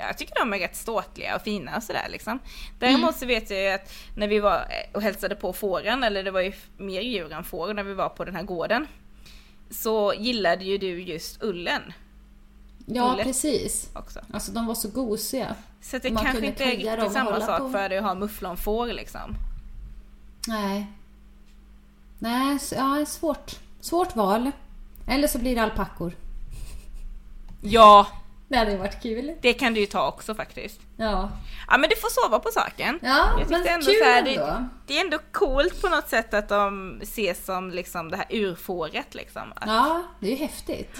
jag 0.00 0.18
tycker 0.18 0.34
de 0.38 0.52
är 0.54 0.58
rätt 0.58 0.76
ståtliga 0.76 1.36
och 1.36 1.42
fina 1.42 1.76
och 1.76 1.82
sådär 1.82 2.06
liksom. 2.10 2.38
Däremot 2.78 3.00
Mm. 3.02 3.12
så 3.14 3.26
vet 3.26 3.50
jag 3.50 3.60
ju 3.60 3.68
att 3.68 3.92
när 4.16 4.28
vi 4.28 4.40
var 4.40 4.54
eh, 4.56 4.94
och 4.96 5.02
hälsade 5.02 5.34
på 5.34 5.52
fåren, 5.52 6.04
eller 6.04 6.22
det 6.24 6.30
var 6.30 6.40
ju 6.40 6.52
mer 6.76 7.00
djur 7.00 7.32
än 7.32 7.44
får 7.44 7.74
när 7.74 7.82
vi 7.82 7.94
var 7.94 8.08
på 8.08 8.24
den 8.24 8.36
här 8.36 8.42
gården. 8.42 8.86
Så 9.70 10.14
gillade 10.18 10.64
ju 10.64 10.78
du 10.78 11.02
just 11.02 11.42
ullen 11.42 11.92
Ja, 12.86 13.18
precis. 13.22 13.88
också. 13.94 14.20
Alltså 14.32 14.52
de 14.52 14.66
var 14.66 14.74
så 14.74 14.88
gosiga. 14.88 15.54
Så 15.82 15.98
det 15.98 16.10
Man 16.10 16.24
kanske 16.24 16.46
inte 16.46 16.64
är 16.64 16.70
riktigt 16.70 17.12
samma 17.12 17.40
sak 17.40 17.58
på. 17.58 17.70
för 17.70 17.88
dig 17.88 17.98
att 17.98 18.04
ha 18.04 18.14
mufflonfår 18.14 18.86
liksom. 18.86 19.34
Nej. 20.48 20.86
Nej, 22.18 22.58
ja, 22.76 23.04
svårt. 23.06 23.52
Svårt 23.80 24.16
val. 24.16 24.50
Eller 25.06 25.28
så 25.28 25.38
blir 25.38 25.54
det 25.54 25.62
alpackor. 25.62 26.12
Ja, 27.62 28.06
Det 28.48 28.56
hade 28.56 28.70
ju 28.70 28.76
varit 28.76 29.02
kul. 29.02 29.32
det 29.42 29.52
kan 29.52 29.74
du 29.74 29.80
ju 29.80 29.86
ta 29.86 30.08
också 30.08 30.34
faktiskt. 30.34 30.80
Ja. 30.96 31.30
Ja 31.68 31.78
men 31.78 31.90
du 31.90 31.96
får 31.96 32.22
sova 32.22 32.38
på 32.38 32.50
saken. 32.50 32.98
Ja, 33.02 33.28
Jag 33.40 33.50
men 33.50 33.66
ändå 33.66 33.86
kul 33.86 33.94
så 33.98 34.04
här, 34.04 34.18
ändå. 34.26 34.30
det, 34.46 34.68
det 34.86 34.96
är 34.98 35.00
ändå 35.04 35.18
coolt 35.32 35.82
på 35.82 35.88
något 35.88 36.08
sätt 36.08 36.34
att 36.34 36.48
de 36.48 36.98
ses 37.02 37.44
som 37.44 37.70
liksom 37.70 38.10
det 38.10 38.16
här 38.16 38.26
urfåret 38.30 39.14
liksom. 39.14 39.52
Att, 39.56 39.66
Ja, 39.66 40.02
det 40.20 40.26
är 40.26 40.30
ju 40.30 40.36
häftigt. 40.36 40.96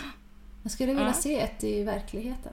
Jag 0.64 0.72
skulle 0.72 0.92
vilja 0.92 1.06
Ja. 1.06 1.12
se 1.12 1.40
ett 1.40 1.64
i 1.64 1.82
verkligheten. 1.84 2.52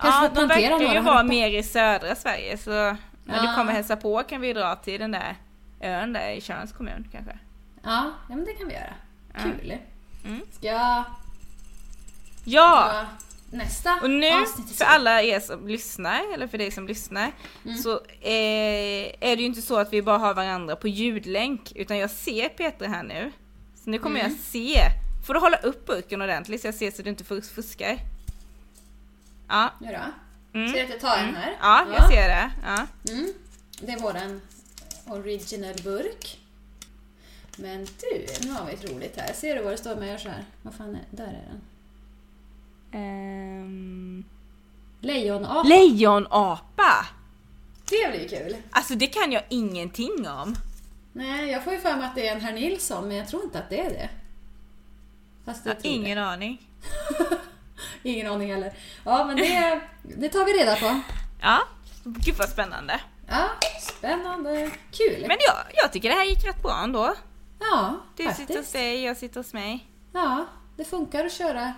Kanske 0.00 0.24
ja 0.24 0.30
de 0.34 0.46
verkar 0.48 0.94
ju 0.94 1.00
vara 1.00 1.22
mer 1.22 1.48
i 1.50 1.62
södra 1.62 2.14
Sverige 2.14 2.58
så 2.58 2.70
när 2.70 2.96
Ja. 3.36 3.42
du 3.42 3.54
kommer 3.54 3.72
hälsa 3.72 3.96
på 3.96 4.22
kan 4.22 4.40
vi 4.40 4.52
dra 4.52 4.76
till 4.76 5.00
den 5.00 5.10
där 5.10 5.36
ön 5.80 6.12
där 6.12 6.30
i 6.30 6.40
Tjörns 6.40 6.72
kommun 6.72 7.08
kanske. 7.12 7.38
Ja, 7.82 8.10
ja 8.28 8.36
men 8.36 8.44
det 8.44 8.52
kan 8.52 8.68
vi 8.68 8.74
göra. 8.74 8.94
Kul. 9.42 9.74
Mm. 10.24 10.40
Ska 10.52 10.66
jag 10.66 11.04
Ja! 12.44 13.04
nästa 13.50 13.94
Och 14.02 14.10
nu, 14.10 14.30
för 14.76 14.84
alla 14.84 15.22
er 15.22 15.40
som 15.40 15.68
lyssnar, 15.68 16.34
eller 16.34 16.46
för 16.46 16.58
dig 16.58 16.70
som 16.70 16.86
lyssnar, 16.86 17.32
Mm. 17.64 17.76
så 17.78 17.90
eh, 18.20 19.14
är 19.20 19.36
det 19.36 19.40
ju 19.42 19.44
inte 19.46 19.62
så 19.62 19.76
att 19.78 19.92
vi 19.92 20.02
bara 20.02 20.18
har 20.18 20.34
varandra 20.34 20.76
på 20.76 20.88
ljudlänk, 20.88 21.72
utan 21.74 21.98
jag 21.98 22.10
ser 22.10 22.48
Petra 22.48 22.88
här 22.88 23.02
nu. 23.02 23.32
Så 23.84 23.90
nu 23.90 23.98
kommer 23.98 24.20
Mm. 24.20 24.32
jag 24.32 24.40
se. 24.40 24.80
Får 25.28 25.34
du 25.34 25.40
hålla 25.40 25.56
upp 25.56 25.86
burken 25.86 26.22
ordentligt 26.22 26.60
så 26.60 26.66
jag 26.66 26.74
ser 26.74 26.90
så 26.90 27.02
du 27.02 27.10
inte 27.10 27.24
fus- 27.24 27.50
fuskar? 27.50 27.98
Ja. 29.48 29.72
Nu 29.80 29.86
då? 29.92 30.58
Mm. 30.58 30.72
Ser 30.72 30.78
du 30.78 30.84
att 30.84 30.90
jag 30.90 31.00
tar 31.00 31.16
en 31.16 31.36
här? 31.36 31.56
Ja, 31.60 31.86
jag 31.92 32.08
ser 32.08 32.28
det. 32.28 32.50
Ja. 32.64 32.86
Mm. 33.12 33.32
Det 33.80 33.92
är 33.92 33.98
våran 33.98 34.40
original 35.06 35.74
burk. 35.84 36.38
Men 37.56 37.84
du, 38.00 38.26
nu 38.46 38.52
har 38.52 38.66
vi 38.66 38.72
ett 38.72 38.90
roligt 38.90 39.16
här. 39.16 39.32
Ser 39.32 39.56
du 39.56 39.62
vad 39.62 39.72
det 39.72 39.76
står 39.78 39.96
med 39.96 40.20
så 40.20 40.28
här? 40.28 40.44
Vad 40.62 40.74
fan 40.74 40.94
är 40.94 41.16
Där 41.16 41.24
är 41.26 41.48
den. 41.50 41.60
Ehm, 43.02 44.24
Lejonapa. 45.00 45.68
Lejonapa! 45.68 47.06
det 47.90 48.10
blir 48.10 48.22
ju 48.22 48.28
kul. 48.28 48.56
Alltså 48.70 48.94
det 48.94 49.06
kan 49.06 49.32
jag 49.32 49.42
ingenting 49.48 50.28
om. 50.28 50.54
Nej, 51.12 51.50
jag 51.50 51.64
får 51.64 51.72
ju 51.72 51.78
för 51.80 51.96
mig 51.96 52.06
att 52.06 52.14
det 52.14 52.28
är 52.28 52.34
en 52.34 52.40
herr 52.40 52.52
Nilsson, 52.52 53.08
men 53.08 53.16
jag 53.16 53.28
tror 53.28 53.42
inte 53.44 53.58
att 53.58 53.70
det 53.70 53.80
är 53.80 53.90
det. 53.90 54.08
Fast 55.48 55.66
Jag 55.66 55.80
tror 55.80 55.94
ingen 55.94 56.18
aning. 56.18 56.68
det. 57.18 57.38
Ingen 58.10 58.26
aning 58.32 58.52
heller. 58.54 58.72
Ja, 59.04 59.24
men 59.24 59.36
det, 59.36 59.80
det 60.02 60.28
tar 60.28 60.44
vi 60.44 60.52
reda 60.52 60.76
på. 60.76 61.00
Ja, 61.40 61.60
gud 62.04 62.34
vad 62.38 62.48
spännande. 62.48 63.00
Ja, 63.28 63.48
spännande. 63.80 64.70
Kul. 64.90 65.20
Men 65.20 65.36
jag, 65.46 65.56
jag 65.74 65.92
tycker 65.92 66.08
det 66.08 66.14
här 66.14 66.24
gick 66.24 66.44
rätt 66.44 66.62
bra 66.62 66.80
ändå. 66.84 67.14
ja, 67.60 68.00
Du 68.16 68.22
sitter 68.22 68.36
hos 68.38 68.46
faktiskt. 68.46 68.72
dig, 68.72 69.04
jag 69.04 69.16
sitter 69.16 69.40
hos 69.40 69.52
mig. 69.54 69.86
Ja, 70.12 70.46
det 70.76 70.84
funkar 70.84 71.24
att 71.24 71.32
köra 71.32 71.72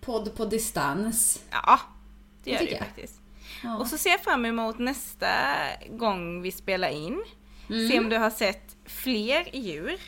podd 0.00 0.36
på 0.36 0.44
distans. 0.44 1.42
Ja, 1.50 1.80
det 2.44 2.50
Det 2.50 2.50
gör 2.50 2.58
det 2.64 2.70
jag. 2.70 2.78
faktiskt. 2.78 3.20
Ja. 3.62 3.76
Och 3.78 3.86
så 3.86 3.98
ser 3.98 4.10
jag 4.10 4.20
fram 4.20 4.44
emot 4.44 4.78
nästa 4.78 5.28
gång 5.90 6.42
vi 6.42 6.52
spelar 6.52 6.88
in. 6.88 7.24
Mm. 7.70 7.88
Se 7.88 7.98
om 7.98 8.08
du 8.08 8.16
har 8.18 8.30
sett 8.30 8.76
fler 8.86 9.56
djur. 9.56 9.98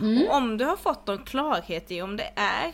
Mm. 0.00 0.28
Och 0.28 0.34
om 0.34 0.58
du 0.58 0.64
har 0.64 0.76
fått 0.76 1.06
någon 1.06 1.24
klarhet 1.24 1.90
i 1.90 2.02
om 2.02 2.16
det 2.16 2.30
är 2.36 2.72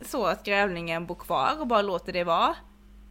så 0.00 0.26
att 0.26 0.44
grävlingen 0.44 1.06
bor 1.06 1.14
kvar 1.14 1.60
och 1.60 1.66
bara 1.66 1.82
låter 1.82 2.12
det 2.12 2.24
vara. 2.24 2.54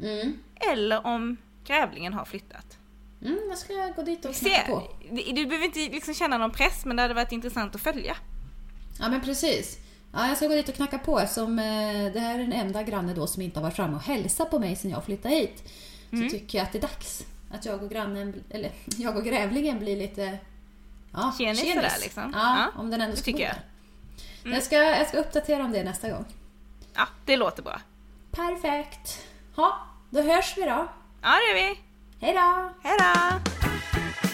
Mm. 0.02 0.38
Eller 0.72 1.06
om 1.06 1.38
grävlingen 1.64 2.14
har 2.14 2.26
flyttat. 2.26 2.78
Mm, 3.22 3.40
jag 3.50 3.58
ska 3.58 3.74
gå 3.96 4.02
dit 4.02 4.26
och 4.26 4.36
knacka 4.36 4.68
på. 4.68 4.84
du 5.10 5.46
behöver 5.46 5.66
inte 5.66 5.80
liksom 5.80 6.14
känna 6.14 6.38
någon 6.38 6.52
press 6.52 6.86
men 6.86 6.96
det 6.96 7.02
hade 7.02 7.14
varit 7.14 7.32
intressant 7.32 7.76
att 7.76 7.82
följa. 7.82 8.16
Ja, 9.00 9.10
men 9.10 9.22
precis. 9.22 9.80
Ja, 10.14 10.28
jag 10.28 10.38
ska 10.38 10.48
gå 10.48 10.54
dit 10.54 10.70
och 10.70 10.76
knacka 10.76 10.98
på 10.98 11.20
eftersom 11.20 11.60
eh, 11.60 12.14
det 12.14 12.20
här 12.20 12.34
är 12.34 12.38
den 12.38 12.54
enda 12.54 12.84
granne 12.84 13.14
då 13.14 13.28
som 13.28 13.42
inte 13.42 13.60
har 13.60 13.64
varit 13.64 13.76
framme 13.76 13.96
och 13.96 14.04
hälsat 14.04 14.52
på 14.52 14.60
mig 14.60 14.76
sedan 14.76 14.92
jag 14.92 15.06
flyttade 15.06 15.36
hit. 15.36 15.64
Mm. 16.12 16.30
Så 16.30 16.38
tycker 16.38 16.58
jag 16.58 16.66
att 16.66 16.72
det 16.72 16.80
är 16.80 16.82
dags 16.82 17.26
att 17.52 17.66
jag 17.66 17.84
och 17.84 17.90
grannen, 17.90 18.44
eller 18.50 18.72
jag 18.98 19.18
och 19.18 19.24
grävlingen 19.24 19.80
blir 19.80 19.98
lite 19.98 20.38
ja, 21.16 21.34
Tjenis 21.38 21.60
sådär 21.74 21.92
liksom. 22.02 22.32
Ja, 22.36 22.58
Ja, 22.58 22.80
om 22.82 22.90
den 22.92 23.02
ändå 23.02 23.16
ska 23.16 23.26
tycker 23.26 23.44
jag. 23.44 23.56
där. 24.44 24.52
Jag, 24.54 24.64
ska, 24.64 24.76
jag 24.76 25.08
ska 25.08 25.18
uppdatera 25.18 25.64
om 25.64 25.72
det 25.72 25.84
nästa 25.84 26.10
gång. 26.10 26.26
Ja, 26.96 27.08
det 27.26 27.38
låter 27.38 27.64
bra. 27.64 27.80
Perfekt. 28.32 29.20
Ja, 29.58 29.78
då 30.10 30.22
hörs 30.22 30.54
vi 30.58 30.62
då. 30.62 30.88
Ja, 31.22 31.30
det 31.32 31.48
gör 31.60 31.70
vi. 31.70 31.80
Hej 32.22 32.34
då! 32.34 32.72
Hej 32.84 32.98
då! 33.00 34.25